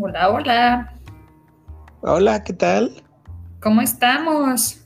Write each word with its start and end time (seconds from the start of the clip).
Hola, 0.00 0.30
hola. 0.30 0.94
Hola, 2.02 2.44
¿qué 2.44 2.52
tal? 2.52 3.02
¿Cómo 3.60 3.80
estamos? 3.80 4.84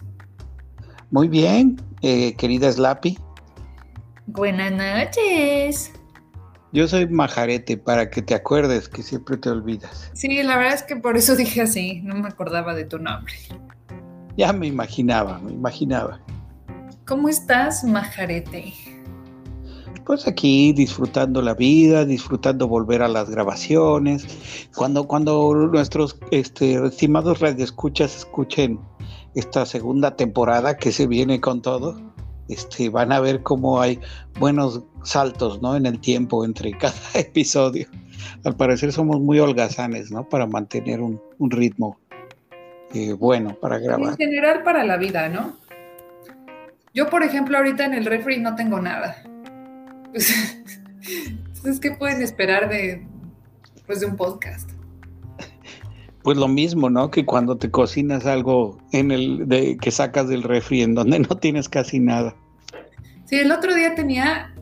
Muy 1.10 1.28
bien, 1.28 1.76
eh, 2.00 2.34
querida 2.36 2.72
Slappy. 2.72 3.18
Buenas 4.24 4.72
noches. 4.72 5.92
Yo 6.72 6.88
soy 6.88 7.06
Majarete, 7.08 7.76
para 7.76 8.08
que 8.08 8.22
te 8.22 8.34
acuerdes, 8.34 8.88
que 8.88 9.02
siempre 9.02 9.36
te 9.36 9.50
olvidas. 9.50 10.10
Sí, 10.14 10.42
la 10.42 10.56
verdad 10.56 10.72
es 10.72 10.82
que 10.82 10.96
por 10.96 11.18
eso 11.18 11.36
dije 11.36 11.60
así, 11.60 12.00
no 12.00 12.14
me 12.14 12.28
acordaba 12.28 12.74
de 12.74 12.86
tu 12.86 12.98
nombre. 12.98 13.34
Ya 14.38 14.54
me 14.54 14.66
imaginaba, 14.66 15.38
me 15.40 15.52
imaginaba. 15.52 16.20
¿Cómo 17.06 17.28
estás, 17.28 17.84
Majarete? 17.84 18.72
Pues 20.04 20.26
aquí 20.26 20.72
disfrutando 20.72 21.42
la 21.42 21.54
vida, 21.54 22.04
disfrutando 22.04 22.68
volver 22.68 23.02
a 23.02 23.08
las 23.08 23.30
grabaciones. 23.30 24.26
Cuando, 24.74 25.06
cuando 25.06 25.54
nuestros 25.72 26.18
este, 26.30 26.74
estimados 26.86 27.40
radioescuchas 27.40 28.16
escuchen 28.16 28.80
esta 29.34 29.64
segunda 29.64 30.16
temporada 30.16 30.76
que 30.76 30.92
se 30.92 31.06
viene 31.06 31.40
con 31.40 31.62
todo, 31.62 32.00
este, 32.48 32.88
van 32.88 33.12
a 33.12 33.20
ver 33.20 33.42
cómo 33.42 33.80
hay 33.80 33.98
buenos 34.38 34.82
saltos 35.04 35.62
¿no? 35.62 35.76
en 35.76 35.86
el 35.86 36.00
tiempo 36.00 36.44
entre 36.44 36.72
cada 36.78 36.94
episodio. 37.14 37.86
Al 38.44 38.56
parecer 38.56 38.92
somos 38.92 39.20
muy 39.20 39.38
holgazanes, 39.38 40.10
¿no? 40.10 40.28
Para 40.28 40.46
mantener 40.46 41.00
un, 41.00 41.20
un 41.38 41.50
ritmo 41.50 41.98
eh, 42.94 43.12
bueno 43.14 43.54
para 43.60 43.78
grabar. 43.78 44.10
En 44.10 44.16
general 44.16 44.62
para 44.62 44.84
la 44.84 44.96
vida, 44.96 45.28
¿no? 45.28 45.56
Yo, 46.94 47.08
por 47.08 47.22
ejemplo, 47.22 47.56
ahorita 47.56 47.86
en 47.86 47.94
el 47.94 48.04
refri 48.04 48.38
no 48.38 48.54
tengo 48.54 48.80
nada. 48.80 49.16
Entonces, 51.46 51.80
¿qué 51.80 51.92
pueden 51.92 52.22
esperar 52.22 52.68
de, 52.68 53.06
pues, 53.86 54.00
de 54.00 54.06
un 54.06 54.16
podcast? 54.16 54.70
Pues 56.22 56.38
lo 56.38 56.48
mismo, 56.48 56.88
¿no? 56.88 57.10
Que 57.10 57.26
cuando 57.26 57.56
te 57.56 57.70
cocinas 57.70 58.26
algo 58.26 58.78
en 58.92 59.10
el 59.10 59.48
de, 59.48 59.76
que 59.76 59.90
sacas 59.90 60.28
del 60.28 60.42
refri 60.42 60.82
en 60.82 60.94
donde 60.94 61.18
no 61.18 61.36
tienes 61.38 61.68
casi 61.68 61.98
nada. 61.98 62.36
Sí, 63.24 63.36
el 63.36 63.50
otro 63.50 63.74
día 63.74 63.94
tenía 63.94 64.54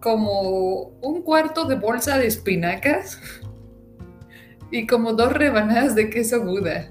como 0.00 0.92
un 1.02 1.22
cuarto 1.22 1.64
de 1.64 1.76
bolsa 1.76 2.18
de 2.18 2.26
espinacas 2.26 3.20
y 4.70 4.86
como 4.86 5.14
dos 5.14 5.32
rebanadas 5.32 5.94
de 5.94 6.10
queso 6.10 6.42
Buda. 6.42 6.90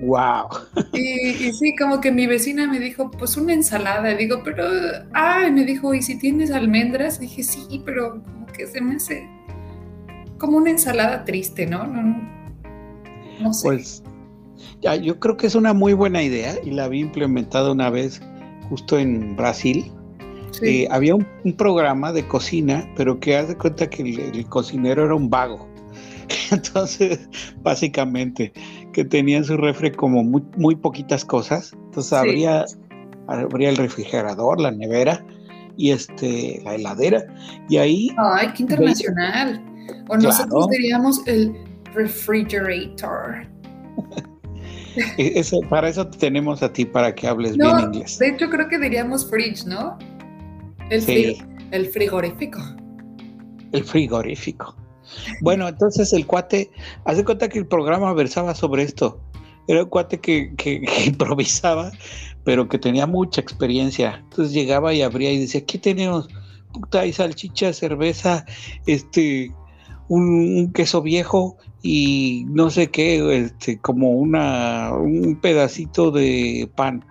Wow. 0.00 0.48
Y, 0.92 1.46
y, 1.46 1.52
sí, 1.52 1.74
como 1.76 2.00
que 2.00 2.12
mi 2.12 2.26
vecina 2.26 2.66
me 2.66 2.78
dijo, 2.78 3.10
pues 3.10 3.36
una 3.36 3.54
ensalada. 3.54 4.12
Y 4.12 4.16
digo, 4.16 4.42
pero, 4.44 4.64
ay, 5.14 5.50
me 5.50 5.64
dijo, 5.64 5.94
¿y 5.94 6.02
si 6.02 6.18
tienes 6.18 6.50
almendras? 6.50 7.18
dije, 7.18 7.42
sí, 7.42 7.82
pero 7.84 8.22
como 8.22 8.46
que 8.46 8.66
se 8.66 8.80
me 8.80 8.96
hace 8.96 9.28
como 10.38 10.58
una 10.58 10.70
ensalada 10.70 11.24
triste, 11.24 11.66
¿no? 11.66 11.86
No, 11.86 12.22
no 13.40 13.54
sé. 13.54 13.68
Pues, 13.68 14.02
ya, 14.82 14.96
yo 14.96 15.18
creo 15.18 15.36
que 15.36 15.46
es 15.46 15.54
una 15.54 15.72
muy 15.72 15.94
buena 15.94 16.22
idea 16.22 16.54
y 16.62 16.70
la 16.70 16.84
había 16.84 17.00
implementado 17.00 17.72
una 17.72 17.90
vez 17.90 18.20
justo 18.68 18.98
en 18.98 19.36
Brasil. 19.36 19.90
Sí. 20.50 20.82
Eh, 20.82 20.88
había 20.90 21.14
un, 21.14 21.26
un, 21.44 21.52
programa 21.54 22.12
de 22.12 22.26
cocina, 22.26 22.88
pero 22.96 23.18
que 23.20 23.36
haz 23.36 23.48
de 23.48 23.56
cuenta 23.56 23.88
que 23.90 24.02
el, 24.02 24.18
el 24.18 24.46
cocinero 24.46 25.04
era 25.04 25.14
un 25.14 25.28
vago. 25.28 25.68
Entonces, 26.50 27.28
básicamente, 27.62 28.52
que 28.96 29.04
tenía 29.04 29.36
en 29.36 29.44
su 29.44 29.58
refri 29.58 29.92
como 29.92 30.24
muy, 30.24 30.42
muy 30.56 30.74
poquitas 30.74 31.22
cosas. 31.22 31.74
Entonces, 31.74 32.08
sí. 32.08 32.14
habría, 32.14 32.64
habría 33.26 33.68
el 33.68 33.76
refrigerador, 33.76 34.58
la 34.58 34.70
nevera 34.70 35.22
y 35.76 35.90
este, 35.90 36.62
la 36.64 36.76
heladera. 36.76 37.22
Y 37.68 37.76
ahí. 37.76 38.08
¡Ay, 38.16 38.48
qué 38.56 38.62
internacional! 38.62 39.62
O 40.04 40.14
claro. 40.14 40.22
nosotros 40.22 40.68
diríamos 40.70 41.20
el 41.26 41.54
refrigerator. 41.92 43.46
Eso, 45.18 45.60
para 45.68 45.90
eso 45.90 46.08
tenemos 46.08 46.62
a 46.62 46.72
ti, 46.72 46.86
para 46.86 47.14
que 47.14 47.26
hables 47.26 47.54
no, 47.58 47.76
bien 47.76 47.92
inglés. 47.92 48.18
De 48.18 48.28
hecho, 48.28 48.48
creo 48.48 48.66
que 48.66 48.78
diríamos 48.78 49.28
fridge, 49.28 49.66
¿no? 49.66 49.98
El, 50.88 51.02
sí. 51.02 51.36
el 51.70 51.84
frigorífico. 51.84 52.60
El 53.72 53.84
frigorífico. 53.84 54.74
Bueno, 55.40 55.68
entonces 55.68 56.12
el 56.12 56.26
cuate, 56.26 56.70
hace 57.04 57.24
cuenta 57.24 57.48
que 57.48 57.58
el 57.58 57.66
programa 57.66 58.12
versaba 58.12 58.54
sobre 58.54 58.82
esto. 58.82 59.20
Era 59.68 59.84
un 59.84 59.88
cuate 59.88 60.20
que, 60.20 60.52
improvisaba, 61.06 61.92
pero 62.44 62.68
que 62.68 62.78
tenía 62.78 63.06
mucha 63.06 63.40
experiencia. 63.40 64.22
Entonces 64.24 64.54
llegaba 64.54 64.94
y 64.94 65.02
abría 65.02 65.32
y 65.32 65.38
decía, 65.38 65.60
aquí 65.60 65.78
tenemos 65.78 66.28
puta 66.72 67.06
y 67.06 67.12
salchicha, 67.12 67.72
cerveza, 67.72 68.44
este, 68.86 69.50
un, 70.08 70.58
un, 70.58 70.72
queso 70.72 71.00
viejo 71.02 71.56
y 71.82 72.44
no 72.48 72.70
sé 72.70 72.90
qué, 72.90 73.44
este, 73.44 73.78
como 73.78 74.10
una, 74.10 74.92
un 74.92 75.38
pedacito 75.40 76.10
de 76.10 76.68
pan. 76.74 77.04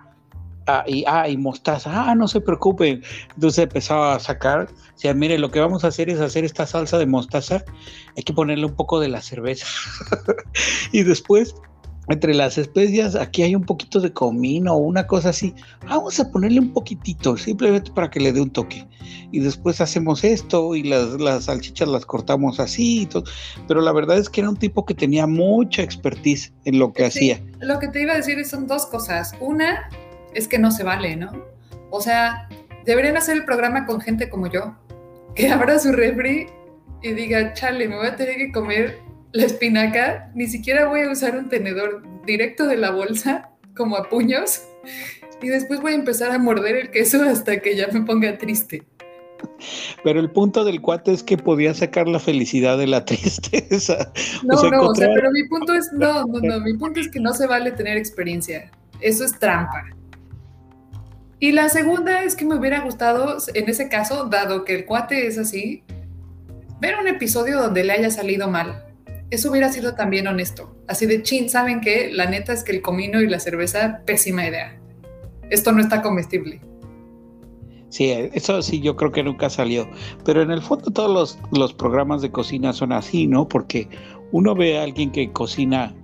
Ah, 0.68 0.84
y, 0.86 1.04
ah, 1.06 1.28
y 1.28 1.36
mostaza, 1.36 2.10
ah, 2.10 2.14
no 2.16 2.26
se 2.26 2.40
preocupen. 2.40 3.02
Entonces 3.34 3.64
empezaba 3.64 4.16
a 4.16 4.18
sacar, 4.18 4.68
o 4.68 4.98
sea, 4.98 5.14
mire, 5.14 5.38
lo 5.38 5.50
que 5.50 5.60
vamos 5.60 5.84
a 5.84 5.88
hacer 5.88 6.10
es 6.10 6.20
hacer 6.20 6.44
esta 6.44 6.66
salsa 6.66 6.98
de 6.98 7.06
mostaza, 7.06 7.64
hay 8.16 8.22
que 8.24 8.32
ponerle 8.32 8.66
un 8.66 8.74
poco 8.74 8.98
de 8.98 9.08
la 9.08 9.22
cerveza. 9.22 9.66
y 10.92 11.04
después, 11.04 11.54
entre 12.08 12.34
las 12.34 12.58
especias, 12.58 13.14
aquí 13.14 13.42
hay 13.42 13.54
un 13.54 13.62
poquito 13.62 14.00
de 14.00 14.12
comino 14.12 14.74
o 14.74 14.78
una 14.78 15.06
cosa 15.06 15.28
así, 15.28 15.54
vamos 15.88 16.18
a 16.18 16.30
ponerle 16.32 16.58
un 16.58 16.72
poquitito, 16.72 17.36
simplemente 17.36 17.92
para 17.92 18.10
que 18.10 18.18
le 18.18 18.32
dé 18.32 18.40
un 18.40 18.50
toque. 18.50 18.84
Y 19.30 19.38
después 19.38 19.80
hacemos 19.80 20.24
esto 20.24 20.74
y 20.74 20.82
las, 20.82 21.20
las 21.20 21.44
salchichas 21.44 21.88
las 21.88 22.06
cortamos 22.06 22.58
así 22.58 23.02
y 23.02 23.06
todo. 23.06 23.22
Pero 23.68 23.80
la 23.80 23.92
verdad 23.92 24.18
es 24.18 24.28
que 24.28 24.40
era 24.40 24.50
un 24.50 24.56
tipo 24.56 24.84
que 24.84 24.94
tenía 24.94 25.28
mucha 25.28 25.82
expertise 25.82 26.52
en 26.64 26.80
lo 26.80 26.92
que 26.92 27.08
sí, 27.10 27.30
hacía. 27.30 27.44
Lo 27.60 27.78
que 27.78 27.88
te 27.88 28.02
iba 28.02 28.14
a 28.14 28.16
decir 28.16 28.44
son 28.44 28.66
dos 28.66 28.86
cosas. 28.86 29.32
Una, 29.40 29.88
es 30.36 30.46
que 30.46 30.58
no 30.58 30.70
se 30.70 30.84
vale, 30.84 31.16
¿no? 31.16 31.32
O 31.90 32.00
sea, 32.00 32.48
deberían 32.84 33.16
hacer 33.16 33.36
el 33.36 33.44
programa 33.44 33.86
con 33.86 34.00
gente 34.00 34.28
como 34.28 34.46
yo, 34.46 34.76
que 35.34 35.48
abra 35.50 35.78
su 35.78 35.92
refri 35.92 36.46
y 37.02 37.12
diga, 37.12 37.52
chale, 37.54 37.88
me 37.88 37.96
voy 37.96 38.06
a 38.06 38.16
tener 38.16 38.36
que 38.36 38.52
comer 38.52 38.98
la 39.32 39.46
espinaca, 39.46 40.30
ni 40.34 40.46
siquiera 40.46 40.88
voy 40.88 41.00
a 41.00 41.10
usar 41.10 41.36
un 41.36 41.48
tenedor 41.48 42.02
directo 42.24 42.66
de 42.66 42.76
la 42.76 42.90
bolsa, 42.90 43.50
como 43.76 43.96
a 43.96 44.08
puños, 44.08 44.62
y 45.42 45.48
después 45.48 45.80
voy 45.80 45.92
a 45.92 45.96
empezar 45.96 46.32
a 46.32 46.38
morder 46.38 46.76
el 46.76 46.90
queso 46.90 47.22
hasta 47.22 47.58
que 47.60 47.76
ya 47.76 47.88
me 47.88 48.02
ponga 48.02 48.38
triste. 48.38 48.86
Pero 50.02 50.20
el 50.20 50.30
punto 50.30 50.64
del 50.64 50.80
cuate 50.80 51.12
es 51.12 51.22
que 51.22 51.36
podía 51.36 51.74
sacar 51.74 52.08
la 52.08 52.18
felicidad 52.18 52.78
de 52.78 52.86
la 52.86 53.04
tristeza. 53.04 54.12
No, 54.42 54.54
o 54.54 54.58
sea, 54.58 54.70
no, 54.70 54.76
encontrar... 54.76 54.90
o 54.90 54.94
sea, 54.94 55.08
pero 55.14 55.30
mi 55.30 55.48
punto 55.48 55.74
es, 55.74 55.90
no, 55.92 56.24
no, 56.24 56.40
no, 56.40 56.60
mi 56.64 56.74
punto 56.76 57.00
es 57.00 57.10
que 57.10 57.20
no 57.20 57.34
se 57.34 57.46
vale 57.46 57.72
tener 57.72 57.96
experiencia. 57.96 58.70
Eso 59.00 59.24
es 59.24 59.38
trampa. 59.38 59.84
Y 61.38 61.52
la 61.52 61.68
segunda 61.68 62.22
es 62.22 62.34
que 62.34 62.46
me 62.46 62.54
hubiera 62.54 62.80
gustado, 62.80 63.36
en 63.54 63.68
ese 63.68 63.88
caso, 63.88 64.24
dado 64.24 64.64
que 64.64 64.74
el 64.74 64.86
cuate 64.86 65.26
es 65.26 65.36
así, 65.36 65.82
ver 66.80 66.96
un 66.98 67.08
episodio 67.08 67.60
donde 67.60 67.84
le 67.84 67.92
haya 67.92 68.10
salido 68.10 68.48
mal. 68.48 68.84
Eso 69.30 69.50
hubiera 69.50 69.70
sido 69.70 69.94
también 69.94 70.26
honesto. 70.28 70.74
Así 70.86 71.04
de 71.04 71.22
chin, 71.22 71.50
¿saben 71.50 71.80
qué? 71.80 72.10
La 72.12 72.26
neta 72.26 72.52
es 72.52 72.64
que 72.64 72.72
el 72.72 72.80
comino 72.80 73.20
y 73.20 73.28
la 73.28 73.40
cerveza, 73.40 74.00
pésima 74.06 74.46
idea. 74.46 74.78
Esto 75.50 75.72
no 75.72 75.80
está 75.80 76.00
comestible. 76.00 76.60
Sí, 77.88 78.10
eso 78.32 78.62
sí 78.62 78.80
yo 78.80 78.96
creo 78.96 79.12
que 79.12 79.22
nunca 79.22 79.50
salió. 79.50 79.88
Pero 80.24 80.42
en 80.42 80.50
el 80.50 80.62
fondo 80.62 80.90
todos 80.90 81.38
los 81.50 81.74
programas 81.74 82.22
de 82.22 82.30
cocina 82.30 82.72
son 82.72 82.92
así, 82.92 83.26
¿no? 83.26 83.46
Porque 83.46 83.88
uno 84.32 84.54
ve 84.54 84.78
a 84.78 84.84
alguien 84.84 85.12
que 85.12 85.32
cocina 85.32 85.94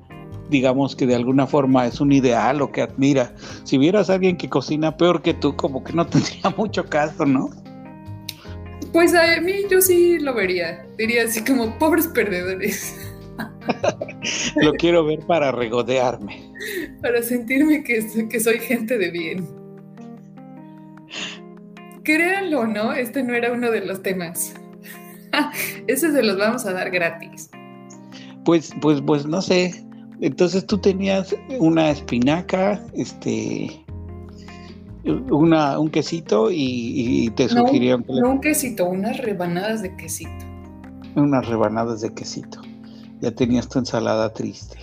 digamos 0.52 0.94
que 0.94 1.06
de 1.06 1.16
alguna 1.16 1.48
forma 1.48 1.86
es 1.86 2.00
un 2.00 2.12
ideal 2.12 2.62
o 2.62 2.71
que 2.71 2.82
admira. 2.82 3.34
Si 3.65 3.78
vieras 3.78 4.09
a 4.09 4.15
alguien 4.15 4.36
que 4.36 4.48
cocina 4.48 4.97
peor 4.97 5.22
que 5.22 5.34
tú, 5.34 5.56
como 5.56 5.82
que 5.82 5.92
no 5.92 6.06
tendría 6.09 6.50
mucho 6.56 6.84
caso, 6.84 7.27
¿no? 7.27 7.50
Pues 8.92 9.15
a 9.15 9.41
mí 9.41 9.53
yo 9.71 9.80
sí 9.80 10.18
lo 10.21 10.34
vería. 10.34 10.86
Diría 10.98 11.24
así 11.24 11.42
como 11.42 11.77
pobres 11.78 12.06
perdedores. 12.06 12.94
lo 14.56 14.72
quiero 14.74 15.04
ver 15.04 15.21
para 15.21 15.50
regodearme. 15.50 16.53
Para 17.03 17.22
sentirme 17.22 17.82
que, 17.82 18.28
que 18.30 18.38
soy 18.38 18.60
gente 18.60 18.97
de 18.97 19.10
bien. 19.10 19.48
Créanlo, 22.04 22.66
¿no? 22.66 22.92
Este 22.92 23.22
no 23.22 23.34
era 23.34 23.53
uno 23.53 23.71
de 23.71 23.84
los 23.84 24.03
temas. 24.03 24.54
Ese 25.86 26.12
se 26.12 26.22
los 26.22 26.38
vamos 26.38 26.65
a 26.66 26.72
dar 26.72 26.91
gratis. 26.91 27.50
Pues, 28.44 28.72
pues, 28.80 29.00
pues 29.00 29.27
no 29.27 29.41
sé. 29.41 29.84
Entonces 30.20 30.66
tú 30.66 30.78
tenías 30.78 31.34
una 31.59 31.91
espinaca, 31.91 32.80
este, 32.94 33.84
una, 35.04 35.78
un 35.78 35.91
quesito 35.91 36.50
y, 36.50 36.56
y 37.26 37.30
te 37.30 37.47
no, 37.47 37.66
sugirieron 37.66 38.04
que... 38.04 38.12
No 38.12 38.30
un 38.30 38.41
quesito, 38.41 38.86
unas 38.86 39.18
rebanadas 39.18 39.82
de 39.82 39.97
quesito. 39.97 40.44
Unas 41.16 41.47
rebanadas 41.47 42.00
de 42.00 42.14
quesito. 42.14 42.60
Ya 43.20 43.32
tenías 43.32 43.68
tu 43.68 43.78
ensalada 43.78 44.32
triste. 44.32 44.78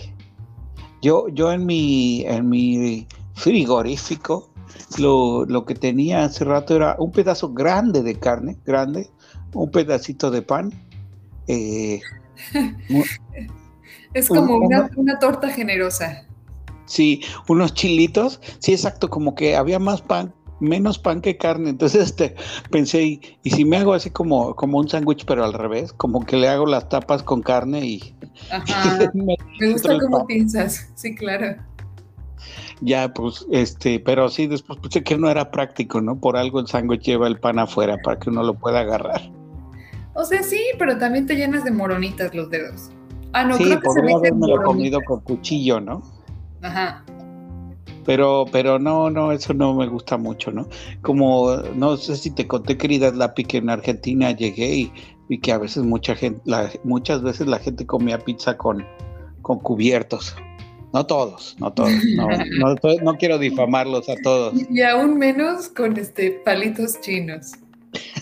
Yo, 1.02 1.28
yo 1.28 1.52
en 1.52 1.64
mi, 1.64 2.24
en 2.26 2.48
mi 2.48 3.06
frigorífico, 3.34 4.50
lo, 4.98 5.46
lo 5.46 5.64
que 5.64 5.74
tenía 5.74 6.24
hace 6.24 6.44
rato 6.44 6.76
era 6.76 6.96
un 6.98 7.10
pedazo 7.10 7.52
grande 7.52 8.02
de 8.02 8.14
carne, 8.16 8.58
grande, 8.66 9.10
un 9.54 9.70
pedacito 9.70 10.30
de 10.30 10.42
pan, 10.42 10.70
eh, 11.46 12.00
es 14.14 14.28
como 14.28 14.56
una, 14.56 14.90
una 14.96 15.18
torta 15.18 15.48
generosa. 15.48 16.26
Sí, 16.86 17.22
unos 17.46 17.74
chilitos, 17.74 18.40
sí, 18.58 18.72
exacto, 18.72 19.08
como 19.08 19.34
que 19.34 19.54
había 19.54 19.78
más 19.78 20.02
pan, 20.02 20.34
menos 20.60 20.98
pan 20.98 21.20
que 21.20 21.36
carne. 21.36 21.70
Entonces 21.70 22.02
este, 22.02 22.34
pensé, 22.70 23.02
y, 23.42 23.50
si 23.50 23.64
me 23.64 23.78
hago 23.78 23.94
así 23.94 24.10
como, 24.10 24.54
como 24.54 24.78
un 24.78 24.88
sándwich, 24.88 25.24
pero 25.24 25.44
al 25.44 25.52
revés, 25.52 25.92
como 25.92 26.24
que 26.24 26.36
le 26.36 26.48
hago 26.48 26.66
las 26.66 26.88
tapas 26.88 27.22
con 27.22 27.42
carne 27.42 27.84
y... 27.86 28.14
Ajá, 28.50 29.10
me, 29.14 29.36
gusta 29.72 29.98
como 29.98 30.26
piensas, 30.26 30.90
sí, 30.94 31.14
claro. 31.14 31.56
Ya, 32.80 33.12
pues, 33.12 33.46
este, 33.50 34.00
pero 34.00 34.28
sí, 34.28 34.46
después 34.46 34.78
pensé 34.80 35.02
que 35.02 35.18
no 35.18 35.30
era 35.30 35.50
práctico, 35.50 36.00
¿no? 36.00 36.18
Por 36.18 36.36
algo 36.36 36.60
el 36.60 36.66
sándwich 36.66 37.02
lleva 37.02 37.28
el 37.28 37.38
pan 37.38 37.58
afuera 37.58 37.98
para 38.02 38.18
que 38.18 38.30
uno 38.30 38.42
lo 38.42 38.54
pueda 38.54 38.80
agarrar. 38.80 39.30
O 40.14 40.24
sea, 40.24 40.42
sí, 40.42 40.60
pero 40.78 40.98
también 40.98 41.26
te 41.26 41.36
llenas 41.36 41.62
de 41.64 41.70
moronitas 41.70 42.34
los 42.34 42.50
dedos. 42.50 42.90
Ah, 43.32 43.44
no, 43.44 43.56
sí, 43.56 43.64
creo 43.64 43.80
que 43.80 43.86
podría 43.86 44.16
haberme 44.16 44.46
comido 44.64 45.00
con 45.06 45.20
cuchillo, 45.20 45.80
¿no? 45.80 46.02
Ajá. 46.62 47.04
Pero, 48.04 48.46
pero 48.50 48.78
no, 48.78 49.10
no, 49.10 49.30
eso 49.32 49.54
no 49.54 49.74
me 49.74 49.86
gusta 49.86 50.16
mucho, 50.16 50.50
¿no? 50.50 50.68
Como, 51.02 51.56
no 51.74 51.96
sé 51.96 52.16
si 52.16 52.30
te 52.30 52.46
conté, 52.46 52.76
querida 52.76 53.12
Lapi, 53.12 53.44
que 53.44 53.58
en 53.58 53.70
Argentina 53.70 54.32
llegué 54.32 54.74
y, 54.74 54.92
y 55.28 55.38
que 55.38 55.52
a 55.52 55.58
veces 55.58 55.84
mucha 55.84 56.16
gente, 56.16 56.40
muchas 56.82 57.22
veces 57.22 57.46
la 57.46 57.58
gente 57.58 57.86
comía 57.86 58.18
pizza 58.18 58.56
con, 58.56 58.84
con 59.42 59.60
cubiertos. 59.60 60.34
No 60.92 61.06
todos, 61.06 61.56
no 61.60 61.72
todos. 61.72 61.92
No, 62.16 62.26
no, 62.58 62.74
no, 63.02 63.14
quiero 63.16 63.38
difamarlos 63.38 64.08
a 64.08 64.16
todos. 64.24 64.54
Y 64.68 64.82
aún 64.82 65.18
menos 65.18 65.68
con 65.68 65.96
este 65.96 66.32
palitos 66.44 67.00
chinos. 67.00 67.52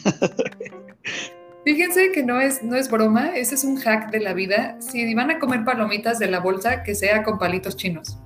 Fíjense 1.68 2.12
que 2.12 2.22
no 2.22 2.40
es, 2.40 2.62
no 2.62 2.76
es 2.76 2.90
broma, 2.90 3.36
ese 3.36 3.54
es 3.54 3.62
un 3.62 3.76
hack 3.76 4.10
de 4.10 4.20
la 4.20 4.32
vida. 4.32 4.78
Si 4.80 5.12
van 5.12 5.30
a 5.30 5.38
comer 5.38 5.66
palomitas 5.66 6.18
de 6.18 6.30
la 6.30 6.40
bolsa, 6.40 6.82
que 6.82 6.94
sea 6.94 7.22
con 7.22 7.38
palitos 7.38 7.76
chinos. 7.76 8.16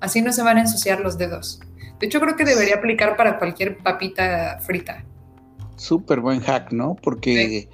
Así 0.00 0.20
no 0.20 0.34
se 0.34 0.42
van 0.42 0.58
a 0.58 0.60
ensuciar 0.60 1.00
los 1.00 1.16
dedos. 1.16 1.60
De 1.98 2.04
hecho, 2.04 2.20
creo 2.20 2.36
que 2.36 2.44
debería 2.44 2.74
aplicar 2.74 3.16
para 3.16 3.38
cualquier 3.38 3.78
papita 3.78 4.58
frita. 4.60 5.02
Súper 5.76 6.20
buen 6.20 6.40
hack, 6.40 6.72
¿no? 6.72 6.94
Porque 7.02 7.70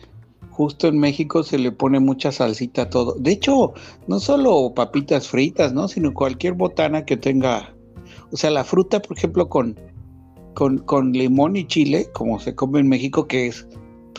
justo 0.50 0.86
en 0.86 1.00
México 1.00 1.42
se 1.42 1.58
le 1.58 1.72
pone 1.72 1.98
mucha 1.98 2.30
salsita 2.30 2.82
a 2.82 2.90
todo. 2.90 3.16
De 3.18 3.32
hecho, 3.32 3.74
no 4.06 4.20
solo 4.20 4.74
papitas 4.76 5.26
fritas, 5.26 5.72
¿no? 5.72 5.88
Sino 5.88 6.14
cualquier 6.14 6.52
botana 6.52 7.04
que 7.04 7.16
tenga. 7.16 7.74
O 8.30 8.36
sea, 8.36 8.52
la 8.52 8.62
fruta, 8.62 9.02
por 9.02 9.18
ejemplo, 9.18 9.48
con, 9.48 9.76
con, 10.54 10.78
con 10.78 11.12
limón 11.12 11.56
y 11.56 11.66
chile, 11.66 12.08
como 12.12 12.38
se 12.38 12.54
come 12.54 12.78
en 12.78 12.88
México, 12.88 13.26
que 13.26 13.48
es. 13.48 13.66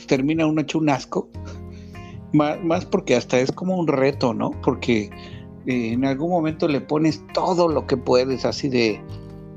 Pues, 0.02 0.08
termina 0.08 0.48
uno 0.48 0.62
hecho 0.62 0.80
un 0.80 0.90
asco. 0.90 1.30
Más, 2.34 2.64
más 2.64 2.86
porque 2.86 3.16
hasta 3.16 3.40
es 3.40 3.52
como 3.52 3.78
un 3.78 3.88
reto, 3.88 4.34
¿no? 4.34 4.52
Porque 4.64 5.12
eh, 5.68 5.92
en 5.94 6.06
algún 6.06 6.32
momento 6.32 6.68
le 6.68 6.82
pones 6.82 7.24
todo 7.34 7.68
lo 7.68 7.86
que 7.86 7.98
puedes, 7.98 8.46
así 8.46 8.68
de, 8.68 9.00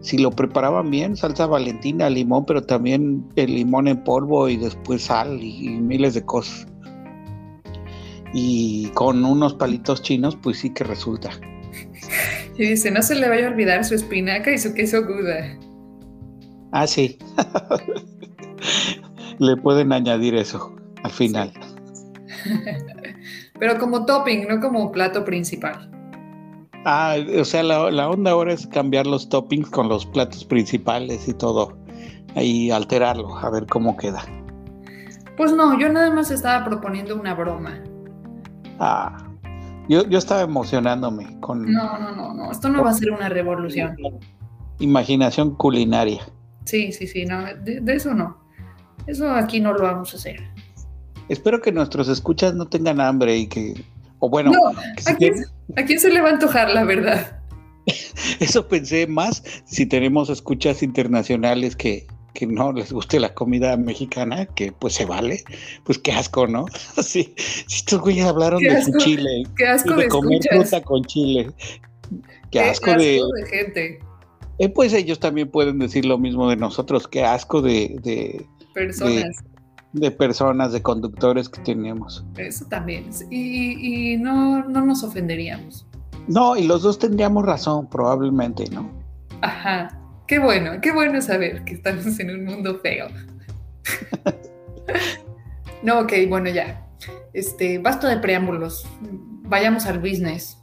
si 0.03 0.19
lo 0.19 0.31
preparaban 0.31 0.91
bien, 0.91 1.17
salsa 1.17 1.47
valentina, 1.47 2.11
limón, 2.11 2.45
pero 2.45 2.63
también 2.63 3.25
el 3.37 3.55
limón 3.55 3.89
en 3.89 4.05
polvo 4.05 4.51
y 4.51 4.59
después 4.59 5.05
sal 5.05 5.43
y, 5.43 5.71
miles 5.71 6.13
de 6.13 6.25
cosas. 6.27 6.67
Y 8.35 8.89
con 8.89 9.25
unos 9.25 9.55
palitos 9.55 10.03
chinos, 10.03 10.37
pues 10.37 10.59
sí 10.59 10.71
que 10.75 10.85
resulta. 10.85 11.31
Y 12.59 12.69
dice, 12.69 12.91
no 12.91 13.03
se 13.03 13.15
le 13.15 13.29
vaya 13.31 13.47
a 13.47 13.51
olvidar 13.51 13.85
su 13.85 13.95
espinaca 13.95 14.53
y 14.53 14.59
su 14.59 14.75
queso 14.75 15.07
Gouda. 15.07 15.59
Ah, 16.73 16.87
sí. 16.87 17.17
Le 19.39 19.57
pueden 19.57 19.93
añadir 19.93 20.35
eso 20.35 20.75
al 21.03 21.11
final. 21.11 21.53
Pero 23.59 23.79
como 23.79 24.05
topping, 24.05 24.49
no 24.49 24.61
como 24.61 24.91
plato 24.91 25.25
principal. 25.25 25.91
Ah, 26.85 27.17
o 27.39 27.45
sea, 27.45 27.63
la, 27.63 28.11
onda 28.11 28.33
ahora 28.33 28.53
es 28.53 28.67
cambiar 28.67 29.07
los 29.07 29.29
toppings 29.29 29.71
con 29.71 29.89
los 29.89 30.05
platos 30.05 30.45
principales 30.45 31.29
y 31.29 31.33
todo. 31.33 31.77
Ahí 32.35 32.71
alterarlo, 32.71 33.39
a 33.39 33.49
ver 33.51 33.67
cómo 33.67 33.97
queda. 33.97 34.23
Pues 35.37 35.53
no, 35.53 35.79
yo 35.79 35.89
nada 35.89 36.11
más 36.11 36.31
estaba 36.31 36.65
proponiendo 36.65 37.17
una 37.19 37.35
broma. 37.35 37.83
Ah, 38.79 39.17
yo, 39.89 40.07
yo 40.09 40.19
estaba 40.19 40.43
emocionándome 40.43 41.39
con... 41.41 41.71
No, 41.71 41.99
no, 41.99 42.15
no, 42.15 42.35
no, 42.35 42.51
esto 42.51 42.69
no 42.69 42.83
va 42.85 42.91
a 42.91 42.95
ser 42.95 43.11
una 43.13 43.29
revolución. 43.29 43.97
Imaginación 44.79 45.55
culinaria. 45.55 46.23
Sí, 46.65 46.93
sí, 46.93 47.07
sí, 47.07 47.25
no, 47.25 47.45
de, 47.63 47.83
eso 47.95 48.15
no. 48.15 48.44
Eso 49.07 49.31
aquí 49.31 49.61
no 49.61 49.73
lo 49.73 49.83
vamos 49.83 50.15
a 50.15 50.17
hacer. 50.17 50.41
Espero 51.29 51.61
que 51.61 51.73
nuestros 51.73 52.09
escuchas 52.09 52.55
no 52.55 52.67
tengan 52.67 53.01
hambre 53.01 53.37
y 53.37 53.47
que 53.47 53.75
o 54.25 54.31
bueno, 54.31 54.53
¿a, 55.07 55.15
quién, 55.17 56.01
se 56.01 56.11
le 56.11 56.23
va 56.23 56.31
a 56.31 56.33
antojar, 56.33 56.71
la 56.71 56.85
verdad? 56.85 57.43
Eso 58.41 58.67
pensé 58.67 59.07
más 59.07 59.43
si 59.67 59.85
tenemos 59.85 60.31
escuchas 60.31 60.83
internacionales 60.83 61.77
que, 61.77 62.07
que 62.33 62.47
no 62.47 62.73
les 62.73 62.91
guste 62.91 63.21
la 63.21 63.35
comida 63.35 63.77
mexicana, 63.77 64.47
que 64.47 64.73
pues 64.73 64.95
se 64.95 65.05
vale, 65.05 65.45
pues 65.85 65.99
qué 65.99 66.13
asco, 66.13 66.47
¿no? 66.47 66.65
Si 67.03 67.35
estos 67.71 68.01
güeyes 68.01 68.25
hablaron 68.25 68.63
de 68.63 68.83
su 68.83 68.97
chile, 68.97 69.43
qué 69.59 69.67
asco 69.67 69.95
de, 69.95 70.09
comer 70.09 70.41
fruta 70.51 70.83
con 70.83 71.05
chile, 71.05 71.51
qué, 72.51 72.61
asco, 72.61 72.95
de, 72.95 73.21
gente. 73.51 73.99
Eh, 74.59 74.71
pues 74.71 74.95
ellos 74.95 75.21
también 75.21 75.51
pueden 75.51 75.79
decir 75.81 76.07
lo 76.07 76.17
mismo 76.17 76.49
de 76.49 76.57
nosotros, 76.57 77.09
qué 77.09 77.25
asco 77.25 77.61
de, 77.61 77.97
de 78.03 78.47
personas 78.75 79.45
de 79.95 80.11
personas, 80.11 80.73
de 80.73 80.83
conductores 80.83 81.49
que 81.49 81.63
tenemos. 81.63 82.25
Eso 82.37 82.67
también. 82.67 83.09
Y, 83.31 84.17
no, 84.19 84.65
no 84.65 84.85
nos 84.85 85.05
ofenderíamos. 85.05 85.87
No, 86.27 86.57
y 86.57 86.67
los 86.67 86.83
dos 86.83 86.99
tendríamos 86.99 87.47
razón, 87.47 87.89
probablemente, 87.89 88.65
¿no? 88.71 88.91
Ajá. 89.41 90.01
Qué 90.27 90.39
bueno, 90.39 90.81
qué 90.81 90.91
bueno 90.91 91.21
saber 91.23 91.65
que 91.65 91.75
estamos 91.75 92.19
en 92.19 92.31
un 92.31 92.45
mundo 92.45 92.79
feo. 92.81 93.07
no, 95.83 96.01
ok, 96.01 96.13
bueno, 96.29 96.51
ya. 96.51 96.85
Este, 97.33 97.79
basta 97.79 98.09
de 98.09 98.19
preámbulos. 98.19 98.87
Vayamos 99.47 99.87
al 99.87 100.01
business. 100.01 100.59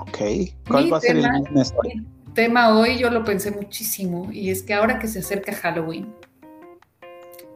Ok. 0.00 0.18
¿Cuál 0.66 0.92
va 0.92 0.96
a 0.96 1.00
ser 1.00 1.18
el 1.18 1.30
business 1.30 1.72
hoy? 1.76 2.04
tema 2.34 2.78
hoy 2.78 2.98
yo 2.98 3.10
lo 3.10 3.24
pensé 3.24 3.50
muchísimo 3.50 4.28
y 4.30 4.50
es 4.50 4.62
que 4.62 4.72
ahora 4.72 5.00
que 5.00 5.08
se 5.08 5.18
acerca 5.18 5.52
Halloween, 5.52 6.14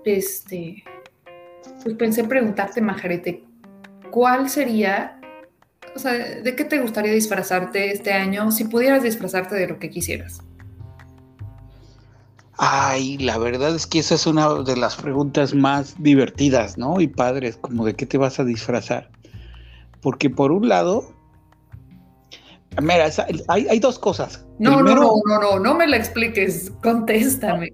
este, 0.04 0.85
pues 1.82 1.94
pensé 1.97 2.25
preguntarte, 2.25 2.80
Majarete, 2.80 3.44
¿cuál 4.11 4.49
sería, 4.49 5.21
o 5.94 5.99
sea, 5.99 6.12
de 6.12 6.56
qué 6.56 6.64
te 6.64 6.80
gustaría 6.80 7.12
disfrazarte 7.12 7.92
este 7.92 8.12
año 8.12 8.50
si 8.50 8.64
pudieras 8.64 9.02
disfrazarte 9.02 9.54
de 9.54 9.68
lo 9.68 9.78
que 9.78 9.90
quisieras? 9.90 10.40
Ay, 12.59 13.18
la 13.18 13.38
verdad 13.38 13.75
es 13.75 13.87
que 13.87 13.99
esa 13.99 14.14
es 14.14 14.26
una 14.26 14.62
de 14.62 14.76
las 14.76 14.94
preguntas 14.97 15.54
más 15.54 16.00
divertidas, 16.00 16.78
¿no? 16.78 17.00
Y 17.00 17.09
padres, 17.09 17.56
como 17.56 17.85
de 17.85 17.94
qué 17.94 18.06
te 18.06 18.18
vas 18.18 18.38
a 18.38 18.44
disfrazar. 18.44 19.11
Porque 20.00 20.30
por 20.30 20.52
un 20.52 20.68
lado, 20.68 21.12
mira, 22.80 23.09
hay, 23.49 23.66
hay 23.68 23.80
dos 23.80 23.99
cosas. 23.99 24.47
No, 24.59 24.82
no, 24.82 24.94
no, 24.94 25.12
no, 25.26 25.40
no, 25.40 25.59
no 25.59 25.75
me 25.75 25.88
la 25.88 25.97
expliques, 25.97 26.71
contéstame. 26.82 27.73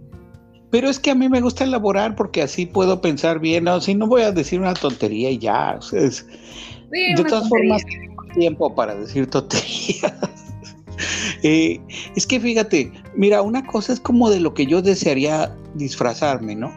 Pero 0.70 0.88
es 0.88 0.98
que 0.98 1.10
a 1.10 1.14
mí 1.14 1.28
me 1.28 1.40
gusta 1.40 1.64
elaborar 1.64 2.14
porque 2.14 2.42
así 2.42 2.66
puedo 2.66 3.00
pensar 3.00 3.38
bien, 3.38 3.64
¿no? 3.64 3.80
Si 3.80 3.94
no 3.94 4.06
voy 4.06 4.22
a 4.22 4.32
decir 4.32 4.60
una 4.60 4.74
tontería 4.74 5.30
y 5.30 5.38
ya. 5.38 5.78
de 5.90 7.24
todas 7.24 7.48
formas, 7.48 7.82
tengo 7.86 8.22
tiempo 8.34 8.74
para 8.74 8.94
decir 8.94 9.28
tonterías. 9.28 10.12
Eh, 11.44 11.78
es 12.16 12.26
que 12.26 12.40
fíjate, 12.40 12.90
mira, 13.14 13.42
una 13.42 13.64
cosa 13.64 13.92
es 13.92 14.00
como 14.00 14.28
de 14.30 14.40
lo 14.40 14.54
que 14.54 14.66
yo 14.66 14.82
desearía 14.82 15.54
disfrazarme, 15.74 16.56
¿no? 16.56 16.72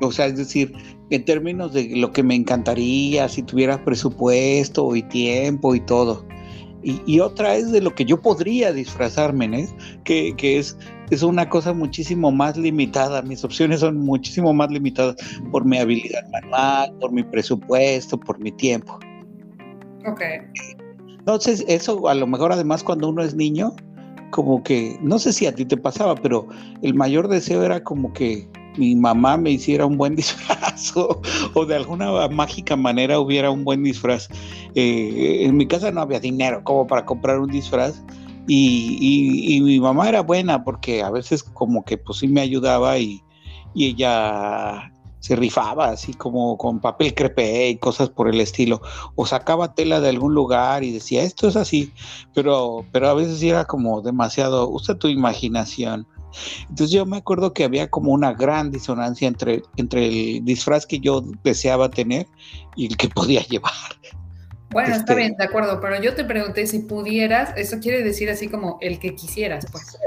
O 0.00 0.12
sea, 0.12 0.26
es 0.26 0.36
decir, 0.36 0.72
en 1.10 1.24
términos 1.24 1.72
de 1.72 1.96
lo 1.96 2.12
que 2.12 2.22
me 2.22 2.36
encantaría, 2.36 3.28
si 3.28 3.42
tuviera 3.42 3.84
presupuesto 3.84 4.94
y 4.94 5.02
tiempo 5.02 5.74
y 5.74 5.80
todo. 5.80 6.24
Y, 6.82 7.20
otra 7.20 7.56
es 7.56 7.72
de 7.72 7.82
lo 7.82 7.94
que 7.94 8.06
yo 8.06 8.22
podría 8.22 8.72
disfrazarme, 8.72 9.48
¿no? 9.48 9.58
que, 10.04 10.34
que 10.34 10.58
es 10.58 10.78
es 11.10 11.22
una 11.22 11.48
cosa 11.48 11.72
muchísimo 11.72 12.30
más 12.30 12.56
limitada. 12.56 13.22
Mis 13.22 13.44
opciones 13.44 13.80
son 13.80 13.98
muchísimo 13.98 14.52
más 14.52 14.70
limitadas 14.70 15.16
por 15.50 15.64
mi 15.64 15.78
habilidad 15.78 16.26
manual, 16.30 16.92
por 17.00 17.12
mi 17.12 17.22
presupuesto, 17.22 18.18
por 18.18 18.38
mi 18.38 18.52
tiempo. 18.52 18.98
Ok. 20.06 20.22
Entonces, 21.18 21.64
eso 21.68 22.08
a 22.08 22.14
lo 22.14 22.26
mejor 22.26 22.52
además 22.52 22.82
cuando 22.82 23.08
uno 23.08 23.22
es 23.22 23.34
niño, 23.34 23.74
como 24.30 24.62
que, 24.62 24.98
no 25.02 25.18
sé 25.18 25.32
si 25.32 25.46
a 25.46 25.54
ti 25.54 25.64
te 25.64 25.76
pasaba, 25.76 26.14
pero 26.14 26.46
el 26.82 26.94
mayor 26.94 27.28
deseo 27.28 27.62
era 27.64 27.82
como 27.82 28.12
que 28.12 28.48
mi 28.76 28.94
mamá 28.94 29.36
me 29.36 29.50
hiciera 29.50 29.84
un 29.86 29.96
buen 29.96 30.14
disfraz 30.16 30.92
o, 30.96 31.66
de 31.66 31.76
alguna 31.76 32.28
mágica 32.28 32.76
manera 32.76 33.18
hubiera 33.18 33.50
un 33.50 33.64
buen 33.64 33.82
disfraz. 33.82 34.28
Eh, 34.74 35.40
en 35.42 35.56
mi 35.56 35.66
casa 35.66 35.90
no 35.90 36.00
había 36.00 36.20
dinero 36.20 36.62
como 36.62 36.86
para 36.86 37.04
comprar 37.04 37.40
un 37.40 37.50
disfraz 37.50 38.02
y, 38.46 39.60
mi 39.62 39.80
mamá 39.80 40.08
era 40.08 40.22
buena 40.22 40.64
porque 40.64 41.02
a 41.02 41.10
veces 41.10 41.42
como 41.42 41.84
que 41.84 41.98
pues 41.98 42.18
sí 42.18 42.28
me 42.28 42.40
ayudaba 42.40 42.98
y, 42.98 43.22
ella 43.74 44.92
se 45.20 45.36
rifaba 45.36 45.90
así 45.90 46.12
como 46.14 46.56
con 46.58 46.80
papel 46.80 47.14
crepé 47.14 47.68
y 47.68 47.76
cosas 47.76 48.08
por 48.08 48.28
el 48.28 48.40
estilo, 48.40 48.80
o 49.14 49.26
sacaba 49.26 49.74
tela 49.74 50.00
de 50.00 50.08
algún 50.08 50.34
lugar 50.34 50.82
y 50.82 50.90
decía, 50.90 51.22
esto 51.22 51.46
es 51.46 51.54
así, 51.54 51.92
pero, 52.34 52.84
pero 52.90 53.08
a 53.08 53.14
veces 53.14 53.40
era 53.42 53.64
como 53.66 54.00
demasiado, 54.00 54.68
usa 54.68 54.96
tu 54.96 55.06
imaginación. 55.06 56.06
Entonces 56.68 56.90
yo 56.90 57.06
me 57.06 57.18
acuerdo 57.18 57.52
que 57.52 57.64
había 57.64 57.90
como 57.90 58.12
una 58.12 58.32
gran 58.32 58.70
disonancia 58.70 59.28
entre, 59.28 59.62
entre 59.76 60.06
el 60.08 60.44
disfraz 60.44 60.86
que 60.86 61.00
yo 61.00 61.22
deseaba 61.42 61.90
tener 61.90 62.26
y 62.76 62.86
el 62.86 62.96
que 62.96 63.08
podía 63.14 63.42
llevar. 63.42 63.72
Bueno, 64.70 64.94
está 64.94 65.12
este 65.12 65.14
bien, 65.14 65.36
de 65.36 65.44
acuerdo, 65.44 65.80
pero 65.80 66.00
yo 66.00 66.14
te 66.14 66.24
pregunté 66.24 66.66
si 66.66 66.80
pudieras, 66.80 67.52
eso 67.56 67.78
quiere 67.80 68.02
decir 68.02 68.30
así 68.30 68.48
como 68.48 68.78
el 68.80 68.98
que 68.98 69.14
quisieras, 69.14 69.66
pues. 69.70 69.98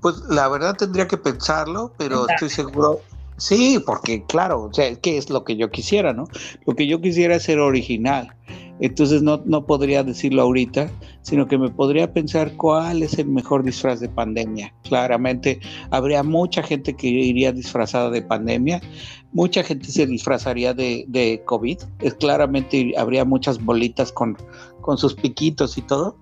Pues 0.00 0.16
la 0.28 0.48
verdad 0.48 0.76
tendría 0.76 1.08
que 1.08 1.16
pensarlo, 1.16 1.92
pero 1.98 2.28
estoy 2.28 2.50
seguro, 2.50 3.00
Sí, 3.38 3.80
porque 3.86 4.24
claro, 4.24 4.64
o 4.64 4.74
sea, 4.74 4.94
¿qué 4.96 5.16
es 5.16 5.30
lo 5.30 5.44
que 5.44 5.56
yo 5.56 5.70
quisiera, 5.70 6.12
no? 6.12 6.24
Lo 6.66 6.74
que 6.74 6.88
yo 6.88 7.00
quisiera 7.00 7.36
es 7.36 7.44
ser 7.44 7.60
original. 7.60 8.34
Entonces 8.80 9.22
no, 9.22 9.42
no 9.44 9.66
podría 9.66 10.02
decirlo 10.02 10.42
ahorita, 10.42 10.90
sino 11.22 11.46
que 11.46 11.58
me 11.58 11.68
podría 11.68 12.12
pensar 12.12 12.52
cuál 12.56 13.02
es 13.02 13.18
el 13.18 13.28
mejor 13.28 13.62
disfraz 13.62 14.00
de 14.00 14.08
pandemia. 14.08 14.72
Claramente 14.84 15.60
habría 15.90 16.22
mucha 16.22 16.62
gente 16.62 16.94
que 16.94 17.08
iría 17.08 17.52
disfrazada 17.52 18.10
de 18.10 18.22
pandemia, 18.22 18.80
mucha 19.32 19.62
gente 19.62 19.86
se 19.86 20.06
disfrazaría 20.06 20.74
de, 20.74 21.04
de 21.08 21.42
COVID, 21.44 21.78
es, 22.00 22.14
claramente 22.14 22.92
habría 22.96 23.24
muchas 23.24 23.62
bolitas 23.62 24.12
con, 24.12 24.36
con 24.80 24.96
sus 24.98 25.14
piquitos 25.14 25.76
y 25.76 25.82
todo, 25.82 26.16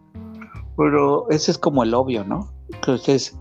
pero 0.76 1.28
ese 1.30 1.50
es 1.50 1.58
como 1.58 1.82
el 1.82 1.94
obvio, 1.94 2.24
¿no? 2.24 2.52
Entonces 2.72 3.36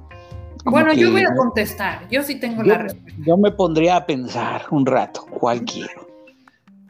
bueno, 0.65 0.93
yo 0.93 1.11
voy 1.11 1.21
a 1.21 1.35
contestar. 1.35 2.07
Yo 2.09 2.23
sí 2.23 2.39
tengo 2.39 2.63
la 2.63 2.79
respuesta. 2.79 3.21
Yo 3.25 3.37
me 3.37 3.51
pondría 3.51 3.97
a 3.97 4.05
pensar 4.05 4.63
un 4.71 4.85
rato, 4.85 5.25
¿cuál 5.39 5.63
quiero? 5.63 6.07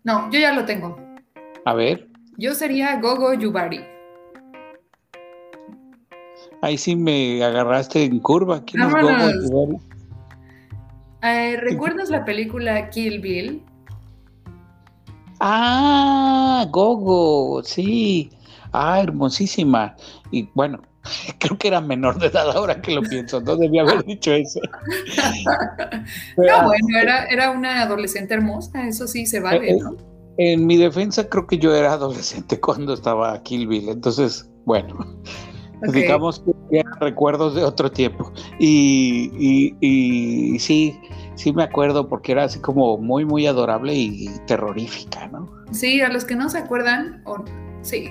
No, 0.03 0.31
yo 0.31 0.39
ya 0.39 0.53
lo 0.53 0.65
tengo. 0.65 0.97
A 1.65 1.73
ver. 1.73 2.07
Yo 2.37 2.53
sería 2.53 2.99
Gogo 2.99 3.33
Yubari. 3.33 3.81
Ahí 6.61 6.77
sí 6.77 6.95
me 6.95 7.43
agarraste 7.43 8.03
en 8.03 8.19
curva. 8.19 8.63
¿Quién 8.65 8.83
es 8.83 8.93
Gogo 8.93 9.31
Yubari? 9.43 9.77
Eh, 11.21 11.57
¿Recuerdas 11.57 12.09
la 12.09 12.23
película 12.23 12.89
Kill 12.89 13.19
Bill? 13.19 13.63
Ah, 15.39 16.65
Gogo, 16.71 17.63
sí. 17.63 18.31
Ah, 18.71 19.01
hermosísima. 19.01 19.95
Y 20.31 20.49
bueno, 20.53 20.81
Creo 21.39 21.57
que 21.57 21.67
era 21.67 21.81
menor 21.81 22.19
de 22.19 22.27
edad 22.27 22.49
ahora 22.51 22.81
que 22.81 22.93
lo 22.93 23.01
pienso, 23.01 23.41
no 23.41 23.55
debía 23.55 23.83
haber 23.83 24.03
dicho 24.05 24.33
eso. 24.33 24.59
no, 26.37 26.63
bueno, 26.63 26.99
era, 26.99 27.25
era 27.25 27.51
una 27.51 27.81
adolescente 27.81 28.33
hermosa, 28.33 28.87
eso 28.87 29.07
sí 29.07 29.25
se 29.25 29.39
vale, 29.39 29.71
eh, 29.71 29.77
¿no? 29.79 29.95
En 30.37 30.65
mi 30.65 30.77
defensa 30.77 31.29
creo 31.29 31.47
que 31.47 31.57
yo 31.57 31.73
era 31.75 31.93
adolescente 31.93 32.59
cuando 32.61 32.93
estaba 32.93 33.41
Kill 33.43 33.67
Bill, 33.67 33.89
entonces, 33.89 34.49
bueno, 34.65 34.97
digamos 35.91 36.39
que 36.69 36.79
eran 36.79 36.99
recuerdos 36.99 37.55
de 37.55 37.63
otro 37.63 37.91
tiempo. 37.91 38.31
Y, 38.59 39.31
y, 39.37 39.75
y, 39.79 40.59
sí, 40.59 40.99
sí 41.35 41.53
me 41.53 41.63
acuerdo 41.63 42.07
porque 42.07 42.31
era 42.31 42.45
así 42.45 42.59
como 42.59 42.97
muy, 42.97 43.25
muy 43.25 43.47
adorable 43.47 43.93
y 43.93 44.29
terrorífica, 44.47 45.27
¿no? 45.27 45.49
Sí, 45.71 46.01
a 46.01 46.09
los 46.09 46.25
que 46.25 46.35
no 46.35 46.49
se 46.49 46.59
acuerdan, 46.59 47.23
sí, 47.81 48.09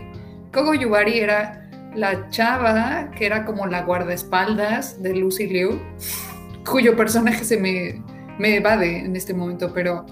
Kogo 0.52 0.75
Yubari 0.75 1.19
era 1.19 1.61
la 1.95 2.28
chava 2.31 3.11
que 3.16 3.26
era 3.26 3.45
como 3.45 3.66
la 3.66 3.83
guardaespaldas 3.83 5.00
de 5.02 5.14
Lucy 5.14 5.47
Liu, 5.47 5.81
cuyo 6.69 6.97
personaje 6.97 7.45
se 7.45 7.57
me, 7.57 8.02
me 8.38 8.57
evade 8.57 9.04
en 9.04 9.16
este 9.16 9.35
momento, 9.35 9.73
pero 9.73 10.04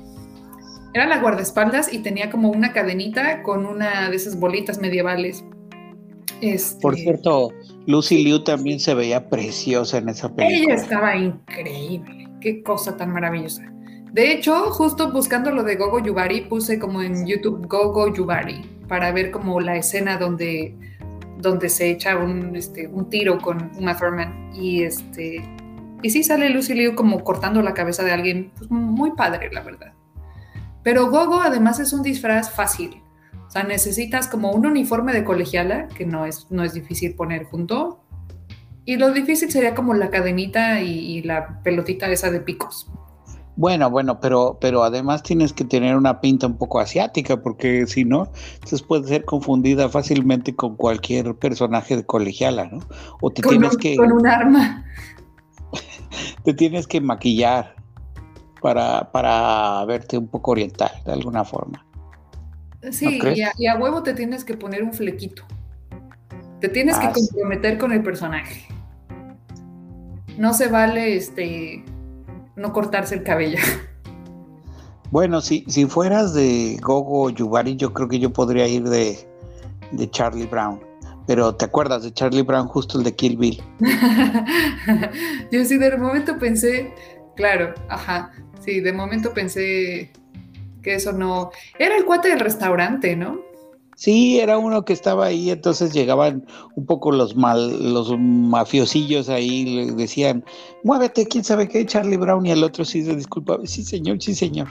era 0.94 1.06
la 1.06 1.20
guardaespaldas 1.20 1.92
y 1.92 1.98
tenía 1.98 2.30
como 2.30 2.50
una 2.50 2.72
cadenita 2.72 3.42
con 3.42 3.66
una 3.66 4.10
de 4.10 4.16
esas 4.16 4.38
bolitas 4.38 4.78
medievales. 4.78 5.44
Este, 6.40 6.80
Por 6.80 6.96
cierto, 6.96 7.50
Lucy 7.86 8.24
Liu 8.24 8.42
también 8.42 8.80
se 8.80 8.94
veía 8.94 9.28
preciosa 9.28 9.98
en 9.98 10.08
esa 10.08 10.34
película. 10.34 10.74
Ella 10.74 10.82
estaba 10.82 11.16
increíble, 11.16 12.28
qué 12.40 12.62
cosa 12.62 12.96
tan 12.96 13.12
maravillosa. 13.12 13.62
De 14.12 14.32
hecho, 14.32 14.70
justo 14.70 15.10
buscando 15.10 15.50
lo 15.50 15.62
de 15.62 15.76
Gogo 15.76 16.00
Yubari, 16.00 16.42
puse 16.42 16.78
como 16.78 17.00
en 17.00 17.26
YouTube 17.26 17.66
Gogo 17.66 18.12
Yubari 18.12 18.60
para 18.88 19.10
ver 19.12 19.30
como 19.30 19.60
la 19.60 19.76
escena 19.76 20.18
donde 20.18 20.74
donde 21.38 21.68
se 21.68 21.90
echa 21.90 22.16
un, 22.16 22.54
este, 22.54 22.86
un 22.86 23.10
tiro 23.10 23.38
con 23.38 23.72
Uma 23.76 23.96
Thurman 23.96 24.52
y 24.54 24.84
este 24.84 25.42
y 26.02 26.10
sí 26.10 26.22
sale 26.22 26.50
Lucy 26.50 26.74
Liu 26.74 26.94
como 26.94 27.22
cortando 27.22 27.62
la 27.62 27.74
cabeza 27.74 28.02
de 28.02 28.12
alguien, 28.12 28.50
pues 28.56 28.70
muy 28.70 29.12
padre, 29.12 29.50
la 29.52 29.62
verdad. 29.62 29.92
Pero 30.82 31.10
Gogo 31.10 31.40
además 31.40 31.80
es 31.80 31.92
un 31.92 32.02
disfraz 32.02 32.50
fácil. 32.50 33.02
O 33.46 33.50
sea, 33.50 33.64
necesitas 33.64 34.28
como 34.28 34.50
un 34.52 34.66
uniforme 34.66 35.12
de 35.12 35.24
colegiala, 35.24 35.88
que 35.88 36.06
no 36.06 36.26
es, 36.26 36.46
no 36.50 36.64
es 36.64 36.74
difícil 36.74 37.14
poner 37.14 37.44
junto. 37.44 38.00
Y 38.84 38.96
lo 38.96 39.12
difícil 39.12 39.50
sería 39.50 39.74
como 39.74 39.94
la 39.94 40.10
cadenita 40.10 40.80
y 40.80 41.22
la 41.22 41.62
pelotita 41.62 42.10
esa 42.10 42.30
de 42.30 42.40
picos. 42.40 42.90
Bueno, 43.54 43.90
bueno, 43.90 44.18
pero, 44.18 44.56
pero 44.60 44.82
además 44.82 45.22
tienes 45.22 45.52
que 45.52 45.64
tener 45.64 45.96
una 45.96 46.20
pinta 46.20 46.46
un 46.46 46.56
poco 46.56 46.80
asiática, 46.80 47.42
porque 47.42 47.86
si 47.86 48.04
no, 48.04 48.30
entonces 48.54 48.82
puede 48.82 49.08
ser 49.08 49.24
confundida 49.26 49.90
fácilmente 49.90 50.56
con 50.56 50.76
cualquier 50.76 51.34
personaje 51.34 51.96
de 51.96 52.06
colegiala, 52.06 52.66
¿no? 52.66 52.80
O 53.20 53.30
te 53.30 53.42
tienes 53.42 53.76
que. 53.76 53.96
Con 53.96 54.12
un 54.12 54.26
arma. 54.26 54.86
te 56.44 56.54
tienes 56.54 56.86
que 56.86 57.02
maquillar 57.02 57.76
para, 58.62 59.10
para 59.10 59.84
verte 59.84 60.16
un 60.16 60.28
poco 60.28 60.52
oriental, 60.52 60.90
de 61.04 61.12
alguna 61.12 61.44
forma. 61.44 61.84
Sí, 62.90 63.20
y, 63.58 63.66
a, 63.66 63.76
huevo 63.76 64.02
te 64.02 64.14
tienes 64.14 64.44
que 64.44 64.56
poner 64.56 64.82
un 64.82 64.92
flequito. 64.92 65.44
Te 66.60 66.68
tienes 66.68 66.98
que 66.98 67.06
ah, 67.06 67.12
comprometer 67.12 67.78
con 67.78 67.92
el 67.92 68.02
personaje. 68.02 68.66
No 70.38 70.54
se 70.54 70.68
vale 70.68 71.16
este 71.16 71.84
no 72.56 72.72
cortarse 72.72 73.14
el 73.14 73.22
cabello. 73.22 73.58
Bueno, 75.10 75.42
si, 75.42 75.64
si 75.68 75.84
fueras 75.84 76.32
de 76.32 76.78
Gogo 76.80 77.28
Yubari, 77.28 77.76
yo 77.76 77.92
creo 77.92 78.08
que 78.08 78.18
yo 78.18 78.32
podría 78.32 78.66
ir 78.66 78.84
de, 78.84 79.18
de 79.90 80.10
Charlie 80.10 80.46
Brown. 80.46 80.80
Pero 81.26 81.54
¿te 81.54 81.66
acuerdas 81.66 82.02
de 82.02 82.12
Charlie 82.12 82.42
Brown, 82.42 82.66
justo 82.66 82.98
el 82.98 83.04
de 83.04 83.14
Kill 83.14 83.36
Bill? 83.36 83.62
yo 85.52 85.64
sí, 85.64 85.76
de 85.76 85.96
momento 85.96 86.38
pensé, 86.38 86.94
claro, 87.34 87.74
ajá, 87.88 88.32
sí, 88.60 88.80
de 88.80 88.92
momento 88.92 89.32
pensé 89.32 90.12
que 90.82 90.94
eso 90.94 91.12
no... 91.12 91.50
Era 91.78 91.96
el 91.96 92.04
cuate 92.04 92.28
del 92.28 92.40
restaurante, 92.40 93.16
¿no? 93.16 93.40
Sí, 93.94 94.40
era 94.40 94.58
uno 94.58 94.84
que 94.84 94.92
estaba 94.92 95.26
ahí, 95.26 95.50
entonces 95.50 95.92
llegaban 95.92 96.44
un 96.74 96.86
poco 96.86 97.12
los 97.12 97.36
mal, 97.36 97.92
los 97.92 98.16
mafiosillos 98.18 99.28
ahí, 99.28 99.64
le 99.64 99.92
decían, 99.92 100.44
muévete, 100.82 101.26
quién 101.26 101.44
sabe 101.44 101.68
qué, 101.68 101.86
Charlie 101.86 102.16
Brown, 102.16 102.44
y 102.44 102.50
el 102.50 102.64
otro 102.64 102.84
sí 102.84 103.04
se 103.04 103.14
disculpa, 103.14 103.58
sí 103.64 103.84
señor, 103.84 104.20
sí 104.20 104.34
señor. 104.34 104.68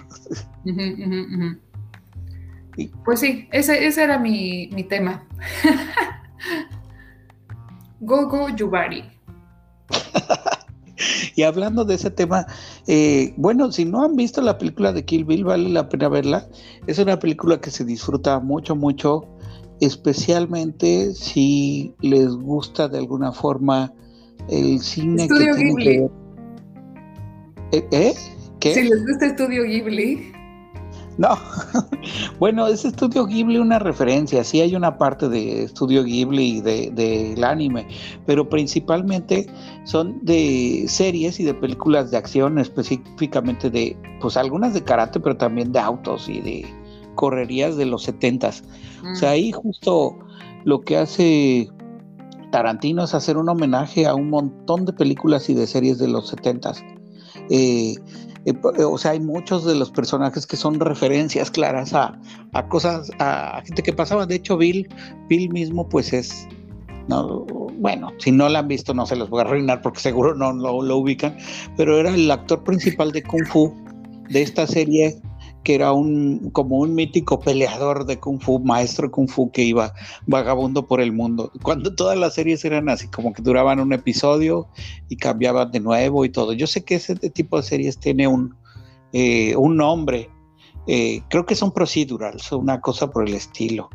Pues 3.06 3.20
sí, 3.20 3.48
ese, 3.52 3.86
ese 3.86 4.04
era 4.04 4.18
mi, 4.18 4.70
mi 4.74 4.84
tema. 4.84 5.24
Gogo 8.02 8.50
Yubari. 8.50 9.04
y 11.36 11.44
hablando 11.44 11.86
de 11.86 11.96
ese 11.96 12.12
tema, 12.12 12.46
eh, 12.88 13.34
bueno, 13.38 13.72
si 13.72 13.86
no 13.86 14.04
han 14.04 14.16
visto 14.16 14.42
la 14.42 14.58
película 14.58 14.94
de 14.94 15.06
Kill 15.06 15.26
Bill, 15.26 15.44
vale 15.44 15.70
la 15.70 15.90
pena 15.90 16.10
verla. 16.10 16.48
Es 16.88 17.00
una 17.00 17.20
película 17.20 17.60
que 17.60 17.72
se 17.72 17.86
disfruta 17.86 18.40
mucho, 18.40 18.76
mucho, 18.76 19.28
especialmente 19.80 21.14
si 21.14 21.94
les 22.02 22.30
gusta 22.36 22.88
de 22.88 23.00
alguna 23.00 23.32
forma 23.32 23.94
el 24.50 24.80
cine 24.80 25.24
Estudio 25.24 25.56
que 25.56 25.64
Ghibli. 25.64 25.90
¿Eh? 27.72 27.88
¿Eh? 27.92 28.14
¿Qué? 28.60 28.74
Si 28.74 28.84
les 28.84 29.06
gusta 29.06 29.28
Estudio 29.28 29.64
Ghibli. 29.64 30.41
No, 31.22 31.38
bueno, 32.40 32.66
es 32.66 32.84
Estudio 32.84 33.28
Ghibli 33.28 33.60
una 33.60 33.78
referencia, 33.78 34.44
sí 34.44 34.60
hay 34.60 34.76
una 34.76 34.98
parte 34.98 35.30
de 35.30 35.66
Estudio 35.66 36.04
Ghibli 36.04 36.62
del 36.62 36.96
de, 36.96 37.46
anime, 37.46 37.88
pero 38.26 38.50
principalmente 38.50 39.46
son 39.84 40.18
de 40.26 40.86
series 40.88 41.40
y 41.40 41.44
de 41.44 41.54
películas 41.54 42.10
de 42.10 42.18
acción, 42.18 42.58
específicamente 42.58 43.70
de, 43.70 43.96
pues 44.20 44.36
algunas 44.36 44.74
de 44.74 44.84
karate, 44.84 45.20
pero 45.20 45.38
también 45.38 45.72
de 45.72 45.78
autos 45.78 46.28
y 46.28 46.42
de 46.42 46.66
correrías 47.14 47.78
de 47.78 47.86
los 47.86 48.02
setentas. 48.02 48.64
O 49.12 49.16
sea, 49.16 49.30
mm. 49.30 49.34
ahí 49.34 49.52
justo 49.52 50.18
lo 50.66 50.82
que 50.82 50.98
hace 50.98 51.70
Tarantino 52.52 53.04
es 53.04 53.14
hacer 53.14 53.38
un 53.38 53.48
homenaje 53.48 54.08
a 54.08 54.16
un 54.16 54.32
montón 54.32 54.86
de 54.86 54.94
películas 54.94 55.52
y 55.52 55.54
de 55.54 55.68
series 55.68 56.00
de 56.00 56.08
los 56.08 56.30
setentas. 56.30 56.84
Eh, 57.52 57.94
eh, 58.46 58.84
o 58.84 58.98
sea, 58.98 59.12
hay 59.12 59.20
muchos 59.20 59.66
de 59.66 59.76
los 59.76 59.92
personajes 59.92 60.48
que 60.48 60.58
son 60.58 60.80
referencias 60.80 61.52
claras 61.52 61.94
a, 61.94 62.20
cosas, 62.70 63.12
a, 63.20 63.62
gente 63.66 63.84
que 63.84 63.94
pasaba. 63.94 64.26
De 64.26 64.36
hecho, 64.36 64.58
Bill, 64.58 64.88
Bill 65.30 65.50
mismo, 65.52 65.88
pues 65.88 66.12
es, 66.12 66.48
no, 67.08 67.46
bueno, 67.78 68.12
si 68.18 68.32
no 68.32 68.50
la 68.50 68.60
han 68.60 68.68
visto, 68.68 68.94
no 68.94 69.06
se 69.06 69.16
los 69.16 69.30
voy 69.30 69.42
a 69.42 69.44
arruinar 69.44 69.82
porque 69.82 70.00
seguro 70.00 70.34
no 70.34 70.54
lo, 70.54 70.98
ubican, 70.98 71.38
pero 71.78 72.00
era 72.00 72.14
el 72.14 72.30
actor 72.32 72.64
principal 72.64 73.12
de 73.12 73.24
Kung 73.24 73.46
Fu 73.46 73.74
de 74.30 74.42
esta 74.42 74.66
serie 74.66 75.22
que 75.64 75.76
era 75.76 75.92
un 75.92 76.50
como 76.52 76.80
un 76.80 76.96
mítico 76.96 77.40
peleador 77.40 78.06
de 78.06 78.20
kung 78.20 78.40
fu, 78.40 78.60
maestro 78.60 79.08
de 79.08 79.12
kung 79.12 79.30
fu 79.30 79.52
que 79.52 79.64
iba 79.64 79.94
vagabundo 80.28 80.88
por 80.88 81.02
el 81.02 81.12
mundo. 81.12 81.52
Cuando 81.62 81.94
todas 81.94 82.18
las 82.18 82.34
series 82.34 82.66
eran 82.66 82.90
así, 82.90 83.08
como 83.08 83.34
que 83.34 83.42
duraban 83.42 83.80
un 83.80 83.94
episodio 83.94 84.68
y 85.10 85.18
cambiaban 85.18 85.72
de 85.72 85.80
nuevo 85.80 86.26
y 86.26 86.30
todo. 86.30 86.54
Yo 86.54 86.68
sé 86.68 86.84
que 86.84 86.96
ese 86.96 87.16
tipo 87.16 87.58
de 87.58 87.64
series 87.64 88.00
tiene 88.00 88.28
un, 88.28 88.56
eh, 89.14 89.56
un 89.56 89.78
nombre. 89.78 90.30
Eh, 90.88 91.22
creo 91.30 91.46
que 91.46 91.56
son 91.56 91.72
procedurals, 91.72 92.52
una 92.52 92.82
cosa 92.82 93.10
por 93.12 93.28
el 93.28 93.36
estilo. 93.36 93.90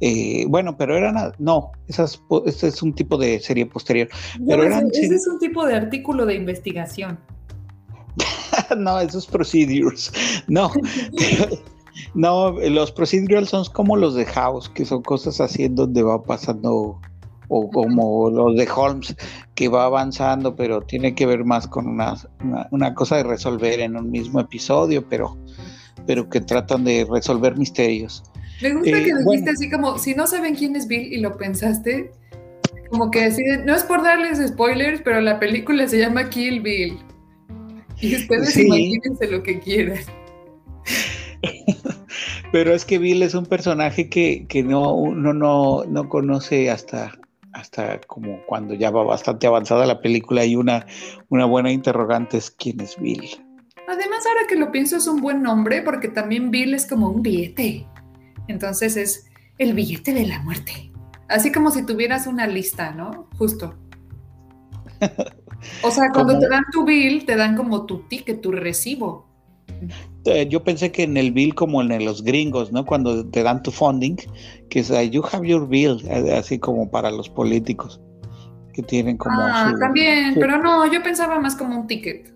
Eh, 0.00 0.46
bueno, 0.48 0.76
pero 0.76 0.96
eran, 0.96 1.32
no, 1.38 1.70
esas, 1.86 2.22
este 2.46 2.68
es 2.68 2.82
un 2.82 2.94
tipo 2.94 3.16
de 3.16 3.40
serie 3.40 3.66
posterior. 3.66 4.08
pero 4.46 4.64
ese 4.64 5.14
es 5.14 5.26
un 5.26 5.38
tipo 5.38 5.66
de 5.66 5.74
artículo 5.74 6.26
de 6.26 6.34
investigación. 6.34 7.18
no, 8.76 9.00
esos 9.00 9.26
procedures. 9.26 10.12
No, 10.46 10.70
no, 12.14 12.52
los 12.52 12.92
procedurals 12.92 13.50
son 13.50 13.64
como 13.72 13.96
los 13.96 14.14
de 14.14 14.24
House, 14.26 14.68
que 14.68 14.84
son 14.84 15.02
cosas 15.02 15.40
así 15.40 15.64
en 15.64 15.74
donde 15.74 16.02
va 16.02 16.22
pasando, 16.22 17.00
o 17.48 17.70
como 17.70 18.30
los 18.30 18.56
de 18.56 18.68
Holmes, 18.74 19.14
que 19.54 19.68
va 19.68 19.84
avanzando, 19.84 20.56
pero 20.56 20.82
tiene 20.82 21.14
que 21.14 21.26
ver 21.26 21.44
más 21.44 21.66
con 21.66 21.86
una, 21.86 22.14
una, 22.70 22.94
cosa 22.94 23.16
de 23.16 23.24
resolver 23.24 23.80
en 23.80 23.96
un 23.96 24.10
mismo 24.10 24.40
episodio, 24.40 25.06
pero, 25.08 25.36
pero 26.06 26.28
que 26.28 26.40
tratan 26.40 26.84
de 26.84 27.06
resolver 27.10 27.56
misterios. 27.56 28.22
Me 28.62 28.72
gusta 28.72 28.90
que 28.90 29.10
eh, 29.10 29.14
dijiste 29.26 29.50
así 29.50 29.70
como, 29.70 29.98
si 29.98 30.14
no 30.14 30.26
saben 30.26 30.54
quién 30.54 30.76
es 30.76 30.86
Bill 30.86 31.12
y 31.12 31.18
lo 31.18 31.36
pensaste, 31.36 32.12
como 32.90 33.10
que 33.10 33.24
así, 33.24 33.42
no 33.64 33.74
es 33.74 33.82
por 33.82 34.02
darles 34.02 34.38
spoilers, 34.46 35.00
pero 35.02 35.20
la 35.20 35.40
película 35.40 35.88
se 35.88 35.98
llama 35.98 36.30
Kill 36.30 36.60
Bill. 36.60 36.98
Y 38.00 38.16
ustedes 38.16 38.56
imagínense 38.56 39.26
lo 39.28 39.42
que 39.42 39.60
quieran. 39.60 39.98
Pero 42.52 42.74
es 42.74 42.84
que 42.84 42.98
Bill 42.98 43.22
es 43.22 43.34
un 43.34 43.46
personaje 43.46 44.08
que, 44.08 44.46
no, 44.64 44.94
uno 44.94 45.34
no, 45.34 45.84
no 45.84 46.08
conoce 46.08 46.70
hasta, 46.70 47.12
hasta 47.52 48.00
como 48.02 48.44
cuando 48.46 48.74
ya 48.74 48.90
va 48.90 49.02
bastante 49.02 49.46
avanzada 49.46 49.86
la 49.86 50.00
película 50.00 50.44
y 50.44 50.56
una, 50.56 50.86
una 51.28 51.46
buena 51.46 51.72
interrogante 51.72 52.36
es 52.38 52.50
quién 52.50 52.80
es 52.80 52.96
Bill. 52.98 53.28
Además, 53.86 54.24
ahora 54.26 54.46
que 54.48 54.56
lo 54.56 54.72
pienso, 54.72 54.96
es 54.96 55.06
un 55.06 55.20
buen 55.20 55.42
nombre 55.42 55.82
porque 55.82 56.08
también 56.08 56.50
Bill 56.50 56.74
es 56.74 56.86
como 56.86 57.10
un 57.10 57.22
billete. 57.22 57.86
Entonces 58.48 58.96
es 58.96 59.26
el 59.58 59.74
billete 59.74 60.12
de 60.12 60.26
la 60.26 60.40
muerte. 60.40 60.92
Así 61.28 61.52
como 61.52 61.70
si 61.70 61.84
tuvieras 61.84 62.26
una 62.26 62.46
lista, 62.46 62.92
¿no? 62.92 63.28
Justo. 63.38 63.74
O 65.82 65.90
sea, 65.90 66.10
cuando 66.12 66.38
te 66.38 66.48
dan 66.48 66.64
tu 66.72 66.84
bill, 66.84 67.24
te 67.24 67.36
dan 67.36 67.56
como 67.56 67.86
tu 67.86 68.06
ticket, 68.08 68.40
tu 68.40 68.52
recibo. 68.52 69.26
Eh, 70.24 70.48
yo 70.48 70.64
pensé 70.64 70.90
que 70.90 71.02
en 71.02 71.16
el 71.16 71.32
bill 71.32 71.54
como 71.54 71.82
en 71.82 72.04
los 72.04 72.22
gringos, 72.22 72.72
¿no? 72.72 72.86
Cuando 72.86 73.26
te 73.28 73.42
dan 73.42 73.62
tu 73.62 73.70
funding, 73.70 74.16
que 74.70 74.80
es 74.80 74.88
you 75.10 75.22
have 75.30 75.46
your 75.46 75.68
bill, 75.68 75.98
eh, 76.08 76.34
así 76.34 76.58
como 76.58 76.90
para 76.90 77.10
los 77.10 77.28
políticos, 77.28 78.00
que 78.72 78.82
tienen 78.82 79.18
como... 79.18 79.36
Ah, 79.38 79.74
también, 79.78 80.34
pero 80.34 80.58
no, 80.58 80.90
yo 80.90 81.02
pensaba 81.02 81.38
más 81.38 81.54
como 81.56 81.78
un 81.78 81.86
ticket, 81.86 82.32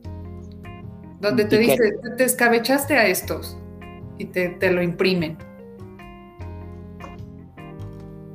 donde 1.21 1.47
te 1.47 1.59
dice, 1.59 1.95
te 2.17 2.25
escabechaste 2.25 2.95
a 2.95 3.07
estos 3.07 3.57
y 4.19 4.27
te, 4.27 4.51
te 4.51 4.71
lo 4.71 4.83
imprimen. 4.83 5.39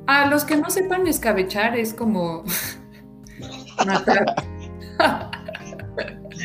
A 0.06 0.26
los 0.26 0.44
que 0.44 0.56
no 0.56 0.68
sepan 0.68 1.06
escabechar 1.06 1.76
es 1.76 1.94
como 1.94 2.42
matar. 3.86 4.43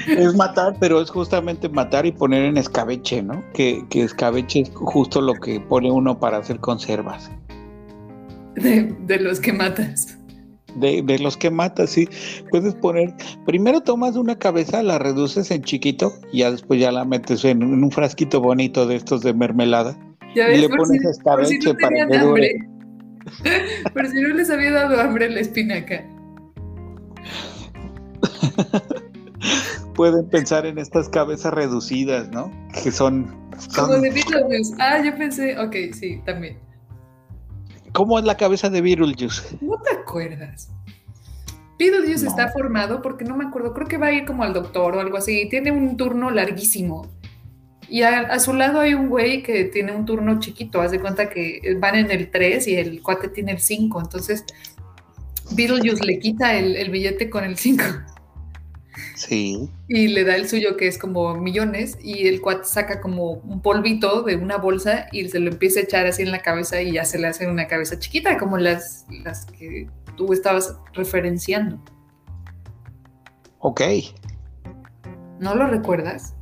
Es 0.08 0.36
matar, 0.36 0.76
pero 0.80 1.02
es 1.02 1.10
justamente 1.10 1.70
matar 1.70 2.06
y 2.06 2.12
poner 2.12 2.44
en 2.44 2.58
escabeche, 2.58 3.22
¿no? 3.22 3.44
Que, 3.54 3.84
escabeche 3.92 4.62
es 4.62 4.72
justo 4.74 5.22
lo 5.22 5.34
que 5.34 5.60
pone 5.60 5.92
uno 5.92 6.20
para 6.20 6.38
hacer 6.38 6.60
conservas. 6.60 7.32
De, 8.56 9.20
los 9.20 9.40
que 9.40 9.54
matas. 9.54 10.18
De, 10.76 11.20
los 11.20 11.38
que 11.38 11.50
matas, 11.50 11.92
sí. 11.92 12.08
Puedes 12.52 12.76
poner, 12.76 13.14
primero 13.46 13.82
tomas 13.82 14.16
una 14.16 14.38
cabeza, 14.38 14.84
la 14.84 15.00
reduces 15.00 15.52
en 15.52 15.64
chiquito 15.64 16.14
y 16.32 16.40
ya 16.40 16.52
después 16.52 16.80
ya 16.80 16.92
la 16.92 17.06
metes 17.06 17.46
en, 17.46 17.64
un 17.64 17.92
frasquito 17.92 18.42
bonito 18.42 18.86
de 18.86 18.96
estos 18.96 19.22
de 19.22 19.34
mermelada. 19.34 19.98
y 20.36 20.58
le 20.58 20.70
pones 20.70 21.04
escabeche 21.04 21.74
para 21.76 22.08
que 22.08 22.18
dure. 22.20 22.52
Por 23.94 24.08
si 24.08 24.22
no 24.22 24.30
les 24.30 24.50
había 24.50 24.72
dado 24.72 25.00
hambre 25.00 25.30
la 25.30 25.40
espinaca. 25.40 26.04
Pueden 29.96 30.30
pensar 30.30 30.66
en 30.66 30.78
estas 30.78 31.10
cabezas 31.10 31.54
reducidas, 31.54 32.30
¿no? 32.30 32.52
Que 32.84 32.92
son. 32.92 33.36
Como 33.76 33.98
de 33.98 34.12
Beetlejuice. 34.12 34.76
Ah, 34.80 35.02
yo 35.04 35.18
pensé, 35.18 35.60
ok, 35.60 35.76
sí, 35.94 36.22
también. 36.26 36.58
¿Cómo 37.94 38.20
es 38.20 38.26
la 38.26 38.38
cabeza 38.38 38.70
de 38.70 38.82
Beetlejuice? 38.82 39.58
No 39.62 39.82
te 39.82 39.96
acuerdas. 39.96 40.70
Beetlejuice 41.78 42.28
está 42.28 42.50
formado 42.50 43.02
porque 43.02 43.26
no 43.26 43.36
me 43.36 43.46
acuerdo, 43.46 43.74
creo 43.74 43.88
que 43.88 43.98
va 43.98 44.08
a 44.08 44.12
ir 44.12 44.26
como 44.26 44.44
al 44.44 44.54
doctor 44.54 44.96
o 44.96 45.00
algo 45.00 45.18
así. 45.18 45.48
Tiene 45.50 45.72
un 45.72 45.98
turno 45.98 46.30
larguísimo. 46.30 47.08
Y 47.88 48.04
a, 48.04 48.40
su 48.40 48.54
lado 48.54 48.82
hay 48.82 48.94
un 48.94 49.10
güey 49.10 49.42
que 49.42 49.66
tiene 49.66 49.96
un 49.96 50.06
turno 50.06 50.40
chiquito. 50.40 50.80
Haz 50.80 50.92
de 50.92 51.00
cuenta 51.00 51.30
que 51.30 51.76
van 51.80 51.96
en 51.96 52.12
el 52.12 52.30
3 52.30 52.68
y 52.68 52.76
el 52.76 53.02
cuate 53.02 53.30
tiene 53.30 53.54
el 53.54 53.60
5. 53.60 54.00
Entonces, 54.00 54.46
Beetlejuice 55.52 56.06
le 56.06 56.20
quita 56.20 56.56
el, 56.56 56.76
el 56.76 56.92
billete 56.92 57.30
con 57.30 57.44
el 57.44 57.58
5. 57.58 57.84
Sí. 59.16 59.70
Y 59.88 60.08
le 60.08 60.24
da 60.24 60.36
el 60.36 60.48
suyo 60.48 60.78
que 60.78 60.88
es 60.88 60.98
como 60.98 61.36
millones 61.36 61.98
y 62.02 62.28
el 62.28 62.42
cuate 62.42 62.66
saca 62.66 63.02
como 63.02 63.34
un 63.34 63.62
polvito 63.62 64.24
de 64.24 64.36
una 64.36 64.58
bolsa 64.58 65.08
y 65.12 65.28
se 65.28 65.40
lo 65.40 65.52
empieza 65.52 65.80
a 65.80 65.84
echar 65.84 66.08
así 66.08 66.24
en 66.24 66.32
la 66.32 66.42
cabeza 66.42 66.82
y 66.82 66.94
ya 66.94 67.06
se 67.06 67.20
le 67.20 67.28
hace 67.28 67.48
una 67.48 67.68
cabeza 67.68 68.00
chiquita 68.00 68.38
como 68.38 68.58
las, 68.58 69.06
las 69.24 69.46
que 69.46 69.88
tú 70.16 70.34
estabas 70.34 70.76
referenciando. 70.94 71.80
Ok. 73.60 73.82
¿No 75.40 75.56
lo 75.56 75.68
recuerdas? 75.68 76.34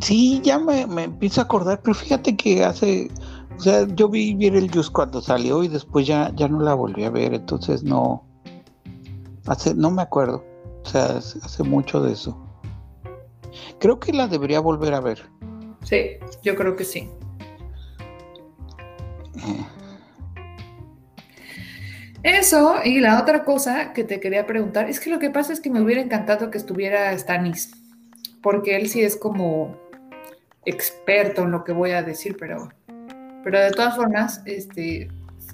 Sí, 0.00 0.40
ya 0.42 0.58
me, 0.58 0.86
me 0.86 1.04
empiezo 1.04 1.40
a 1.40 1.44
acordar, 1.44 1.80
pero 1.82 1.94
fíjate 1.94 2.36
que 2.36 2.64
hace, 2.64 3.10
o 3.56 3.60
sea, 3.60 3.86
yo 3.94 4.08
vi 4.08 4.36
el 4.46 4.70
Juice 4.70 4.90
cuando 4.92 5.20
salió 5.20 5.64
y 5.64 5.68
después 5.68 6.06
ya, 6.06 6.32
ya 6.36 6.48
no 6.48 6.60
la 6.60 6.74
volví 6.74 7.04
a 7.04 7.10
ver, 7.10 7.34
entonces 7.34 7.82
no, 7.82 8.24
hace, 9.46 9.74
no 9.74 9.90
me 9.90 10.02
acuerdo. 10.02 10.44
O 10.88 10.90
sea, 10.90 11.18
hace 11.18 11.62
mucho 11.64 12.00
de 12.00 12.14
eso. 12.14 12.34
Creo 13.78 14.00
que 14.00 14.10
la 14.10 14.26
debería 14.26 14.58
volver 14.58 14.94
a 14.94 15.00
ver. 15.00 15.22
Sí, 15.84 16.12
yo 16.42 16.56
creo 16.56 16.76
que 16.76 16.84
sí. 16.84 17.10
Eso, 22.22 22.76
y 22.82 23.00
la 23.00 23.20
otra 23.20 23.44
cosa 23.44 23.92
que 23.92 24.02
te 24.02 24.18
quería 24.18 24.46
preguntar, 24.46 24.88
es 24.88 24.98
que 24.98 25.10
lo 25.10 25.18
que 25.18 25.28
pasa 25.28 25.52
es 25.52 25.60
que 25.60 25.68
me 25.68 25.82
hubiera 25.82 26.00
encantado 26.00 26.50
que 26.50 26.56
estuviera 26.56 27.16
Stanis, 27.18 27.70
porque 28.40 28.74
él 28.74 28.88
sí 28.88 29.02
es 29.02 29.14
como 29.14 29.76
experto 30.64 31.42
en 31.42 31.50
lo 31.50 31.64
que 31.64 31.72
voy 31.72 31.90
a 31.90 32.02
decir, 32.02 32.38
pero, 32.40 32.70
pero 33.44 33.60
de 33.60 33.72
todas 33.72 33.94
formas, 33.94 34.40
este, 34.46 35.08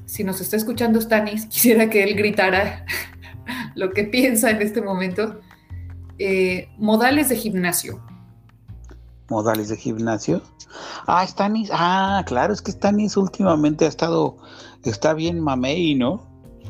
si 0.07 0.23
nos 0.23 0.41
está 0.41 0.57
escuchando 0.57 1.01
Stanis, 1.01 1.47
quisiera 1.51 1.91
que 1.91 2.05
él 2.05 2.15
gritara 2.15 2.87
lo 3.75 3.91
que 3.91 4.05
piensa 4.17 4.51
en 4.51 4.63
este 4.63 4.81
momento. 4.81 5.41
Eh, 6.19 6.69
modales 6.79 7.29
de 7.29 7.37
gimnasio. 7.37 8.01
Modales 9.29 9.69
de 9.69 9.77
gimnasio. 9.77 10.43
Ah, 11.07 11.27
Stanis. 11.27 11.71
Ah, 11.73 12.23
claro, 12.27 12.53
es 12.53 12.63
que 12.63 12.73
Stanis 12.73 13.17
últimamente 13.17 13.85
ha 13.85 13.89
estado, 13.89 14.37
está 14.85 15.15
bien 15.15 15.41
mamey, 15.41 15.95
¿no? 15.95 16.23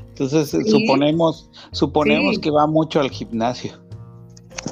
Entonces 0.09 0.51
suponemos, 0.71 1.51
suponemos 1.73 2.39
que 2.39 2.51
va 2.51 2.67
mucho 2.69 3.01
al 3.01 3.11
gimnasio. 3.11 3.73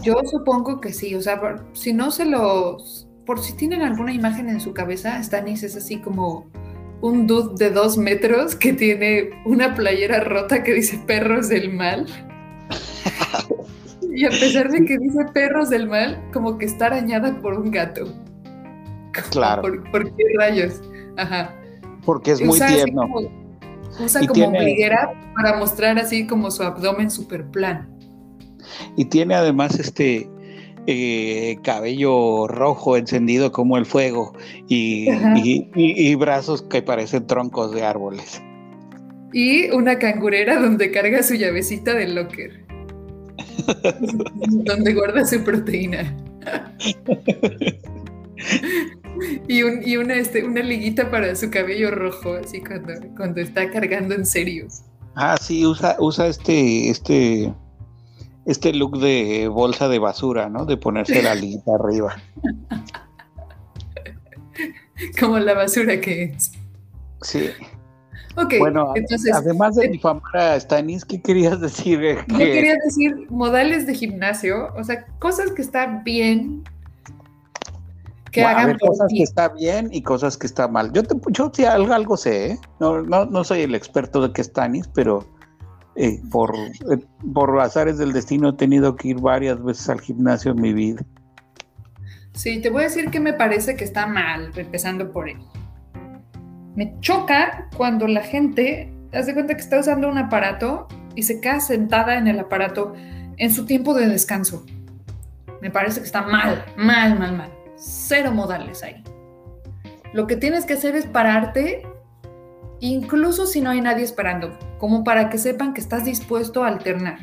Yo 0.02 0.14
supongo 0.30 0.80
que 0.80 0.92
sí, 0.92 1.14
o 1.16 1.20
sea, 1.20 1.40
si 1.72 1.92
no 1.92 2.12
se 2.12 2.24
los, 2.24 3.08
por 3.26 3.40
si 3.40 3.52
tienen 3.54 3.82
alguna 3.82 4.12
imagen 4.12 4.48
en 4.48 4.60
su 4.60 4.72
cabeza, 4.72 5.22
Stanis 5.22 5.64
es 5.64 5.76
así 5.76 6.00
como 6.00 6.46
un 7.02 7.26
dude 7.26 7.56
de 7.56 7.70
dos 7.70 7.98
metros 7.98 8.54
que 8.54 8.72
tiene 8.72 9.30
una 9.44 9.74
playera 9.74 10.20
rota 10.20 10.62
que 10.62 10.72
dice 10.72 10.98
perros 11.06 11.48
del 11.48 11.74
mal. 11.74 12.06
y 14.14 14.24
a 14.24 14.30
pesar 14.30 14.70
de 14.70 14.84
que 14.84 14.96
dice 14.98 15.24
perros 15.34 15.68
del 15.68 15.88
mal, 15.88 16.22
como 16.32 16.56
que 16.56 16.64
está 16.64 16.86
arañada 16.86 17.38
por 17.42 17.58
un 17.58 17.70
gato. 17.70 18.06
claro. 19.30 19.62
Por, 19.90 20.14
qué 20.14 20.24
rayos? 20.38 20.80
Ajá. 21.16 21.54
Porque 22.06 22.32
es 22.32 22.40
muy 22.40 22.58
tierno. 22.58 23.08
usa 24.00 24.26
como 24.26 24.46
ombliguera 24.46 25.12
para 25.34 25.58
mostrar 25.58 25.98
así 25.98 26.26
como 26.26 26.50
su 26.52 26.62
abdomen 26.62 27.10
super 27.10 27.44
plan. 27.50 27.88
Y 28.96 29.06
tiene 29.06 29.34
además 29.34 29.78
este 29.80 30.30
eh, 30.86 31.58
cabello 31.62 32.48
rojo 32.48 32.96
encendido 32.96 33.52
como 33.52 33.76
el 33.76 33.86
fuego 33.86 34.32
y, 34.68 36.14
brazos 36.16 36.62
que 36.62 36.82
parecen 36.82 37.26
troncos 37.26 37.72
de 37.72 37.84
árboles. 37.84 38.42
Y 39.32 39.70
una 39.70 39.98
cangurera 39.98 40.60
donde 40.60 40.90
carga 40.90 41.22
su 41.22 41.34
llavecita 41.34 41.94
del 41.94 42.14
locker. 42.14 42.64
donde 44.64 44.94
guarda 44.94 45.24
su 45.24 45.42
proteína. 45.42 46.16
y, 49.48 49.62
un, 49.62 49.80
y 49.84 49.96
una, 49.96 50.14
este, 50.14 50.44
una 50.44 50.62
liguita 50.62 51.10
para 51.10 51.34
su 51.34 51.50
cabello 51.50 51.90
rojo, 51.92 52.34
así 52.34 52.60
cuando, 52.60 52.92
cuando 53.16 53.40
está 53.40 53.70
cargando 53.70 54.14
en 54.14 54.26
serio. 54.26 54.66
Ah, 55.14 55.36
sí, 55.40 55.66
usa, 55.66 55.96
usa 55.98 56.26
este, 56.26 56.88
este, 56.88 57.52
este 58.46 58.72
look 58.72 58.98
de 58.98 59.48
bolsa 59.48 59.88
de 59.88 59.98
basura, 59.98 60.48
¿no? 60.48 60.64
De 60.64 60.76
ponerse 60.76 61.22
la 61.22 61.35
liguita 61.35 61.74
arriba. 61.81 62.16
Como 65.18 65.38
la 65.38 65.55
basura 65.55 66.00
que 66.00 66.24
es. 66.24 66.52
Sí. 67.22 67.50
Ok, 68.37 68.55
bueno, 68.59 68.92
entonces, 68.94 69.35
además 69.35 69.76
de 69.76 69.88
difamar 69.88 70.37
a 70.37 70.59
Stanis, 70.59 71.05
¿qué 71.05 71.20
querías 71.20 71.61
decir? 71.61 72.00
Yo 72.28 72.38
quería 72.38 72.76
decir 72.83 73.26
modales 73.31 73.87
de 73.87 73.94
gimnasio, 73.94 74.72
o 74.74 74.83
sea, 74.85 75.05
cosas 75.18 75.52
que 75.52 75.61
están 75.61 76.02
bien 76.02 76.64
que 78.33 78.42
hagan 78.42 78.78
cosas 78.78 79.09
que 79.14 79.22
está 79.22 79.48
bien 79.50 79.90
y 79.92 80.02
cosas 80.02 80.37
que 80.37 80.46
está 80.46 80.66
mal. 80.66 80.90
Yo, 80.92 81.02
te, 81.02 81.14
yo 81.33 81.52
sí 81.55 81.64
algo, 81.66 81.92
algo 81.92 82.16
sé, 82.16 82.52
¿eh? 82.52 82.59
no, 82.81 83.02
no, 83.02 83.26
no, 83.26 83.44
soy 83.44 83.61
el 83.61 83.74
experto 83.74 84.26
de 84.26 84.33
que 84.33 84.42
Stanis, 84.42 84.88
pero 84.88 85.26
eh, 85.94 86.20
por, 86.31 86.55
eh, 86.57 87.05
por 87.35 87.59
azares 87.61 87.98
del 87.98 88.12
destino 88.12 88.50
he 88.50 88.52
tenido 88.55 88.96
que 88.96 89.09
ir 89.09 89.20
varias 89.20 89.62
veces 89.62 89.88
al 89.88 90.00
gimnasio 90.00 90.52
en 90.52 90.61
mi 90.61 90.72
vida. 90.72 91.02
Sí, 92.33 92.61
te 92.61 92.70
voy 92.70 92.83
a 92.83 92.85
decir 92.85 93.11
que 93.11 93.20
me 93.20 93.35
parece 93.35 93.76
que 93.76 93.85
está 93.85 94.07
mal, 94.07 94.50
empezando 94.57 95.12
por 95.12 95.28
él. 95.28 95.38
Me 96.74 96.98
choca 97.00 97.68
cuando 97.76 98.09
la 98.09 98.22
gente 98.22 98.90
hace 99.12 99.35
cuenta 99.35 99.55
que 99.55 99.61
está 99.61 99.78
usando 99.78 100.09
un 100.09 100.16
aparato 100.16 100.88
y 101.14 101.24
se 101.24 101.40
queda 101.40 101.61
sentada 101.61 102.16
en 102.16 102.26
el 102.26 102.40
aparato 102.40 102.94
en 103.37 103.52
su 103.52 103.66
tiempo 103.66 103.92
de 103.92 104.09
descanso. 104.09 104.64
Me 105.61 105.70
parece 105.70 106.00
que 106.00 106.07
está 106.07 106.22
mal, 106.22 106.64
mal, 106.76 107.18
mal, 107.18 107.37
mal. 107.37 107.52
Cero 107.76 108.33
modales 108.33 108.83
ahí. 108.83 109.02
Lo 110.14 110.26
que 110.26 110.37
tienes 110.37 110.64
que 110.64 110.74
hacer 110.74 110.96
es 110.96 111.07
pararte, 111.07 111.87
incluso 112.88 113.46
si 113.46 113.60
no 113.60 113.70
hay 113.70 113.80
nadie 113.80 114.04
esperando, 114.04 114.58
como 114.78 115.04
para 115.04 115.30
que 115.30 115.38
sepan 115.38 115.72
que 115.72 115.80
estás 115.80 116.04
dispuesto 116.04 116.64
a 116.64 116.68
alternar. 116.68 117.18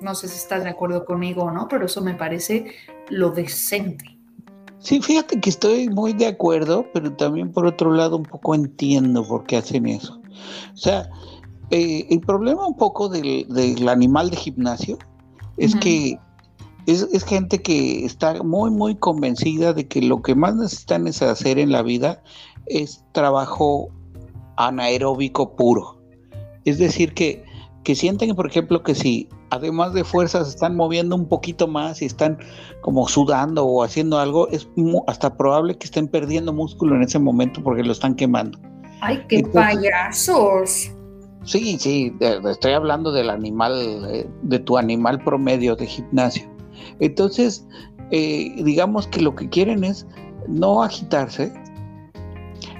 No 0.00 0.14
sé 0.14 0.28
si 0.28 0.36
estás 0.36 0.64
de 0.64 0.70
acuerdo 0.70 1.04
conmigo 1.04 1.44
o 1.44 1.50
no, 1.50 1.68
pero 1.68 1.86
eso 1.86 2.02
me 2.02 2.14
parece 2.14 2.72
lo 3.08 3.30
decente. 3.30 4.18
Sí, 4.80 5.00
fíjate 5.00 5.40
que 5.40 5.48
estoy 5.48 5.88
muy 5.88 6.12
de 6.12 6.26
acuerdo, 6.26 6.86
pero 6.92 7.12
también 7.12 7.52
por 7.52 7.66
otro 7.66 7.92
lado 7.92 8.16
un 8.16 8.24
poco 8.24 8.54
entiendo 8.54 9.26
por 9.26 9.44
qué 9.44 9.56
hacen 9.58 9.86
eso. 9.86 10.20
O 10.74 10.76
sea, 10.76 11.08
eh, 11.70 12.06
el 12.10 12.20
problema 12.20 12.66
un 12.66 12.76
poco 12.76 13.08
del, 13.08 13.88
animal 13.88 14.30
de 14.30 14.36
gimnasio 14.36 14.98
es 15.56 15.74
que 15.76 16.18
es, 16.86 17.24
gente 17.24 17.62
que 17.62 18.04
está 18.04 18.42
muy, 18.42 18.70
muy 18.70 18.96
convencida 18.96 19.72
de 19.72 19.86
que 19.86 20.02
lo 20.02 20.20
que 20.20 20.34
más 20.34 20.56
necesitan 20.56 21.06
es 21.06 21.22
hacer 21.22 21.58
en 21.58 21.70
la 21.70 21.82
vida 21.82 22.22
es 22.66 23.04
trabajo 23.12 23.90
anaeróbico 24.56 25.54
puro. 25.56 26.00
Es 26.64 26.78
decir, 26.78 27.14
que, 27.14 27.44
que 27.82 27.94
sienten, 27.94 28.34
por 28.34 28.46
ejemplo, 28.46 28.82
que 28.82 28.94
si 28.94 29.28
además 29.54 29.94
de 29.94 30.04
fuerzas, 30.04 30.48
están 30.48 30.76
moviendo 30.76 31.14
un 31.16 31.28
poquito 31.28 31.68
más 31.68 32.02
y 32.02 32.06
están 32.06 32.38
como 32.80 33.08
sudando 33.08 33.64
o 33.64 33.82
haciendo 33.82 34.18
algo, 34.18 34.48
es 34.48 34.68
hasta 35.06 35.36
probable 35.36 35.76
que 35.76 35.86
estén 35.86 36.08
perdiendo 36.08 36.52
músculo 36.52 36.96
en 36.96 37.02
ese 37.02 37.18
momento 37.18 37.62
porque 37.62 37.82
lo 37.82 37.92
están 37.92 38.14
quemando. 38.14 38.58
¡Ay, 39.00 39.24
qué 39.28 39.42
payasos! 39.42 40.90
Sí, 41.44 41.78
sí, 41.78 42.14
estoy 42.20 42.72
hablando 42.72 43.12
del 43.12 43.28
animal, 43.28 43.74
eh, 44.10 44.26
de 44.42 44.58
tu 44.58 44.78
animal 44.78 45.22
promedio 45.22 45.76
de 45.76 45.86
gimnasio. 45.86 46.44
Entonces, 47.00 47.66
eh, 48.10 48.54
digamos 48.64 49.06
que 49.06 49.20
lo 49.20 49.34
que 49.34 49.48
quieren 49.48 49.84
es 49.84 50.06
no 50.48 50.82
agitarse 50.82 51.52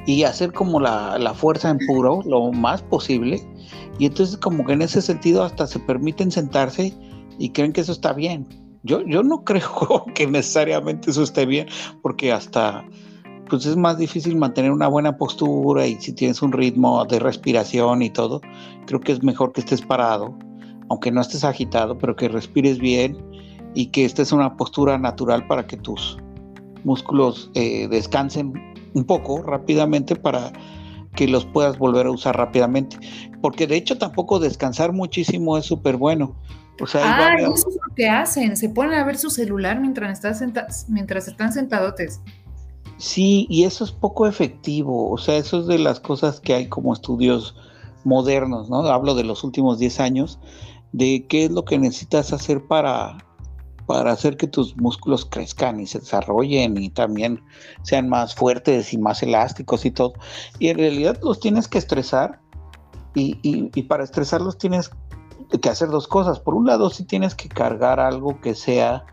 y 0.06 0.24
hacer 0.24 0.52
como 0.52 0.80
la, 0.80 1.18
la 1.18 1.34
fuerza 1.34 1.70
en 1.70 1.78
puro 1.86 2.20
lo 2.24 2.52
más 2.52 2.82
posible 2.82 3.42
y 3.98 4.06
entonces 4.06 4.36
como 4.36 4.64
que 4.64 4.72
en 4.72 4.82
ese 4.82 5.00
sentido 5.00 5.42
hasta 5.42 5.66
se 5.66 5.78
permiten 5.78 6.30
sentarse 6.30 6.92
y 7.38 7.50
creen 7.50 7.72
que 7.72 7.80
eso 7.80 7.92
está 7.92 8.12
bien. 8.12 8.46
Yo, 8.82 9.02
yo 9.06 9.22
no 9.22 9.44
creo 9.44 10.04
que 10.14 10.26
necesariamente 10.26 11.10
eso 11.10 11.22
esté 11.22 11.46
bien, 11.46 11.68
porque 12.02 12.32
hasta 12.32 12.84
pues 13.48 13.66
es 13.66 13.76
más 13.76 13.98
difícil 13.98 14.36
mantener 14.36 14.72
una 14.72 14.88
buena 14.88 15.18
postura 15.18 15.86
y 15.86 16.00
si 16.00 16.12
tienes 16.12 16.40
un 16.40 16.50
ritmo 16.50 17.04
de 17.04 17.18
respiración 17.18 18.00
y 18.02 18.08
todo, 18.08 18.40
creo 18.86 19.00
que 19.00 19.12
es 19.12 19.22
mejor 19.22 19.52
que 19.52 19.60
estés 19.60 19.82
parado, 19.82 20.36
aunque 20.88 21.12
no 21.12 21.20
estés 21.20 21.44
agitado, 21.44 21.96
pero 21.98 22.16
que 22.16 22.28
respires 22.28 22.78
bien 22.78 23.18
y 23.74 23.86
que 23.86 24.06
estés 24.06 24.32
en 24.32 24.38
una 24.38 24.56
postura 24.56 24.98
natural 24.98 25.46
para 25.46 25.66
que 25.66 25.76
tus 25.76 26.16
músculos 26.84 27.50
eh, 27.54 27.86
descansen 27.88 28.54
un 28.94 29.04
poco 29.04 29.42
rápidamente 29.42 30.16
para 30.16 30.52
que 31.14 31.28
los 31.28 31.44
puedas 31.44 31.78
volver 31.78 32.06
a 32.06 32.10
usar 32.10 32.36
rápidamente. 32.36 32.96
Porque 33.40 33.66
de 33.66 33.76
hecho 33.76 33.98
tampoco 33.98 34.38
descansar 34.38 34.92
muchísimo 34.92 35.58
es 35.58 35.66
súper 35.66 35.96
bueno. 35.96 36.34
O 36.80 36.86
sea, 36.86 37.02
ah, 37.04 37.34
eso 37.38 37.52
es 37.52 37.76
lo 37.76 37.94
que 37.94 38.08
hacen, 38.08 38.56
se 38.56 38.68
ponen 38.68 38.94
a 38.94 39.04
ver 39.04 39.16
su 39.16 39.30
celular 39.30 39.80
mientras, 39.80 40.24
están 40.24 40.66
mientras 40.88 41.28
están 41.28 41.52
sentadotes. 41.52 42.20
Sí, 42.96 43.46
y 43.48 43.64
eso 43.64 43.84
es 43.84 43.92
poco 43.92 44.26
efectivo, 44.26 45.10
o 45.10 45.18
sea, 45.18 45.36
eso 45.36 45.60
es 45.60 45.66
de 45.66 45.78
las 45.78 46.00
cosas 46.00 46.40
que 46.40 46.54
hay 46.54 46.68
como 46.68 46.92
estudios 46.92 47.54
modernos, 48.04 48.70
¿no? 48.70 48.80
Hablo 48.86 49.14
de 49.14 49.24
los 49.24 49.44
últimos 49.44 49.78
10 49.78 50.00
años, 50.00 50.38
de 50.92 51.26
qué 51.28 51.44
es 51.44 51.50
lo 51.50 51.64
que 51.64 51.78
necesitas 51.78 52.32
hacer 52.32 52.64
para 52.66 53.18
para 53.86 54.12
hacer 54.12 54.36
que 54.36 54.46
tus 54.46 54.76
músculos 54.76 55.24
crezcan 55.24 55.80
y 55.80 55.86
se 55.86 55.98
desarrollen 55.98 56.76
y 56.76 56.90
también 56.90 57.42
sean 57.82 58.08
más 58.08 58.34
fuertes 58.34 58.92
y 58.92 58.98
más 58.98 59.22
elásticos 59.22 59.84
y 59.84 59.90
todo. 59.90 60.14
Y 60.58 60.68
en 60.68 60.78
realidad 60.78 61.18
los 61.22 61.40
tienes 61.40 61.68
que 61.68 61.78
estresar 61.78 62.40
y, 63.14 63.82
para 63.82 64.04
estresarlos 64.04 64.58
tienes 64.58 64.90
que 65.60 65.68
hacer 65.68 65.88
dos 65.88 66.08
cosas. 66.08 66.40
Por 66.40 66.54
un 66.54 66.66
lado, 66.66 66.90
sí 66.90 67.04
tienes 67.04 67.34
que 67.34 67.48
cargar 67.48 68.00
algo 68.00 68.40
que 68.40 68.54
sea 68.54 69.04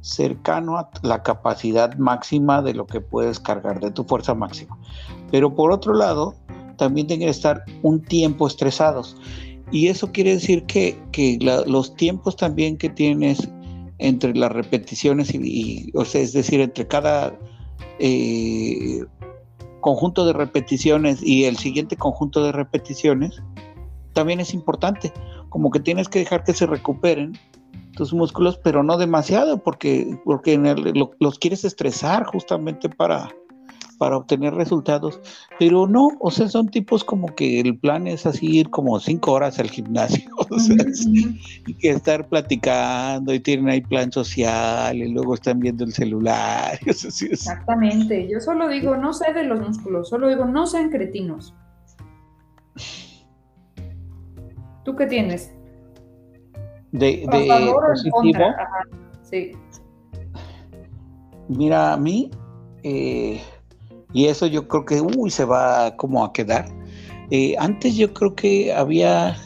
cercano 0.00 0.78
a 0.78 0.90
la 1.02 1.22
capacidad 1.22 1.96
máxima 1.96 2.62
de 2.62 2.74
lo 2.74 2.86
que 2.86 3.00
puedes 3.00 3.40
cargar, 3.40 3.80
de 3.80 3.90
tu 3.90 4.04
fuerza 4.04 4.34
máxima. 4.34 4.78
Pero 5.30 5.54
por 5.54 5.72
otro 5.72 5.92
lado, 5.94 6.34
también 6.76 7.08
tienen 7.08 7.26
que 7.26 7.30
estar 7.30 7.64
un 7.82 8.00
tiempo 8.00 8.46
estresados. 8.46 9.16
Y 9.70 9.88
eso 9.88 10.10
quiere 10.12 10.34
decir 10.34 10.64
que, 10.64 10.98
los 11.66 11.94
tiempos 11.94 12.36
también 12.36 12.78
que 12.78 12.88
tienes 12.88 13.48
entre 13.98 14.34
las 14.34 14.52
repeticiones 14.52 15.34
y, 15.34 15.90
o 15.94 16.04
sea, 16.04 16.20
es 16.20 16.32
decir, 16.32 16.60
entre 16.60 16.86
cada 16.86 17.36
eh, 17.98 19.04
conjunto 19.80 20.24
de 20.24 20.32
repeticiones 20.32 21.22
y 21.22 21.44
el 21.44 21.56
siguiente 21.56 21.96
conjunto 21.96 22.44
de 22.44 22.52
repeticiones, 22.52 23.42
también 24.12 24.40
es 24.40 24.54
importante, 24.54 25.12
como 25.48 25.70
que 25.70 25.80
tienes 25.80 26.08
que 26.08 26.20
dejar 26.20 26.44
que 26.44 26.52
se 26.52 26.66
recuperen 26.66 27.38
tus 27.92 28.12
músculos, 28.12 28.58
pero 28.62 28.82
no 28.82 28.96
demasiado, 28.96 29.62
porque, 29.62 30.18
porque 30.24 30.56
los 31.18 31.38
quieres 31.38 31.64
estresar 31.64 32.24
justamente 32.26 32.88
para, 32.88 33.28
para 33.98 34.16
obtener 34.16 34.54
resultados, 34.54 35.20
pero 35.58 35.86
no, 35.86 36.10
o 36.20 36.30
sea, 36.30 36.48
son 36.48 36.68
tipos 36.68 37.04
como 37.04 37.34
que 37.34 37.60
el 37.60 37.76
plan 37.76 38.06
es 38.06 38.24
así 38.26 38.58
ir 38.58 38.70
como 38.70 38.98
cinco 39.00 39.32
horas 39.32 39.58
al 39.58 39.68
gimnasio, 39.68 40.30
o 40.50 40.58
sea, 40.58 40.76
y 41.66 41.74
que 41.74 41.90
estar 41.90 42.28
platicando 42.28 43.34
y 43.34 43.40
tienen 43.40 43.68
ahí 43.68 43.80
plan 43.80 44.10
social 44.12 44.96
y 44.96 45.08
luego 45.08 45.34
están 45.34 45.58
viendo 45.58 45.84
el 45.84 45.92
celular. 45.92 46.78
Exactamente, 46.86 48.28
yo 48.30 48.40
solo 48.40 48.68
digo, 48.68 48.96
no 48.96 49.12
sé 49.12 49.32
de 49.32 49.44
los 49.44 49.60
músculos, 49.60 50.08
solo 50.08 50.28
digo, 50.28 50.44
no 50.44 50.66
sean 50.66 50.90
cretinos. 50.90 51.54
¿Tú 54.84 54.96
qué 54.96 55.06
tienes? 55.06 55.52
De, 56.92 57.26
de 57.30 57.74
positivo. 57.86 58.44
Sí. 59.22 59.52
Mira, 61.48 61.92
a 61.92 61.96
mí, 61.96 62.30
eh, 62.82 63.40
y 64.12 64.26
eso 64.26 64.46
yo 64.46 64.66
creo 64.68 64.84
que, 64.84 65.00
uy, 65.00 65.30
se 65.30 65.44
va 65.44 65.94
como 65.96 66.24
a 66.24 66.32
quedar. 66.32 66.66
Eh, 67.30 67.54
antes 67.58 67.94
yo 67.96 68.12
creo 68.14 68.34
que 68.34 68.72
había, 68.72 69.36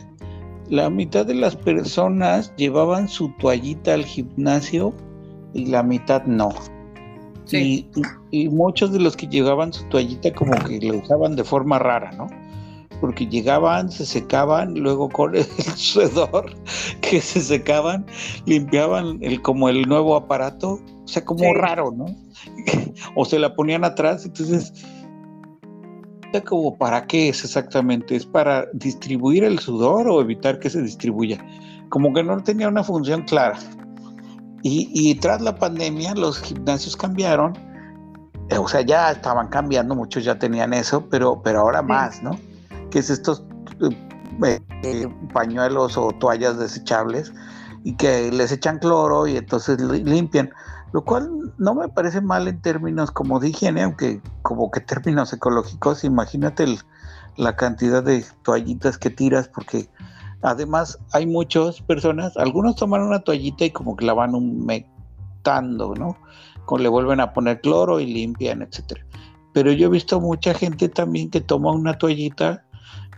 la 0.68 0.88
mitad 0.88 1.26
de 1.26 1.34
las 1.34 1.56
personas 1.56 2.52
llevaban 2.56 3.08
su 3.08 3.30
toallita 3.38 3.94
al 3.94 4.04
gimnasio 4.04 4.94
y 5.52 5.66
la 5.66 5.82
mitad 5.82 6.24
no. 6.24 6.50
Y, 7.50 7.86
muchos 8.48 8.92
de 8.92 9.00
los 9.00 9.16
que 9.16 9.26
llevaban 9.26 9.72
su 9.72 9.84
toallita 9.88 10.32
como 10.32 10.52
que 10.64 10.80
la 10.80 10.94
usaban 10.94 11.36
de 11.36 11.44
forma 11.44 11.78
rara, 11.78 12.12
¿no? 12.12 12.28
Porque 13.00 13.26
llegaban, 13.26 13.90
se 13.90 14.06
secaban, 14.06 14.74
luego 14.74 15.08
con 15.08 15.34
el 15.34 15.44
sudor 15.76 16.54
que 17.00 17.20
se 17.20 17.40
secaban, 17.40 18.06
limpiaban 18.46 19.18
el, 19.20 19.42
como 19.42 19.68
el 19.68 19.82
nuevo 19.82 20.16
aparato, 20.16 20.80
o 21.04 21.08
sea, 21.08 21.24
como 21.24 21.52
raro, 21.52 21.90
¿no? 21.90 22.06
o 23.16 23.24
se 23.24 23.38
la 23.38 23.54
ponían 23.54 23.84
atrás, 23.84 24.24
entonces 24.24 24.72
como 26.40 26.76
para 26.78 27.06
qué 27.06 27.28
es 27.28 27.44
exactamente, 27.44 28.16
es 28.16 28.24
para 28.24 28.66
distribuir 28.72 29.44
el 29.44 29.58
sudor 29.58 30.08
o 30.08 30.20
evitar 30.20 30.58
que 30.58 30.70
se 30.70 30.80
distribuya, 30.80 31.44
como 31.90 32.12
que 32.12 32.22
no 32.22 32.42
tenía 32.42 32.68
una 32.68 32.82
función 32.82 33.22
clara. 33.22 33.58
Y, 34.64 35.16
tras 35.16 35.42
la 35.42 35.56
pandemia 35.56 36.14
los 36.14 36.40
gimnasios 36.40 36.96
cambiaron, 36.96 37.52
eh, 38.48 38.56
o 38.56 38.68
sea, 38.68 38.82
ya 38.82 39.10
estaban 39.10 39.48
cambiando, 39.48 39.96
muchos 39.96 40.24
ya 40.24 40.38
tenían 40.38 40.72
eso, 40.72 41.08
pero, 41.10 41.42
pero 41.42 41.60
ahora 41.60 41.82
más, 41.82 42.22
¿no? 42.22 42.38
Que 42.92 43.00
es 43.00 43.10
estos 43.10 43.44
eh, 44.44 44.60
eh, 44.84 45.08
pañuelos 45.32 45.96
o 45.98 46.12
toallas 46.12 46.60
desechables 46.60 47.32
y 47.82 47.96
que 47.96 48.30
les 48.30 48.52
echan 48.52 48.78
cloro 48.78 49.26
y 49.26 49.36
entonces 49.36 49.80
limpian, 49.80 50.48
lo 50.92 51.04
cual 51.04 51.52
no 51.58 51.74
me 51.74 51.88
parece 51.88 52.20
mal 52.20 52.48
en 52.48 52.60
términos 52.60 53.10
como 53.10 53.40
de 53.40 53.48
higiene, 53.48 53.82
aunque 53.82 54.20
como 54.42 54.70
que 54.70 54.80
términos 54.80 55.32
ecológicos, 55.32 56.04
imagínate 56.04 56.66
la 57.36 57.56
cantidad 57.56 58.02
de 58.02 58.24
toallitas 58.42 58.98
que 58.98 59.10
tiras 59.10 59.48
porque 59.48 59.88
Además, 60.42 60.98
hay 61.12 61.26
muchas 61.26 61.80
personas, 61.80 62.36
algunos 62.36 62.74
toman 62.74 63.02
una 63.02 63.20
toallita 63.20 63.64
y 63.64 63.70
como 63.70 63.96
que 63.96 64.04
la 64.04 64.12
van 64.12 64.34
humectando, 64.34 65.94
¿no? 65.94 66.16
Con, 66.64 66.82
le 66.82 66.88
vuelven 66.88 67.20
a 67.20 67.32
poner 67.32 67.60
cloro 67.60 68.00
y 68.00 68.06
limpian, 68.06 68.60
etcétera. 68.60 69.06
Pero 69.52 69.70
yo 69.70 69.86
he 69.86 69.90
visto 69.90 70.20
mucha 70.20 70.52
gente 70.52 70.88
también 70.88 71.30
que 71.30 71.40
toma 71.40 71.70
una 71.70 71.96
toallita, 71.96 72.64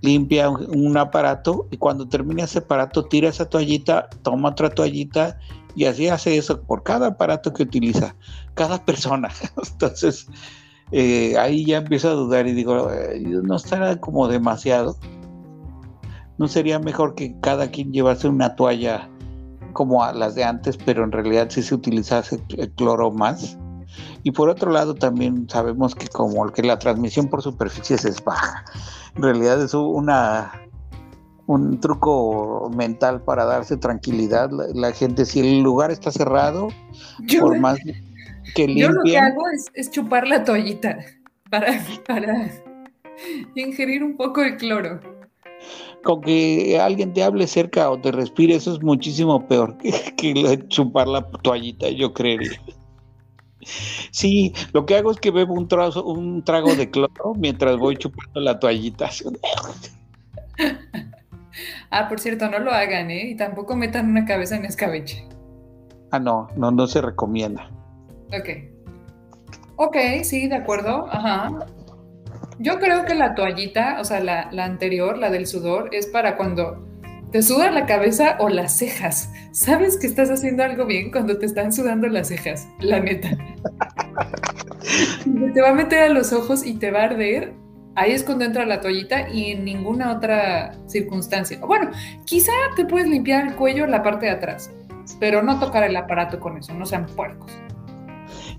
limpia 0.03 0.51
un, 0.51 0.97
aparato 0.99 1.67
y 1.71 1.79
cuando 1.79 2.07
termina 2.07 2.45
ese 2.45 2.59
aparato 2.59 3.07
tira 3.07 3.31
esa 3.31 3.49
toallita, 3.49 4.11
toma 4.23 4.51
otra 4.51 4.69
toallita 4.69 5.39
y 5.75 5.87
así 5.87 6.09
hace 6.09 6.37
eso 6.37 6.63
por 6.63 6.83
cada 6.83 7.09
aparato 7.09 7.53
que 7.53 7.65
utiliza, 7.65 8.15
cada 8.55 8.85
persona. 8.85 9.29
Entonces, 9.73 10.27
eh, 10.93 11.37
ahí 11.39 11.65
ya 11.65 11.79
empiezo 11.79 12.11
a 12.11 12.15
dudar 12.15 12.47
y 12.47 12.53
digo, 12.53 12.91
no 13.43 13.57
estará 13.57 14.01
como 14.01 14.29
demasiado. 14.29 14.97
¿No 16.37 16.49
sería 16.49 16.79
mejor 16.79 17.15
que 17.15 17.39
cada 17.41 17.71
quien 17.71 17.93
llevase 17.93 18.29
una 18.29 18.57
toalla 18.57 19.09
como 19.73 20.05
las 20.13 20.35
de 20.35 20.45
antes, 20.45 20.77
pero 20.77 21.05
en 21.05 21.13
realidad 21.13 21.49
sí 21.51 21.63
se 21.63 21.75
utilizase 21.75 22.41
el 22.57 22.71
cloro 22.73 23.11
más? 23.11 23.57
Y 24.25 24.33
por 24.33 24.49
otro 24.49 24.73
lado 24.73 24.95
también 24.95 25.49
sabemos 25.49 25.95
que 25.95 26.09
como 26.09 26.47
que 26.51 26.63
la 26.63 26.79
transmisión 26.79 27.29
por 27.29 27.43
superficies 27.43 28.05
es 28.05 28.23
baja. 28.25 28.65
En 29.15 29.23
realidad 29.23 29.63
es 29.63 29.75
una 29.75 30.64
un 31.47 31.81
truco 31.81 32.71
mental 32.75 33.23
para 33.23 33.45
darse 33.45 33.77
tranquilidad. 33.77 34.51
La, 34.75 34.93
gente, 34.93 35.25
si 35.25 35.41
el 35.41 35.61
lugar 35.61 35.91
está 35.91 36.11
cerrado, 36.11 36.69
por 37.41 37.59
más 37.59 37.79
que 38.55 38.67
limpien... 38.67 38.89
Yo 38.89 38.91
lo 38.91 39.03
que 39.03 39.19
hago 39.19 39.43
es, 39.75 39.91
chupar 39.91 40.27
la 40.27 40.45
toallita 40.45 40.99
para, 41.51 41.79
para 42.07 42.51
ingerir 43.55 44.03
un 44.03 44.17
poco 44.17 44.41
de 44.41 44.57
cloro 44.57 45.01
con 46.05 46.21
que 46.21 46.79
alguien 46.79 47.13
te 47.13 47.25
hable 47.25 47.47
cerca 47.47 47.91
o 47.91 47.99
te 47.99 48.13
respire, 48.13 48.55
eso 48.55 48.75
es 48.75 48.83
muchísimo 48.83 49.49
peor 49.49 49.77
que, 49.79 50.65
chupar 50.69 51.09
la 51.09 51.27
toallita, 51.27 51.89
yo 51.89 52.13
creería. 52.13 52.61
Sí, 54.11 54.53
lo 54.75 54.85
que 54.85 54.97
hago 54.97 55.11
es 55.11 55.19
que 55.19 55.31
bebo 55.31 55.55
un, 55.55 55.67
trozo, 55.67 56.05
un 56.05 56.45
trago 56.45 56.77
de 56.77 56.91
cloro 56.91 57.33
mientras 57.35 57.79
voy 57.79 57.97
chupando 57.97 58.41
la 58.41 58.61
toallita. 58.61 59.09
Ah, 61.91 62.09
por 62.09 62.21
cierto, 62.21 62.49
no 62.49 62.59
lo 62.59 62.73
hagan, 62.73 63.11
¿eh? 63.11 63.29
Y 63.29 63.37
tampoco 63.37 63.77
metan 63.77 64.11
una 64.11 64.25
cabeza 64.25 64.57
en 64.57 64.65
escabeche. 64.65 65.27
Ah, 66.11 66.19
no, 66.19 66.49
no, 66.57 66.71
no 66.71 66.87
se 66.87 67.01
recomienda. 67.01 67.71
Ok. 68.29 68.49
Ok, 69.77 69.97
sí, 70.23 70.49
de 70.49 70.57
acuerdo. 70.57 71.07
Ajá. 71.11 71.67
Yo 72.59 72.79
creo 72.79 73.05
que 73.05 73.15
la 73.15 73.35
toallita, 73.35 74.01
o 74.01 74.05
sea, 74.05 74.21
la, 74.21 74.49
anterior, 74.65 75.19
la 75.19 75.31
del 75.31 75.47
sudor, 75.47 75.91
es 75.93 76.07
para 76.07 76.37
cuando 76.37 76.87
te 77.33 77.43
suda 77.43 77.71
la 77.73 77.85
cabeza 77.85 78.37
o 78.39 78.49
las 78.49 78.79
cejas. 78.79 79.29
¿Sabes 79.53 79.99
que 79.99 80.07
estás 80.07 80.31
haciendo 80.31 80.63
algo 80.63 80.87
bien 80.87 81.11
cuando 81.11 81.37
te 81.39 81.47
están 81.47 81.73
sudando 81.73 82.07
las 82.07 82.29
cejas? 82.29 82.69
La 82.79 83.01
neta. 83.01 83.31
te 85.55 85.61
va 85.61 85.71
a 85.71 85.75
meter 85.75 86.05
a 86.05 86.09
los 86.11 86.33
ojos 86.33 86.65
y 86.65 86.75
te 86.75 86.93
va 86.93 87.01
a 87.01 87.05
arder. 87.05 87.55
Ahí 87.97 88.11
es 88.11 88.25
cuando 88.25 88.45
entra 88.45 88.67
la 88.67 88.81
toallita 88.81 89.29
y 89.31 89.53
en 89.53 89.65
ninguna 89.65 90.17
otra 90.17 90.73
circunstancia. 90.87 91.61
Bueno, 91.65 91.91
quizá 92.25 92.53
te 92.75 92.85
puedes 92.85 93.09
limpiar 93.09 93.47
el 93.47 93.55
cuello, 93.55 93.87
la 93.87 94.03
parte 94.03 94.27
de 94.27 94.33
atrás, 94.33 94.71
pero 95.21 95.43
no 95.43 95.61
tocar 95.61 95.85
el 95.85 95.97
aparato 95.97 96.41
con 96.41 96.57
eso, 96.57 96.75
no 96.75 96.87
sean 96.87 97.07
puercos. 97.07 97.53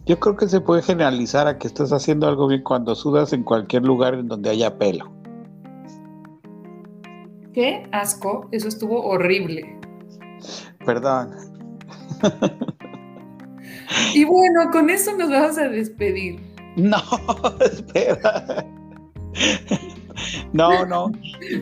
Yo 0.05 0.19
creo 0.19 0.37
que 0.37 0.47
se 0.47 0.61
puede 0.61 0.83
generalizar 0.83 1.47
a 1.47 1.57
que 1.57 1.67
estás 1.67 1.91
haciendo 1.91 2.27
algo 2.27 2.47
bien 2.47 2.61
cuando 2.61 2.95
sudas 2.95 3.33
en 3.33 3.43
cualquier 3.43 3.83
lugar 3.83 4.13
en 4.13 4.27
donde 4.27 4.51
haya 4.51 4.77
pelo. 4.77 5.11
Qué 7.53 7.87
asco, 7.91 8.47
eso 8.51 8.67
estuvo 8.67 9.03
horrible. 9.03 9.79
Perdón. 10.85 11.31
y 14.13 14.23
bueno, 14.25 14.69
con 14.71 14.89
eso 14.89 15.17
nos 15.17 15.29
vamos 15.29 15.57
a 15.57 15.67
despedir. 15.67 16.39
No, 16.75 16.97
espera. 17.61 18.65
No, 20.53 20.85
no. 20.85 21.11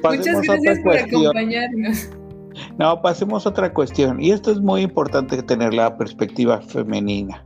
Muchas 0.03 0.41
gracias 0.43 0.79
por 0.79 0.95
acompañarnos. 0.95 2.09
No, 2.77 3.01
pasemos 3.01 3.45
a 3.45 3.49
otra 3.49 3.73
cuestión. 3.73 4.21
Y 4.21 4.31
esto 4.31 4.51
es 4.51 4.59
muy 4.59 4.81
importante 4.81 5.41
tener 5.41 5.73
la 5.73 5.97
perspectiva 5.97 6.61
femenina. 6.61 7.43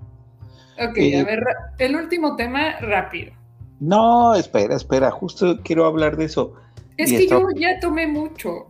Ok, 0.74 0.98
a 0.98 1.24
ver, 1.24 1.44
el 1.80 1.96
último 1.96 2.36
tema 2.36 2.78
rápido. 2.82 3.32
No, 3.80 4.36
espera, 4.36 4.76
espera, 4.76 5.10
justo 5.10 5.58
quiero 5.63 5.86
hablar 5.86 6.18
de 6.18 6.26
eso. 6.26 6.54
Es 6.98 7.12
que 7.12 7.28
yo 7.28 7.42
ya 7.56 7.80
tomé 7.80 8.08
mucho. 8.08 8.68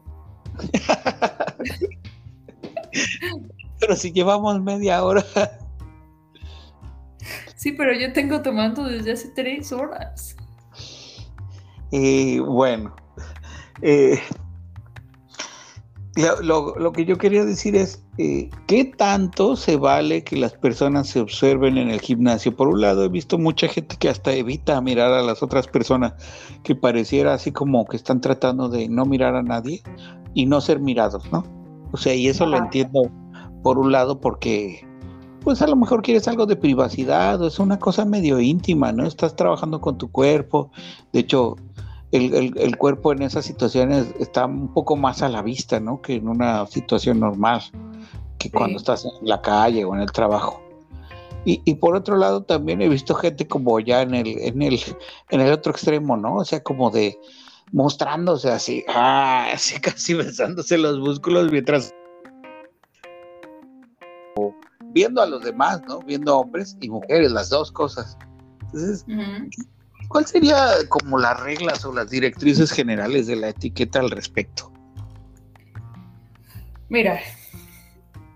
pero 3.79 3.95
si 3.95 4.11
llevamos 4.11 4.61
media 4.61 5.03
hora. 5.03 5.23
Sí, 7.55 7.71
pero 7.71 7.93
yo 7.93 8.13
tengo 8.13 8.41
tomando 8.41 8.83
desde 8.83 9.13
hace 9.13 9.29
tres 9.29 9.71
horas. 9.71 10.36
Eh, 11.91 12.39
bueno, 12.39 12.95
eh, 13.81 14.19
lo, 16.41 16.91
que 16.93 17.05
yo 17.05 17.17
quería 17.17 17.45
decir 17.45 17.75
es, 17.75 18.03
eh, 18.17 18.49
¿qué 18.65 18.85
tanto 18.85 19.55
se 19.55 19.77
vale 19.77 20.23
que 20.23 20.35
las 20.35 20.53
personas 20.53 21.07
se 21.07 21.19
observen 21.19 21.77
en 21.77 21.89
el 21.89 22.01
gimnasio? 22.01 22.55
Por 22.55 22.69
un 22.69 22.81
lado, 22.81 23.03
he 23.03 23.09
visto 23.09 23.37
mucha 23.37 23.67
gente 23.67 23.97
que 23.97 24.09
hasta 24.09 24.33
evita 24.33 24.81
mirar 24.81 25.13
a 25.13 25.21
las 25.21 25.43
otras 25.43 25.67
personas, 25.67 26.13
que 26.63 26.75
pareciera 26.75 27.35
así 27.35 27.51
como 27.51 27.85
que 27.85 27.97
están 27.97 28.21
tratando 28.21 28.67
de 28.67 28.89
no 28.89 29.05
mirar 29.05 29.35
a 29.35 29.43
nadie 29.43 29.83
y 30.33 30.47
no 30.47 30.59
ser 30.59 30.79
mirados, 30.79 31.31
¿no? 31.31 31.43
O 31.91 31.97
sea, 31.97 32.15
y 32.15 32.27
eso 32.27 32.45
lo 32.45 32.57
entiendo 32.57 33.03
por 33.61 33.77
un 33.77 33.91
lado 33.91 34.19
porque, 34.19 34.85
pues 35.41 35.61
a 35.61 35.67
lo 35.67 35.75
mejor 35.75 36.01
quieres 36.01 36.27
algo 36.27 36.47
de 36.47 36.55
privacidad 36.55 37.41
o 37.41 37.47
es 37.47 37.59
una 37.59 37.77
cosa 37.77 38.05
medio 38.05 38.39
íntima, 38.39 38.91
¿no? 38.91 39.05
Estás 39.05 39.35
trabajando 39.35 39.81
con 39.81 39.99
tu 39.99 40.11
cuerpo, 40.11 40.71
de 41.13 41.19
hecho, 41.19 41.57
el, 42.11 42.77
cuerpo 42.77 43.11
en 43.11 43.21
esas 43.21 43.45
situaciones 43.45 44.07
está 44.19 44.45
un 44.45 44.73
poco 44.73 44.95
más 44.95 45.21
a 45.21 45.29
la 45.29 45.41
vista, 45.41 45.79
¿no? 45.79 46.01
Que 46.01 46.15
en 46.15 46.27
una 46.27 46.65
situación 46.67 47.19
normal, 47.19 47.61
que 48.39 48.49
cuando 48.49 48.77
estás 48.77 49.05
en 49.05 49.27
la 49.27 49.41
calle 49.41 49.83
o 49.85 49.93
en 49.95 50.01
el 50.01 50.11
trabajo. 50.11 50.61
Y, 51.49 51.75
por 51.75 51.95
otro 51.95 52.17
lado 52.17 52.43
también 52.43 52.81
he 52.81 52.89
visto 52.89 53.15
gente 53.15 53.47
como 53.47 53.79
ya 53.79 54.01
en 54.01 54.13
el, 54.13 54.27
en 54.39 54.61
el, 54.61 54.81
en 55.29 55.39
el 55.39 55.53
otro 55.53 55.71
extremo, 55.71 56.17
¿no? 56.17 56.35
O 56.35 56.45
sea, 56.45 56.61
como 56.61 56.89
de 56.89 57.17
mostrándose 57.71 58.51
así, 58.51 58.83
ah, 58.89 59.47
así 59.53 59.79
casi 59.81 60.13
besándose 60.13 60.77
los 60.77 60.99
músculos 60.99 61.49
mientras 61.49 61.93
viendo 64.91 65.21
a 65.21 65.25
los 65.25 65.41
demás, 65.43 65.81
¿no? 65.87 65.99
Viendo 65.99 66.37
hombres 66.37 66.75
y 66.81 66.89
mujeres, 66.89 67.31
las 67.31 67.49
dos 67.49 67.71
cosas. 67.71 68.17
Entonces, 68.63 69.05
¿Cuál 70.07 70.25
sería 70.25 70.67
como 70.89 71.17
las 71.17 71.39
reglas 71.39 71.83
o 71.85 71.93
las 71.93 72.09
directrices 72.09 72.71
generales 72.71 73.27
de 73.27 73.35
la 73.35 73.49
etiqueta 73.49 73.99
al 73.99 74.09
respecto? 74.09 74.71
Mira, 76.89 77.19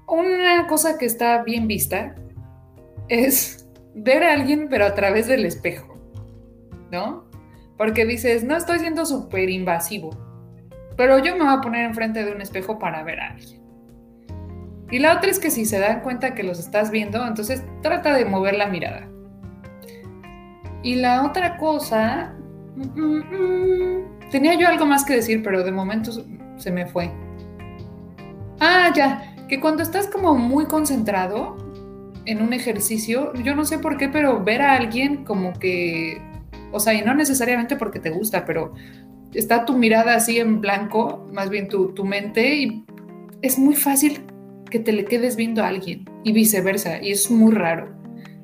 una 0.07 0.67
cosa 0.67 0.97
que 0.97 1.05
está 1.05 1.43
bien 1.43 1.67
vista 1.67 2.15
es 3.07 3.69
ver 3.95 4.23
a 4.23 4.33
alguien 4.33 4.67
pero 4.69 4.85
a 4.85 4.93
través 4.93 5.27
del 5.27 5.45
espejo, 5.45 5.97
¿no? 6.91 7.25
Porque 7.77 8.05
dices, 8.05 8.43
no 8.43 8.57
estoy 8.57 8.79
siendo 8.79 9.05
súper 9.05 9.49
invasivo, 9.49 10.09
pero 10.97 11.19
yo 11.19 11.35
me 11.35 11.45
voy 11.45 11.53
a 11.53 11.61
poner 11.61 11.85
enfrente 11.85 12.25
de 12.25 12.31
un 12.33 12.41
espejo 12.41 12.77
para 12.77 13.03
ver 13.03 13.19
a 13.21 13.31
alguien. 13.31 13.61
Y 14.91 14.99
la 14.99 15.15
otra 15.15 15.31
es 15.31 15.39
que 15.39 15.49
si 15.49 15.65
se 15.65 15.79
dan 15.79 16.01
cuenta 16.01 16.35
que 16.35 16.43
los 16.43 16.59
estás 16.59 16.91
viendo, 16.91 17.25
entonces 17.25 17.63
trata 17.81 18.13
de 18.13 18.25
mover 18.25 18.55
la 18.55 18.67
mirada. 18.67 19.10
Y 20.83 20.95
la 20.95 21.25
otra 21.25 21.57
cosa, 21.57 22.33
tenía 24.31 24.55
yo 24.55 24.67
algo 24.67 24.85
más 24.85 25.05
que 25.05 25.13
decir, 25.13 25.43
pero 25.43 25.63
de 25.63 25.71
momento 25.71 26.11
se 26.57 26.71
me 26.71 26.85
fue. 26.87 27.11
Ah, 28.59 28.91
ya, 28.95 29.35
que 29.47 29.59
cuando 29.59 29.83
estás 29.83 30.07
como 30.07 30.35
muy 30.35 30.65
concentrado 30.65 31.57
en 32.25 32.41
un 32.41 32.53
ejercicio, 32.53 33.33
yo 33.43 33.55
no 33.55 33.65
sé 33.65 33.79
por 33.79 33.97
qué, 33.97 34.07
pero 34.09 34.43
ver 34.43 34.61
a 34.61 34.73
alguien 34.73 35.23
como 35.23 35.53
que, 35.53 36.21
o 36.71 36.79
sea, 36.79 36.93
y 36.93 37.01
no 37.01 37.13
necesariamente 37.13 37.75
porque 37.75 37.99
te 37.99 38.11
gusta, 38.11 38.45
pero 38.45 38.73
está 39.33 39.65
tu 39.65 39.77
mirada 39.77 40.15
así 40.15 40.39
en 40.39 40.61
blanco, 40.61 41.27
más 41.31 41.49
bien 41.49 41.67
tu, 41.67 41.93
tu 41.93 42.05
mente, 42.05 42.55
y 42.55 42.85
es 43.41 43.57
muy 43.57 43.75
fácil 43.75 44.23
que 44.69 44.79
te 44.79 44.93
le 44.93 45.05
quedes 45.05 45.35
viendo 45.35 45.63
a 45.63 45.67
alguien 45.67 46.05
y 46.23 46.31
viceversa, 46.31 47.01
y 47.01 47.11
es 47.11 47.29
muy 47.29 47.53
raro. 47.53 48.00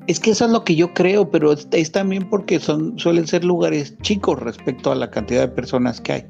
Es 0.08 0.18
que 0.18 0.30
eso 0.30 0.46
es 0.46 0.50
lo 0.50 0.64
que 0.64 0.74
yo 0.74 0.94
creo, 0.94 1.30
pero 1.30 1.52
es, 1.52 1.92
también 1.92 2.30
porque 2.30 2.58
son 2.58 2.98
suelen 2.98 3.26
ser 3.26 3.44
lugares 3.44 3.94
chicos 4.00 4.40
respecto 4.40 4.90
a 4.90 4.94
la 4.94 5.10
cantidad 5.10 5.42
de 5.42 5.48
personas 5.48 6.00
que 6.00 6.12
hay. 6.12 6.26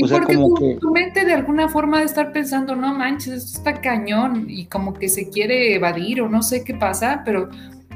O 0.00 0.06
y 0.06 0.08
sea, 0.08 0.18
porque 0.18 0.34
como 0.34 0.54
tu, 0.54 0.54
que... 0.54 0.78
tu, 0.80 0.90
mente 0.90 1.26
de 1.26 1.34
alguna 1.34 1.68
forma 1.68 1.98
de 1.98 2.06
estar 2.06 2.32
pensando, 2.32 2.74
no 2.74 2.94
manches, 2.94 3.44
esto 3.44 3.58
está 3.58 3.82
cañón, 3.82 4.46
y 4.48 4.64
como 4.64 4.94
que 4.94 5.10
se 5.10 5.28
quiere 5.28 5.74
evadir 5.74 6.22
o 6.22 6.28
no 6.30 6.42
sé 6.42 6.64
qué 6.64 6.72
pasa, 6.72 7.20
pero 7.22 7.50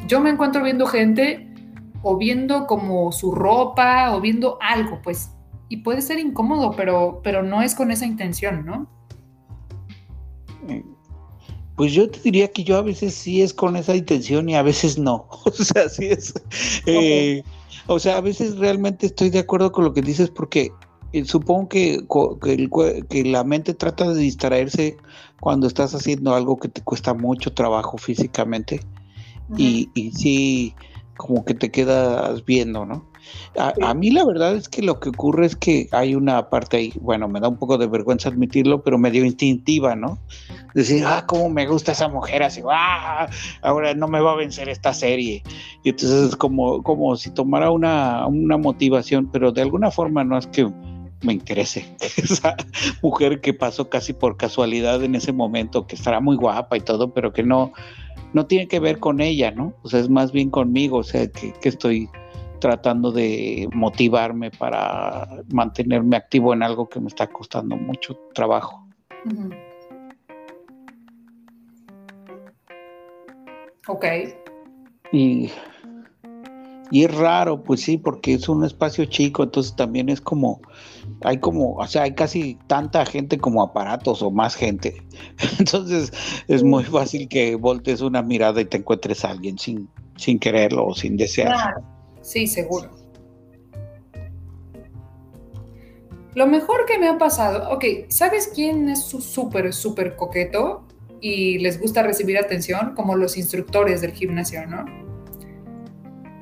yo 0.07 0.21
me 0.21 0.29
encuentro 0.29 0.63
viendo 0.63 0.85
gente 0.85 1.49
o 2.03 2.19
viendo 2.19 2.67
como 2.67 3.11
su 3.11 3.33
ropa 3.33 4.15
o 4.15 4.21
viendo 4.21 4.59
algo, 4.61 5.01
pues, 5.03 5.31
y 5.71 5.79
puede 5.79 6.03
ser 6.03 6.19
incómodo, 6.19 6.75
pero, 6.77 7.23
pero 7.25 7.43
no 7.43 7.63
es 7.63 7.75
con 7.75 7.91
esa 7.91 8.05
intención, 8.05 8.67
¿no? 8.67 8.87
Pues 11.77 11.93
yo 11.93 12.09
te 12.11 12.21
diría 12.21 12.49
que 12.49 12.65
yo 12.65 12.77
a 12.77 12.83
veces 12.83 13.15
sí 13.15 13.43
es 13.43 13.55
con 13.55 13.77
esa 13.77 13.97
intención 13.97 14.49
y 14.49 14.57
a 14.57 14.63
veces 14.63 14.99
no. 14.99 15.29
O 15.45 15.51
sea, 15.51 15.89
sí 15.89 16.07
es. 16.07 16.35
Eh, 16.87 17.43
o 17.87 17.99
sea, 17.99 18.19
a 18.19 18.21
veces 18.21 18.59
realmente 18.59 19.07
estoy 19.07 19.31
de 19.31 19.41
acuerdo 19.41 19.73
con 19.73 19.85
lo 19.85 19.95
que 19.95 20.03
dices 20.03 20.31
porque 20.31 20.71
eh, 21.13 21.25
supongo 21.25 21.69
que, 21.69 22.05
que, 23.09 23.25
la 23.25 23.45
mente 23.45 23.75
trata 23.75 24.13
de 24.13 24.21
distraerse 24.21 24.97
cuando 25.41 25.67
estás 25.67 25.95
haciendo 25.95 26.35
algo 26.35 26.59
que 26.59 26.69
te 26.69 26.83
cuesta 26.83 27.15
mucho 27.15 27.53
trabajo 27.53 27.99
físicamente 27.99 28.81
y, 29.57 29.91
y 29.95 30.13
sí, 30.13 30.75
como 31.17 31.45
que 31.45 31.55
te 31.55 31.71
quedas 31.71 32.45
viendo, 32.47 32.87
¿no? 32.87 33.12
A, 33.57 33.95
mí 33.95 34.11
la 34.11 34.25
verdad 34.25 34.55
es 34.57 34.69
que 34.69 34.83
lo 34.83 34.99
que 34.99 35.11
ocurre 35.11 35.47
es 35.47 35.57
que 35.57 35.89
hay 35.93 36.15
una 36.15 36.49
parte 36.49 36.79
ahí, 36.79 36.93
bueno, 37.01 37.29
me 37.29 37.41
da 37.41 37.49
un 37.49 37.57
poco 37.57 37.79
de 37.79 37.87
vergüenza 37.87 38.29
admitirlo, 38.29 38.83
pero 38.83 38.99
medio 38.99 39.25
instintiva, 39.25 39.95
¿no? 39.95 40.19
Decir, 40.75 41.05
ah, 41.07 41.25
cómo 41.27 41.51
me 41.51 41.67
gusta 41.67 41.93
esa 41.93 42.09
mujer, 42.09 42.43
así, 42.43 42.63
ah, 42.71 43.29
ahora 43.61 43.95
no 43.95 44.09
me 44.09 44.21
va 44.21 44.33
a 44.33 44.37
vencer 44.37 44.69
esta 44.69 44.95
serie. 44.95 45.43
Y 45.85 45.91
entonces 45.91 46.31
es 46.31 46.37
como, 46.37 46.83
como 46.83 47.15
si 47.17 47.31
tomara 47.31 47.71
una, 47.71 48.27
una 48.27 48.57
motivación, 48.57 49.29
pero 49.31 49.53
de 49.53 49.63
alguna 49.63 49.91
forma 49.91 50.25
no 50.25 50.39
es 50.39 50.47
que 50.47 50.71
me 51.23 51.33
interese 51.35 51.87
esa 52.17 52.57
mujer 53.03 53.41
que 53.41 53.55
pasó 53.55 53.89
casi 53.89 54.13
por 54.13 54.37
casualidad 54.37 55.03
en 55.03 55.15
ese 55.15 55.33
momento, 55.33 55.87
que 55.87 55.95
estará 55.95 56.21
muy 56.21 56.37
guapa 56.37 56.77
y 56.77 56.81
todo, 56.81 57.13
pero 57.13 57.33
que 57.33 57.43
no, 57.43 57.73
no 58.33 58.47
tiene 58.47 58.67
que 58.67 58.81
ver 58.81 58.99
con 58.99 59.21
ella, 59.21 59.51
¿no? 59.51 59.75
O 59.83 59.89
sea, 59.89 60.01
es 60.01 60.09
más 60.09 60.33
bien 60.33 60.51
conmigo, 60.51 60.99
o 60.99 61.05
sea, 61.05 61.27
que, 61.29 61.53
que 61.53 61.69
estoy 61.69 62.09
tratando 62.63 63.11
de 63.11 63.69
motivarme 63.73 64.53
para 64.53 65.27
mantenerme 65.53 66.17
activo 66.17 66.55
en 66.55 66.63
algo 66.63 66.89
que 66.89 67.01
me 67.01 67.09
está 67.09 67.27
costando 67.27 67.77
mucho 67.77 68.17
trabajo. 68.35 68.87
Ok. 73.89 74.05
Y, 75.11 75.51
y 76.93 77.05
es 77.05 77.13
raro, 77.13 77.65
pues 77.65 77.81
sí, 77.81 77.99
porque 77.99 78.35
es 78.35 78.49
un 78.49 78.65
espacio 78.65 79.07
chico, 79.07 79.43
entonces 79.43 79.75
también 79.75 80.09
es 80.09 80.21
como, 80.21 80.61
hay 81.23 81.39
como, 81.39 81.75
o 81.75 81.87
sea, 81.89 82.03
hay 82.03 82.15
casi 82.15 82.57
tanta 82.69 83.05
gente 83.05 83.39
como 83.39 83.61
aparatos 83.61 84.23
o 84.23 84.31
más 84.31 84.55
gente. 84.55 85.03
Entonces 85.59 86.13
es 86.47 86.63
muy 86.63 86.85
fácil 86.85 87.27
que 87.27 87.57
voltees 87.57 88.03
una 88.03 88.23
mirada 88.23 88.61
y 88.61 88.67
te 88.67 88.77
encuentres 88.77 89.25
a 89.25 89.31
alguien 89.31 89.59
sin, 89.59 89.89
sin 90.17 90.39
quererlo 90.39 90.87
o 90.87 90.95
sin 90.95 91.17
desearlo. 91.17 91.92
Sí, 92.23 92.47
seguro. 92.47 92.91
Lo 96.35 96.47
mejor 96.47 96.87
que 96.87 96.99
me 96.99 97.09
ha 97.09 97.19
pasado, 97.19 97.71
ok, 97.71 97.85
¿sabes 98.09 98.51
quién 98.55 98.89
es 98.89 99.03
su 99.05 99.21
súper, 99.21 99.73
súper 99.75 100.17
coqueto 100.17 100.87
y 101.21 101.59
les 101.59 101.79
gusta 101.79 102.03
recibir 102.03 102.39
atención? 102.39 102.95
Como 102.95 103.17
los 103.17 103.37
instructores 103.37 104.01
del 104.01 104.13
gimnasio, 104.13 104.67
¿no? 104.67 104.87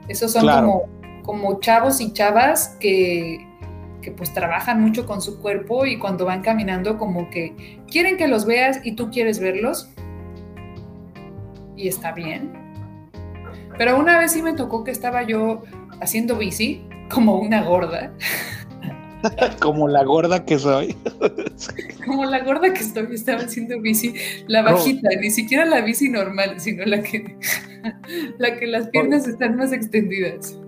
Esos 0.06 0.32
son 0.32 0.46
como, 0.46 0.88
como 1.24 1.58
chavos 1.60 2.00
y 2.00 2.12
chavas 2.12 2.76
que, 2.78 3.44
que 4.00 4.12
pues 4.12 4.32
trabajan 4.32 4.80
mucho 4.80 5.06
con 5.06 5.20
su 5.20 5.40
cuerpo 5.40 5.86
y 5.86 5.98
cuando 5.98 6.24
van 6.24 6.42
caminando 6.42 6.96
como 6.96 7.28
que 7.30 7.80
quieren 7.90 8.16
que 8.16 8.28
los 8.28 8.44
veas 8.44 8.80
y 8.84 8.92
tú 8.92 9.10
quieres 9.10 9.40
verlos. 9.40 9.90
Y 11.76 11.88
está 11.88 12.12
bien. 12.12 12.69
Pero 13.80 13.98
una 13.98 14.18
vez 14.18 14.32
sí 14.32 14.42
me 14.42 14.52
tocó 14.52 14.84
que 14.84 14.90
estaba 14.90 15.22
yo 15.22 15.62
haciendo 16.02 16.36
bici 16.36 16.82
como 17.10 17.38
una 17.38 17.62
gorda. 17.62 18.12
como 19.58 19.88
la 19.88 20.04
gorda 20.04 20.44
que 20.44 20.58
soy. 20.58 20.94
como 22.04 22.26
la 22.26 22.44
gorda 22.44 22.74
que 22.74 22.80
estoy, 22.80 23.06
estaba 23.14 23.40
haciendo 23.40 23.80
bici, 23.80 24.12
la 24.48 24.60
bajita, 24.60 25.08
ni 25.18 25.30
siquiera 25.30 25.64
la 25.64 25.80
bici 25.80 26.10
normal, 26.10 26.60
sino 26.60 26.84
la 26.84 27.02
que, 27.02 27.38
la 28.38 28.58
que 28.58 28.66
las 28.66 28.88
piernas 28.88 29.26
están 29.26 29.56
más 29.56 29.72
extendidas. 29.72 30.58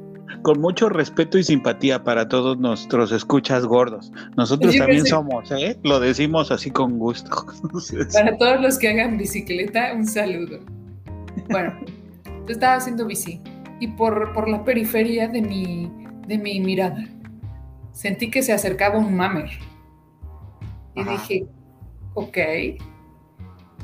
Con 0.40 0.62
mucho 0.62 0.88
respeto 0.88 1.36
y 1.36 1.42
simpatía 1.42 2.02
para 2.02 2.26
todos 2.26 2.56
nuestros 2.56 3.12
escuchas 3.12 3.66
gordos. 3.66 4.10
Nosotros 4.38 4.74
también 4.74 5.04
somos, 5.04 5.52
¿eh? 5.52 5.78
Lo 5.82 6.00
decimos 6.00 6.50
así 6.50 6.70
con 6.70 6.98
gusto. 6.98 7.44
Para 8.14 8.38
todos 8.38 8.58
los 8.62 8.78
que 8.78 8.88
hagan 8.88 9.18
bicicleta, 9.18 9.92
un 9.92 10.06
saludo. 10.06 10.60
Bueno, 11.50 11.74
estaba 12.48 12.74
haciendo 12.74 13.06
bici 13.06 13.40
y 13.78 13.88
por, 13.88 14.32
por 14.32 14.48
la 14.48 14.64
periferia 14.64 15.28
de 15.28 15.42
mi, 15.42 15.90
de 16.26 16.38
mi 16.38 16.60
mirada 16.60 17.04
sentí 17.92 18.30
que 18.30 18.42
se 18.42 18.52
acercaba 18.52 18.98
un 18.98 19.14
mamer. 19.14 19.50
Y 20.94 21.04
dije, 21.04 21.46
ok. 22.14 22.38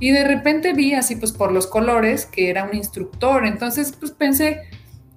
Y 0.01 0.11
de 0.11 0.25
repente 0.25 0.73
vi 0.73 0.95
así 0.95 1.17
pues 1.17 1.33
por 1.33 1.53
los 1.53 1.67
colores 1.67 2.27
que 2.27 2.51
era 2.51 2.65
un 2.65 2.75
instructor. 2.75 3.47
Entonces 3.47 3.93
pues 3.99 4.13
pensé, 4.13 4.63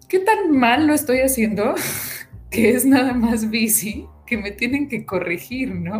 ¿qué 0.07 0.19
tan 0.19 0.51
mal 0.51 0.87
lo 0.87 0.93
estoy 0.93 1.19
haciendo? 1.19 1.75
que 2.49 2.71
es 2.71 2.85
nada 2.85 3.13
más 3.13 3.49
bici, 3.49 4.05
que 4.25 4.37
me 4.37 4.51
tienen 4.51 4.89
que 4.89 5.05
corregir, 5.05 5.73
¿no? 5.73 5.99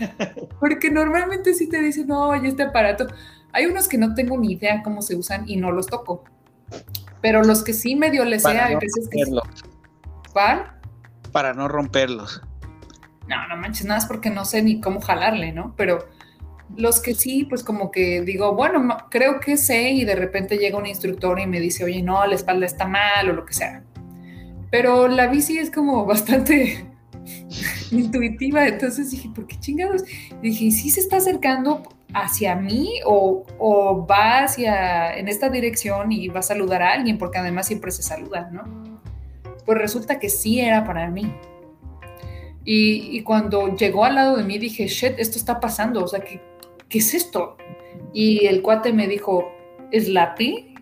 Porque 0.60 0.90
normalmente 0.90 1.54
si 1.54 1.68
te 1.68 1.80
dicen, 1.80 2.06
no, 2.06 2.28
oye, 2.28 2.48
este 2.48 2.62
aparato, 2.62 3.08
hay 3.52 3.66
unos 3.66 3.88
que 3.88 3.98
no 3.98 4.14
tengo 4.14 4.38
ni 4.38 4.52
idea 4.52 4.82
cómo 4.82 5.02
se 5.02 5.16
usan 5.16 5.48
y 5.48 5.56
no 5.56 5.70
los 5.70 5.86
toco. 5.86 6.24
Pero 7.20 7.42
los 7.42 7.62
que 7.62 7.72
sí 7.72 7.94
medio 7.94 8.24
les 8.24 8.42
sea, 8.42 8.66
hay 8.66 8.76
veces 8.76 9.08
que. 9.08 9.24
¿Cuál? 10.32 10.72
Para 11.30 11.54
no 11.54 11.68
romperlos. 11.68 12.42
No, 13.28 13.46
no 13.48 13.56
manches, 13.56 13.86
nada 13.86 14.00
es 14.00 14.06
porque 14.06 14.30
no 14.30 14.44
sé 14.44 14.62
ni 14.62 14.80
cómo 14.80 15.00
jalarle, 15.00 15.52
¿no? 15.52 15.74
Pero 15.76 16.06
los 16.76 17.00
que 17.00 17.14
sí, 17.14 17.44
pues 17.44 17.62
como 17.62 17.90
que 17.90 18.22
digo, 18.22 18.54
bueno, 18.54 18.96
creo 19.10 19.40
que 19.40 19.56
sé 19.56 19.90
y 19.90 20.04
de 20.04 20.14
repente 20.14 20.58
llega 20.58 20.78
un 20.78 20.86
instructor 20.86 21.38
y 21.38 21.46
me 21.46 21.60
dice, 21.60 21.84
oye, 21.84 22.02
no, 22.02 22.26
la 22.26 22.34
espalda 22.34 22.66
está 22.66 22.86
mal 22.86 23.28
o 23.30 23.32
lo 23.32 23.44
que 23.44 23.54
sea. 23.54 23.84
Pero 24.70 25.08
la 25.08 25.26
bici 25.28 25.58
es 25.58 25.70
como 25.70 26.04
bastante 26.06 26.86
intuitiva, 27.90 28.66
entonces 28.66 29.10
dije, 29.10 29.30
¿por 29.34 29.46
qué 29.46 29.58
chingados? 29.60 30.02
dije, 30.42 30.70
¿sí 30.70 30.90
se 30.90 31.00
está 31.00 31.18
acercando 31.18 31.82
hacia 32.14 32.56
mí 32.56 33.00
o, 33.04 34.06
va 34.10 34.44
hacia 34.44 35.16
en 35.16 35.28
esta 35.28 35.48
dirección 35.48 36.12
y 36.12 36.28
va 36.28 36.40
a 36.40 36.42
saludar 36.42 36.82
a 36.82 36.92
alguien, 36.92 37.18
porque 37.18 37.38
además 37.38 37.66
siempre 37.66 37.90
se 37.90 38.02
saludan, 38.02 38.54
¿no? 38.54 39.00
Pues 39.64 39.78
resulta 39.78 40.18
que 40.18 40.28
sí 40.28 40.60
era 40.60 40.84
para 40.84 41.08
mí. 41.08 41.34
Y, 42.64 43.22
cuando 43.22 43.74
llegó 43.74 44.04
al 44.04 44.14
lado 44.14 44.36
de 44.36 44.44
mí 44.44 44.58
dije, 44.58 44.86
shit, 44.86 45.14
esto 45.18 45.36
está 45.36 45.58
pasando, 45.58 46.04
o 46.04 46.08
sea, 46.08 46.20
¿qué, 46.20 46.40
qué 46.88 46.98
es 46.98 47.12
esto? 47.12 47.56
Y 48.12 48.46
el 48.46 48.62
cuate 48.62 48.92
me 48.92 49.08
dijo, 49.08 49.50
¿es 49.90 50.08
Lapi? 50.08 50.74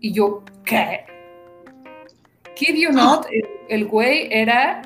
Y 0.00 0.12
yo, 0.12 0.42
¿qué? 0.64 1.04
Kid 2.54 2.76
you 2.76 2.92
not, 2.92 3.26
el, 3.30 3.46
el 3.68 3.86
güey 3.86 4.28
era, 4.30 4.82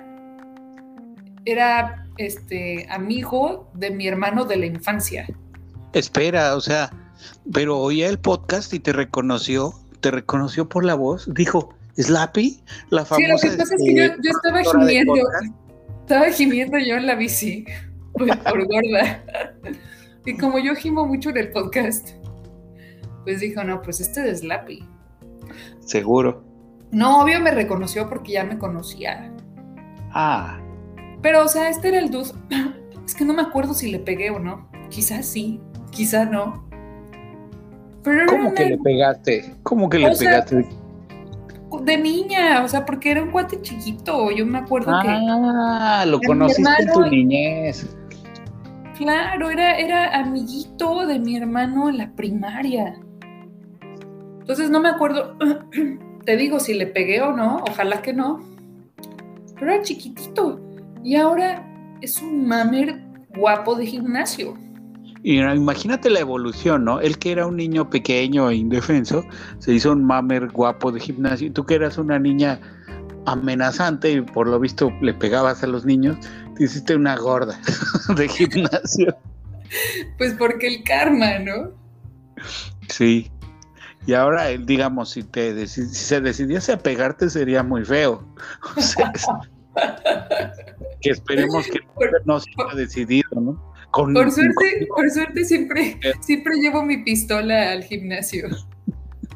era 1.44 2.06
este, 2.16 2.86
amigo 2.90 3.68
de 3.74 3.90
mi 3.90 4.06
hermano 4.08 4.44
de 4.44 4.56
la 4.56 4.66
infancia. 4.66 5.26
Espera, 5.92 6.56
o 6.56 6.60
sea, 6.60 6.90
pero 7.52 7.78
oía 7.78 8.08
el 8.08 8.18
podcast 8.18 8.72
y 8.74 8.80
te 8.80 8.92
reconoció, 8.92 9.72
te 10.00 10.10
reconoció 10.10 10.68
por 10.68 10.84
la 10.84 10.94
voz, 10.94 11.32
dijo, 11.34 11.74
¿Slappy? 11.96 12.60
La 12.90 13.04
famosa. 13.04 13.38
Sí, 13.38 13.46
lo 13.46 13.52
que 13.52 13.58
pasa 13.58 13.74
es 13.74 13.82
que 13.82 13.96
yo, 13.96 14.02
este, 14.04 14.28
estaba 14.28 14.62
gimiendo, 14.62 15.14
estaba 16.02 16.30
gimiendo 16.30 16.78
yo 16.78 16.96
en 16.96 17.06
la 17.06 17.14
bici, 17.14 17.64
por, 18.12 18.26
por 18.42 18.66
gorda. 18.66 19.24
y 20.24 20.36
como 20.36 20.58
yo 20.58 20.74
gimo 20.74 21.06
mucho 21.06 21.30
en 21.30 21.38
el 21.38 21.50
podcast, 21.52 22.10
pues 23.24 23.40
dijo, 23.40 23.64
no, 23.64 23.80
pues 23.82 24.00
este 24.00 24.30
es 24.30 24.40
Slappy. 24.40 24.84
Seguro. 25.80 26.44
No, 26.90 27.22
obvio 27.22 27.40
me 27.40 27.50
reconoció 27.50 28.08
porque 28.08 28.32
ya 28.32 28.44
me 28.44 28.58
conocía. 28.58 29.32
Ah. 30.12 30.60
Pero, 31.22 31.44
o 31.44 31.48
sea, 31.48 31.68
este 31.68 31.88
era 31.88 31.98
el 31.98 32.10
dude. 32.10 32.32
Es 33.06 33.14
que 33.14 33.24
no 33.24 33.34
me 33.34 33.42
acuerdo 33.42 33.72
si 33.72 33.88
le 33.92 34.00
pegué 34.00 34.30
o 34.30 34.40
no. 34.40 34.68
Quizás 34.90 35.26
sí 35.26 35.60
quizá 35.96 36.26
no. 36.26 36.64
Pero 38.02 38.26
¿Cómo 38.26 38.54
que 38.54 38.66
le 38.66 38.78
pegaste? 38.78 39.54
¿Cómo 39.62 39.88
que 39.88 39.98
le 39.98 40.14
pegaste? 40.14 40.66
de 41.82 41.98
niña, 41.98 42.62
o 42.64 42.68
sea, 42.68 42.86
porque 42.86 43.10
era 43.10 43.22
un 43.22 43.30
cuate 43.30 43.60
chiquito, 43.60 44.30
yo 44.30 44.46
me 44.46 44.58
acuerdo 44.58 44.92
que... 45.02 45.08
Ah, 45.08 46.04
lo 46.06 46.20
conociste 46.20 46.70
en 46.78 46.92
tu 46.92 47.06
niñez. 47.06 47.96
Claro, 48.96 49.50
era, 49.50 49.76
era 49.76 50.16
amiguito 50.16 51.06
de 51.06 51.18
mi 51.18 51.36
hermano 51.36 51.90
en 51.90 51.98
la 51.98 52.10
primaria. 52.12 52.98
Entonces 54.40 54.70
no 54.70 54.80
me 54.80 54.88
acuerdo, 54.88 55.36
te 56.24 56.36
digo 56.36 56.60
si 56.60 56.74
le 56.74 56.86
pegué 56.86 57.20
o 57.20 57.32
no, 57.32 57.62
ojalá 57.68 58.00
que 58.00 58.12
no. 58.12 58.40
Pero 59.54 59.72
era 59.72 59.82
chiquitito 59.82 60.60
y 61.02 61.16
ahora 61.16 61.66
es 62.00 62.22
un 62.22 62.46
mamer 62.46 63.02
guapo 63.36 63.74
de 63.74 63.86
gimnasio. 63.86 64.56
Y 65.26 65.40
imagínate 65.40 66.08
la 66.08 66.20
evolución, 66.20 66.84
¿no? 66.84 67.00
Él 67.00 67.18
que 67.18 67.32
era 67.32 67.48
un 67.48 67.56
niño 67.56 67.90
pequeño 67.90 68.48
e 68.48 68.54
indefenso, 68.54 69.24
se 69.58 69.72
hizo 69.72 69.90
un 69.90 70.04
mamer 70.04 70.52
guapo 70.52 70.92
de 70.92 71.00
gimnasio. 71.00 71.48
Y 71.48 71.50
tú 71.50 71.66
que 71.66 71.74
eras 71.74 71.98
una 71.98 72.16
niña 72.16 72.60
amenazante 73.24 74.12
y 74.12 74.20
por 74.20 74.46
lo 74.46 74.60
visto 74.60 74.92
le 75.02 75.12
pegabas 75.14 75.64
a 75.64 75.66
los 75.66 75.84
niños, 75.84 76.16
te 76.54 76.62
hiciste 76.62 76.94
una 76.94 77.16
gorda 77.16 77.60
de 78.16 78.28
gimnasio. 78.28 79.16
Pues 80.16 80.34
porque 80.34 80.68
el 80.68 80.84
karma, 80.84 81.40
¿no? 81.40 81.72
Sí. 82.88 83.28
Y 84.06 84.14
ahora, 84.14 84.46
digamos, 84.50 85.10
si, 85.10 85.24
te 85.24 85.66
si 85.66 85.86
se 85.86 86.20
decidiese 86.20 86.70
a 86.70 86.78
pegarte 86.78 87.30
sería 87.30 87.64
muy 87.64 87.84
feo. 87.84 88.24
que 91.00 91.10
esperemos 91.10 91.66
que 91.66 91.80
no 92.24 92.38
se 92.38 92.48
haya 92.58 92.76
decidido, 92.76 93.40
¿no? 93.40 93.74
Por 93.92 94.30
suerte, 94.30 94.86
por 94.94 95.10
suerte 95.10 95.44
siempre, 95.44 95.98
siempre 96.20 96.56
llevo 96.56 96.82
mi 96.82 96.98
pistola 96.98 97.72
al 97.72 97.82
gimnasio. 97.82 98.48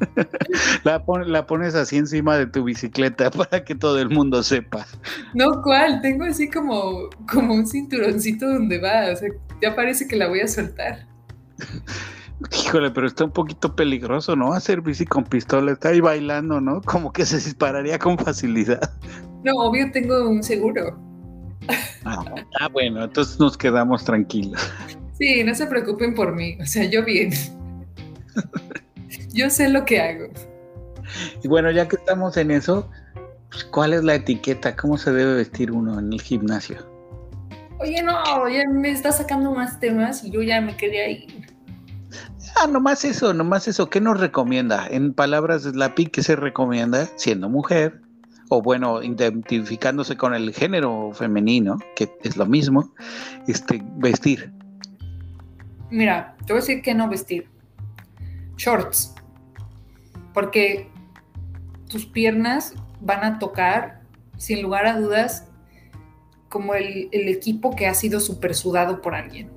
La, 0.83 1.03
la, 1.27 1.45
pones 1.45 1.75
así 1.75 1.97
encima 1.97 2.37
de 2.37 2.47
tu 2.47 2.63
bicicleta 2.63 3.29
para 3.31 3.63
que 3.63 3.75
todo 3.75 3.99
el 3.99 4.09
mundo 4.09 4.41
sepa. 4.43 4.85
No, 5.33 5.61
¿cuál? 5.61 6.01
Tengo 6.01 6.25
así 6.25 6.49
como, 6.49 7.09
como 7.31 7.53
un 7.53 7.67
cinturoncito 7.67 8.47
donde 8.47 8.79
va. 8.79 9.11
O 9.11 9.15
sea, 9.15 9.29
ya 9.61 9.75
parece 9.75 10.07
que 10.07 10.15
la 10.15 10.27
voy 10.27 10.41
a 10.41 10.47
soltar. 10.47 11.07
Híjole, 12.65 12.89
pero 12.89 13.05
está 13.05 13.25
un 13.25 13.31
poquito 13.31 13.75
peligroso, 13.75 14.35
¿no? 14.35 14.53
Hacer 14.53 14.81
bici 14.81 15.05
con 15.05 15.23
pistola, 15.23 15.73
está 15.73 15.89
ahí 15.89 15.99
bailando, 15.99 16.59
¿no? 16.59 16.81
Como 16.81 17.13
que 17.13 17.23
se 17.23 17.35
dispararía 17.35 17.99
con 17.99 18.17
facilidad. 18.17 18.97
No, 19.43 19.53
obvio 19.57 19.91
tengo 19.91 20.27
un 20.27 20.41
seguro. 20.41 20.97
Ah, 22.03 22.25
ah, 22.59 22.67
bueno, 22.69 23.03
entonces 23.03 23.39
nos 23.39 23.57
quedamos 23.57 24.03
tranquilos. 24.03 24.59
Sí, 25.17 25.43
no 25.43 25.53
se 25.53 25.67
preocupen 25.67 26.15
por 26.15 26.35
mí, 26.35 26.57
o 26.59 26.65
sea, 26.65 26.85
yo 26.85 27.05
bien. 27.05 27.31
yo 29.33 29.49
sé 29.49 29.69
lo 29.69 29.85
que 29.85 30.01
hago. 30.01 30.25
Y 31.43 31.47
bueno, 31.47 31.69
ya 31.71 31.87
que 31.87 31.95
estamos 31.97 32.37
en 32.37 32.51
eso, 32.51 32.89
pues, 33.49 33.63
¿cuál 33.65 33.93
es 33.93 34.03
la 34.03 34.15
etiqueta? 34.15 34.75
¿Cómo 34.75 34.97
se 34.97 35.11
debe 35.11 35.35
vestir 35.35 35.71
uno 35.71 35.99
en 35.99 36.11
el 36.11 36.21
gimnasio? 36.21 36.77
Oye, 37.79 38.01
no, 38.03 38.47
ya 38.49 38.67
me 38.69 38.91
está 38.91 39.11
sacando 39.11 39.53
más 39.53 39.79
temas 39.79 40.23
y 40.23 40.31
yo 40.31 40.41
ya 40.41 40.61
me 40.61 40.75
quedé 40.77 41.03
ahí. 41.03 41.27
Ah, 42.55 42.67
nomás 42.67 43.03
eso, 43.05 43.33
nomás 43.33 43.67
eso. 43.67 43.89
¿Qué 43.89 43.99
nos 43.99 44.19
recomienda? 44.19 44.87
En 44.87 45.13
palabras 45.13 45.63
de 45.63 45.73
la 45.73 45.93
¿qué 45.93 46.21
se 46.21 46.35
recomienda 46.35 47.07
siendo 47.15 47.49
mujer? 47.49 48.01
O 48.53 48.61
bueno, 48.61 49.01
identificándose 49.01 50.17
con 50.17 50.33
el 50.33 50.53
género 50.53 51.13
femenino, 51.13 51.79
que 51.95 52.11
es 52.21 52.35
lo 52.35 52.45
mismo, 52.45 52.93
este, 53.47 53.81
vestir? 53.95 54.51
Mira, 55.89 56.35
te 56.45 56.51
voy 56.51 56.57
a 56.57 56.65
decir 56.65 56.81
que 56.81 56.93
no 56.93 57.07
vestir. 57.07 57.47
Shorts. 58.57 59.15
Porque 60.33 60.89
tus 61.89 62.05
piernas 62.05 62.73
van 62.99 63.23
a 63.23 63.39
tocar, 63.39 64.01
sin 64.35 64.61
lugar 64.61 64.85
a 64.85 64.99
dudas, 64.99 65.47
como 66.49 66.75
el, 66.75 67.07
equipo 67.13 67.73
que 67.73 67.87
ha 67.87 67.93
sido 67.93 68.19
super 68.19 68.53
sudado 68.53 69.01
por 69.01 69.15
alguien. 69.15 69.49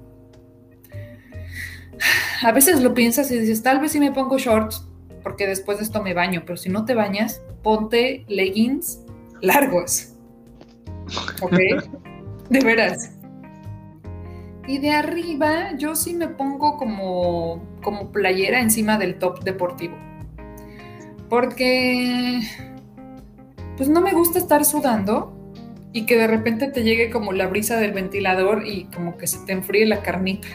A 2.45 2.53
veces 2.53 2.81
lo 2.81 2.95
piensas 2.95 3.29
y 3.33 3.41
dices, 3.41 3.61
tal 3.65 3.81
vez 3.81 3.91
si 3.91 3.99
me 3.99 4.13
pongo 4.13 4.39
shorts, 4.39 4.87
porque 5.25 5.49
después 5.49 5.79
de 5.79 5.85
esto 5.85 6.01
me 6.01 6.15
baño, 6.15 6.45
pero 6.47 6.57
si 6.57 6.69
no 6.69 6.85
te 6.85 6.95
bañas, 6.95 7.43
ponte 7.65 8.25
leggings 8.29 9.01
largos. 9.41 10.13
¿Ok? 11.43 11.59
De 12.49 12.61
veras. 12.61 13.11
Y 14.69 14.79
de 14.79 14.91
arriba 14.91 15.77
yo 15.77 15.97
sí 15.97 16.15
me 16.15 16.29
pongo 16.29 16.77
como, 16.77 17.63
como 17.83 18.13
playera 18.13 18.61
encima 18.61 18.97
del 18.99 19.19
top 19.19 19.43
deportivo. 19.43 19.97
Porque 21.29 22.41
pues 23.77 23.89
no 23.89 24.01
me 24.01 24.13
gusta 24.13 24.39
estar 24.39 24.65
sudando 24.65 25.35
y 25.93 26.07
que 26.07 26.17
de 26.17 26.27
repente 26.27 26.69
te 26.69 26.83
llegue 26.83 27.11
como 27.11 27.33
la 27.33 27.47
brisa 27.47 27.77
del 27.79 27.93
ventilador 27.93 28.67
y 28.67 28.85
como 28.87 29.17
que 29.17 29.27
se 29.27 29.45
te 29.45 29.53
enfríe 29.53 29.87
la 29.87 30.03
carnita. 30.03 30.49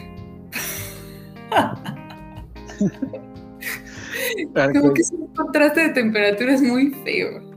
como 4.53 4.93
que 4.93 5.01
un 5.11 5.18
contraste 5.43 5.81
de 5.81 5.89
temperatura 5.89 6.53
es 6.53 6.61
muy 6.61 6.91
feo 7.03 7.49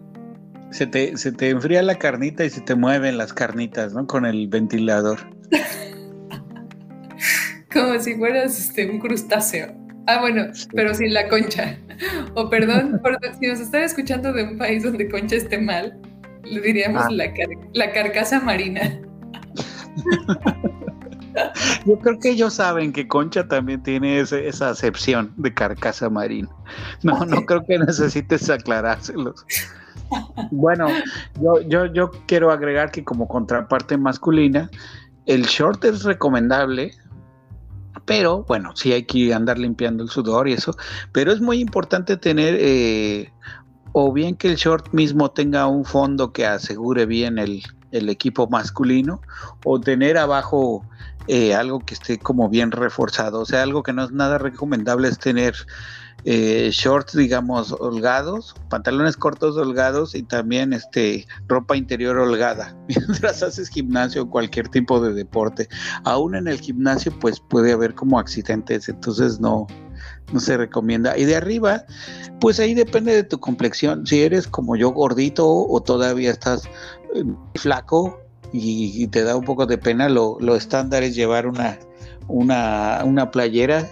se 0.72 0.86
te, 0.86 1.16
se 1.16 1.32
te 1.32 1.50
enfría 1.50 1.82
la 1.82 1.98
carnita 1.98 2.44
y 2.44 2.50
se 2.50 2.60
te 2.62 2.74
mueven 2.74 3.18
las 3.18 3.32
carnitas, 3.32 3.92
¿no? 3.92 4.06
Con 4.06 4.24
el 4.24 4.48
ventilador. 4.48 5.20
Como 7.72 8.00
si 8.00 8.16
fueras 8.16 8.58
este, 8.58 8.90
un 8.90 8.98
crustáceo. 8.98 9.72
Ah, 10.06 10.20
bueno, 10.20 10.46
pero 10.74 10.94
sin 10.94 11.14
la 11.14 11.28
concha. 11.28 11.78
O 12.34 12.50
perdón, 12.50 13.00
si 13.40 13.46
nos 13.46 13.60
están 13.60 13.82
escuchando 13.82 14.32
de 14.32 14.42
un 14.42 14.58
país 14.58 14.82
donde 14.82 15.08
concha 15.08 15.36
esté 15.36 15.58
mal, 15.58 15.96
le 16.42 16.60
diríamos 16.60 17.04
ah. 17.04 17.10
la, 17.12 17.32
la 17.74 17.92
carcasa 17.92 18.40
marina. 18.40 18.98
Yo 21.86 21.98
creo 21.98 22.18
que 22.18 22.30
ellos 22.30 22.54
saben 22.54 22.92
que 22.92 23.08
Concha 23.08 23.46
también 23.48 23.82
tiene 23.82 24.20
esa 24.20 24.68
acepción 24.68 25.32
de 25.36 25.52
carcasa 25.52 26.08
marina. 26.10 26.48
No, 27.02 27.24
no 27.26 27.44
creo 27.46 27.64
que 27.64 27.78
necesites 27.78 28.48
aclarárselos. 28.50 29.44
Bueno, 30.50 30.88
yo, 31.40 31.60
yo, 31.62 31.86
yo 31.86 32.10
quiero 32.26 32.50
agregar 32.50 32.90
que 32.90 33.02
como 33.02 33.28
contraparte 33.28 33.96
masculina, 33.96 34.70
el 35.26 35.44
short 35.44 35.84
es 35.84 36.04
recomendable, 36.04 36.92
pero 38.04 38.44
bueno, 38.44 38.76
sí 38.76 38.92
hay 38.92 39.04
que 39.04 39.32
andar 39.32 39.58
limpiando 39.58 40.02
el 40.02 40.10
sudor 40.10 40.48
y 40.48 40.52
eso, 40.52 40.76
pero 41.12 41.32
es 41.32 41.40
muy 41.40 41.60
importante 41.60 42.16
tener 42.16 42.56
eh, 42.58 43.32
o 43.92 44.12
bien 44.12 44.36
que 44.36 44.48
el 44.48 44.56
short 44.56 44.92
mismo 44.92 45.30
tenga 45.30 45.66
un 45.66 45.84
fondo 45.84 46.32
que 46.32 46.46
asegure 46.46 47.06
bien 47.06 47.38
el, 47.38 47.62
el 47.92 48.08
equipo 48.08 48.48
masculino, 48.48 49.20
o 49.64 49.80
tener 49.80 50.18
abajo 50.18 50.84
eh, 51.26 51.54
algo 51.54 51.80
que 51.80 51.94
esté 51.94 52.18
como 52.18 52.48
bien 52.48 52.70
reforzado, 52.70 53.40
o 53.40 53.44
sea, 53.44 53.62
algo 53.62 53.82
que 53.82 53.92
no 53.92 54.04
es 54.04 54.12
nada 54.12 54.38
recomendable 54.38 55.08
es 55.08 55.18
tener 55.18 55.54
eh, 56.24 56.70
shorts, 56.72 57.16
digamos, 57.16 57.72
holgados, 57.72 58.54
pantalones 58.68 59.16
cortos 59.16 59.56
holgados 59.56 60.14
y 60.14 60.22
también 60.22 60.72
este 60.72 61.26
ropa 61.48 61.76
interior 61.76 62.16
holgada 62.16 62.76
mientras 62.88 63.42
haces 63.42 63.68
gimnasio 63.68 64.22
o 64.22 64.30
cualquier 64.30 64.68
tipo 64.68 65.00
de 65.00 65.14
deporte. 65.14 65.68
Aún 66.04 66.36
en 66.36 66.46
el 66.46 66.60
gimnasio, 66.60 67.12
pues 67.18 67.40
puede 67.40 67.72
haber 67.72 67.94
como 67.94 68.20
accidentes, 68.20 68.88
entonces 68.88 69.40
no, 69.40 69.66
no 70.32 70.38
se 70.38 70.56
recomienda. 70.56 71.18
Y 71.18 71.24
de 71.24 71.34
arriba, 71.34 71.84
pues 72.40 72.60
ahí 72.60 72.74
depende 72.74 73.14
de 73.14 73.24
tu 73.24 73.40
complexión. 73.40 74.06
Si 74.06 74.22
eres 74.22 74.46
como 74.46 74.76
yo 74.76 74.90
gordito 74.90 75.48
o 75.48 75.82
todavía 75.82 76.30
estás 76.30 76.64
eh, 77.14 77.24
flaco 77.56 78.21
y, 78.52 79.06
te 79.08 79.22
da 79.22 79.36
un 79.36 79.44
poco 79.44 79.66
de 79.66 79.78
pena, 79.78 80.08
lo, 80.08 80.36
lo 80.40 80.56
estándar 80.56 81.02
es 81.02 81.14
llevar 81.14 81.46
una, 81.46 81.78
una, 82.28 83.02
una 83.04 83.30
playera 83.30 83.88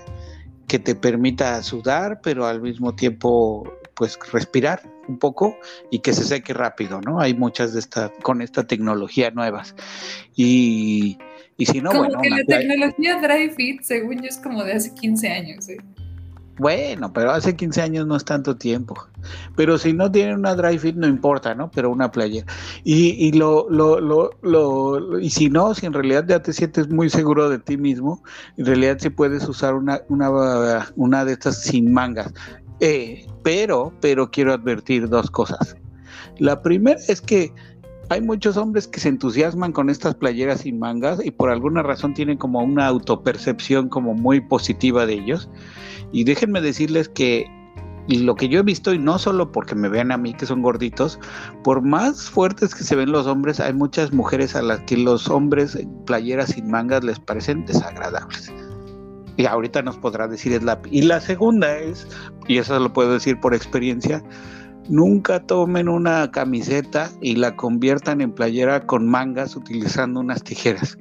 que 0.66 0.78
te 0.78 0.94
permita 0.94 1.62
sudar, 1.62 2.20
pero 2.22 2.46
al 2.46 2.60
mismo 2.60 2.94
tiempo 2.94 3.64
pues 3.94 4.18
respirar 4.32 4.80
un 5.08 5.18
poco 5.18 5.58
y 5.90 5.98
que 5.98 6.12
se 6.14 6.24
seque 6.24 6.54
rápido, 6.54 7.00
¿no? 7.00 7.20
Hay 7.20 7.34
muchas 7.34 7.74
de 7.74 7.80
estas 7.80 8.12
con 8.22 8.40
esta 8.40 8.66
tecnología 8.66 9.30
nuevas. 9.30 9.74
Y, 10.34 11.18
y 11.56 11.66
si 11.66 11.80
no, 11.82 11.90
como 11.90 12.04
bueno. 12.04 12.22
Que 12.22 12.30
la 12.30 12.44
tecnología 12.44 13.20
Dry 13.20 13.50
Fit, 13.50 13.82
según 13.82 14.22
yo, 14.22 14.28
es 14.28 14.38
como 14.38 14.64
de 14.64 14.74
hace 14.74 14.94
15 14.94 15.28
años, 15.28 15.68
¿eh? 15.68 15.78
Bueno, 16.60 17.10
pero 17.10 17.30
hace 17.30 17.56
15 17.56 17.80
años 17.80 18.06
no 18.06 18.16
es 18.16 18.24
tanto 18.26 18.54
tiempo. 18.54 18.94
Pero 19.56 19.78
si 19.78 19.94
no 19.94 20.12
tienen 20.12 20.34
una 20.34 20.54
dry 20.54 20.78
fit, 20.78 20.94
no 20.94 21.06
importa, 21.06 21.54
¿no? 21.54 21.70
Pero 21.70 21.88
una 21.88 22.10
playa. 22.10 22.44
Y, 22.84 23.12
y 23.12 23.32
lo, 23.32 23.66
lo, 23.70 23.98
lo, 23.98 24.32
lo, 24.42 25.18
y 25.18 25.30
si 25.30 25.48
no, 25.48 25.74
si 25.74 25.86
en 25.86 25.94
realidad 25.94 26.26
ya 26.28 26.42
te 26.42 26.52
sientes 26.52 26.90
muy 26.90 27.08
seguro 27.08 27.48
de 27.48 27.60
ti 27.60 27.78
mismo, 27.78 28.22
en 28.58 28.66
realidad 28.66 28.98
sí 29.00 29.08
puedes 29.08 29.48
usar 29.48 29.74
una, 29.74 30.02
una, 30.10 30.86
una 30.96 31.24
de 31.24 31.32
estas 31.32 31.62
sin 31.62 31.90
mangas. 31.94 32.30
Eh, 32.80 33.26
pero, 33.42 33.94
pero 34.02 34.30
quiero 34.30 34.52
advertir 34.52 35.08
dos 35.08 35.30
cosas. 35.30 35.76
La 36.38 36.60
primera 36.60 37.00
es 37.08 37.22
que 37.22 37.54
hay 38.10 38.20
muchos 38.20 38.56
hombres 38.56 38.88
que 38.88 38.98
se 38.98 39.08
entusiasman 39.08 39.70
con 39.70 39.88
estas 39.88 40.16
playeras 40.16 40.62
sin 40.62 40.80
mangas 40.80 41.24
y 41.24 41.30
por 41.30 41.48
alguna 41.48 41.84
razón 41.84 42.12
tienen 42.12 42.38
como 42.38 42.60
una 42.60 42.86
autopercepción 42.88 43.88
como 43.88 44.14
muy 44.14 44.40
positiva 44.40 45.06
de 45.06 45.14
ellos. 45.14 45.48
Y 46.10 46.24
déjenme 46.24 46.60
decirles 46.60 47.08
que 47.08 47.46
y 48.08 48.18
lo 48.18 48.34
que 48.34 48.48
yo 48.48 48.58
he 48.58 48.62
visto, 48.64 48.92
y 48.92 48.98
no 48.98 49.20
solo 49.20 49.52
porque 49.52 49.76
me 49.76 49.88
vean 49.88 50.10
a 50.10 50.16
mí 50.16 50.34
que 50.34 50.44
son 50.44 50.62
gorditos, 50.62 51.20
por 51.62 51.82
más 51.82 52.28
fuertes 52.28 52.74
que 52.74 52.82
se 52.82 52.96
ven 52.96 53.12
los 53.12 53.28
hombres, 53.28 53.60
hay 53.60 53.72
muchas 53.72 54.12
mujeres 54.12 54.56
a 54.56 54.62
las 54.62 54.80
que 54.80 54.96
los 54.96 55.28
hombres 55.28 55.76
en 55.76 56.04
playeras 56.06 56.50
sin 56.50 56.68
mangas 56.68 57.04
les 57.04 57.20
parecen 57.20 57.64
desagradables. 57.66 58.52
Y 59.36 59.46
ahorita 59.46 59.82
nos 59.82 59.96
podrá 59.96 60.26
decir 60.26 60.52
es 60.52 60.64
la... 60.64 60.80
Y 60.90 61.02
la 61.02 61.20
segunda 61.20 61.78
es, 61.78 62.08
y 62.48 62.58
eso 62.58 62.76
lo 62.80 62.92
puedo 62.92 63.12
decir 63.12 63.38
por 63.38 63.54
experiencia, 63.54 64.24
nunca 64.90 65.40
tomen 65.46 65.88
una 65.88 66.30
camiseta 66.30 67.10
y 67.22 67.36
la 67.36 67.56
conviertan 67.56 68.20
en 68.20 68.32
playera 68.32 68.86
con 68.86 69.08
mangas 69.08 69.56
utilizando 69.56 70.20
unas 70.20 70.42
tijeras 70.42 70.98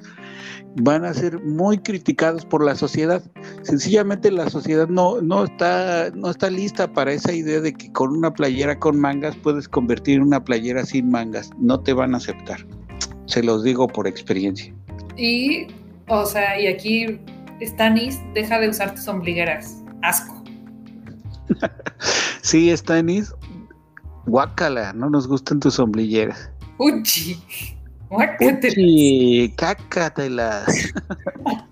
van 0.75 1.05
a 1.05 1.13
ser 1.13 1.39
muy 1.43 1.77
criticados 1.79 2.45
por 2.45 2.63
la 2.63 2.75
sociedad. 2.75 3.21
Sencillamente 3.63 4.31
la 4.31 4.49
sociedad 4.49 4.87
no, 4.87 5.21
no, 5.21 5.45
está, 5.45 6.11
no 6.13 6.29
está 6.29 6.49
lista 6.49 6.91
para 6.91 7.13
esa 7.13 7.33
idea 7.33 7.59
de 7.59 7.73
que 7.73 7.91
con 7.91 8.11
una 8.11 8.33
playera 8.33 8.77
con 8.77 8.99
mangas 8.99 9.35
puedes 9.37 9.67
convertir 9.67 10.17
en 10.17 10.23
una 10.23 10.43
playera 10.43 10.85
sin 10.85 11.09
mangas. 11.09 11.49
No 11.57 11.79
te 11.79 11.93
van 11.93 12.13
a 12.13 12.17
aceptar. 12.17 12.65
Se 13.25 13.43
los 13.43 13.63
digo 13.63 13.87
por 13.87 14.07
experiencia. 14.07 14.73
Y, 15.17 15.67
o 16.07 16.25
sea, 16.25 16.59
y 16.59 16.67
aquí, 16.67 17.19
Stanis, 17.61 18.19
deja 18.33 18.59
de 18.59 18.69
usar 18.69 18.95
tus 18.95 19.07
ombligueras. 19.07 19.83
Asco. 20.01 20.43
sí, 22.41 22.75
Stanis, 22.75 23.33
guácala, 24.29 24.93
no 24.93 25.09
nos 25.09 25.27
gustan 25.27 25.59
tus 25.59 25.79
ombligueras. 25.79 26.49
Uchi. 26.77 27.39
Uchi, 28.09 29.53
cácatelas. 29.55 30.65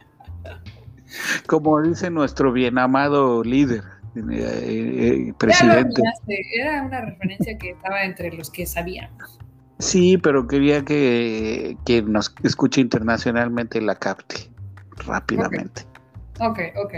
Como 1.47 1.81
dice 1.81 2.09
nuestro 2.09 2.51
bien 2.51 2.77
amado 2.77 3.43
líder, 3.43 3.83
eh, 4.15 5.29
eh, 5.29 5.33
presidente. 5.37 6.01
Era 6.27 6.83
una 6.83 7.01
referencia 7.01 7.57
que 7.57 7.71
estaba 7.71 8.03
entre 8.03 8.31
los 8.33 8.51
que 8.51 8.65
sabíamos. 8.65 9.39
Sí, 9.79 10.17
pero 10.17 10.47
quería 10.47 10.83
que, 10.83 11.77
que 11.85 12.01
nos 12.01 12.33
escuche 12.43 12.81
internacionalmente 12.81 13.79
la 13.81 13.95
capte 13.95 14.49
rápidamente. 15.05 15.83
Ok, 16.39 16.59
ok. 16.75 16.93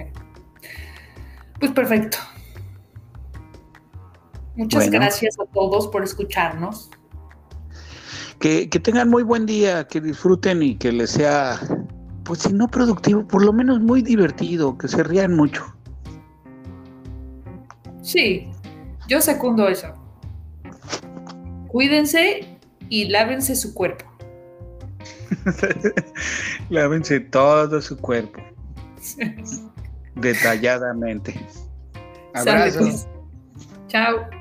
Pues 1.59 1.71
perfecto. 1.71 2.17
Muchas 4.59 4.89
gracias 4.89 5.39
a 5.39 5.45
todos 5.45 5.87
por 5.87 6.03
escucharnos. 6.03 6.89
Que, 8.39 8.67
tengan 8.67 9.09
muy 9.09 9.23
buen 9.23 9.45
día, 9.45 9.87
que 9.87 10.01
disfruten 10.01 10.61
y 10.61 10.75
que 10.75 10.91
les 10.91 11.11
sea, 11.11 11.57
pues 12.25 12.39
si 12.39 12.51
no 12.51 12.67
productivo, 12.67 13.25
por 13.25 13.45
lo 13.45 13.53
menos 13.53 13.79
muy 13.79 14.01
divertido, 14.01 14.77
que 14.77 14.89
se 14.89 15.01
rían 15.01 15.33
mucho. 15.33 15.63
Sí, 18.01 18.49
yo 19.07 19.21
secundo 19.21 19.69
eso. 19.69 19.93
Cuídense 21.69 22.59
y 22.89 23.05
lávense 23.07 23.55
su 23.55 23.73
cuerpo. 23.73 24.03
lávense 26.69 27.21
todo 27.21 27.81
su 27.81 27.97
cuerpo. 27.97 28.41
Detalladamente. 30.15 31.47
Abrazos. 32.33 32.77
Pues. 32.77 33.07
Chao. 33.87 34.38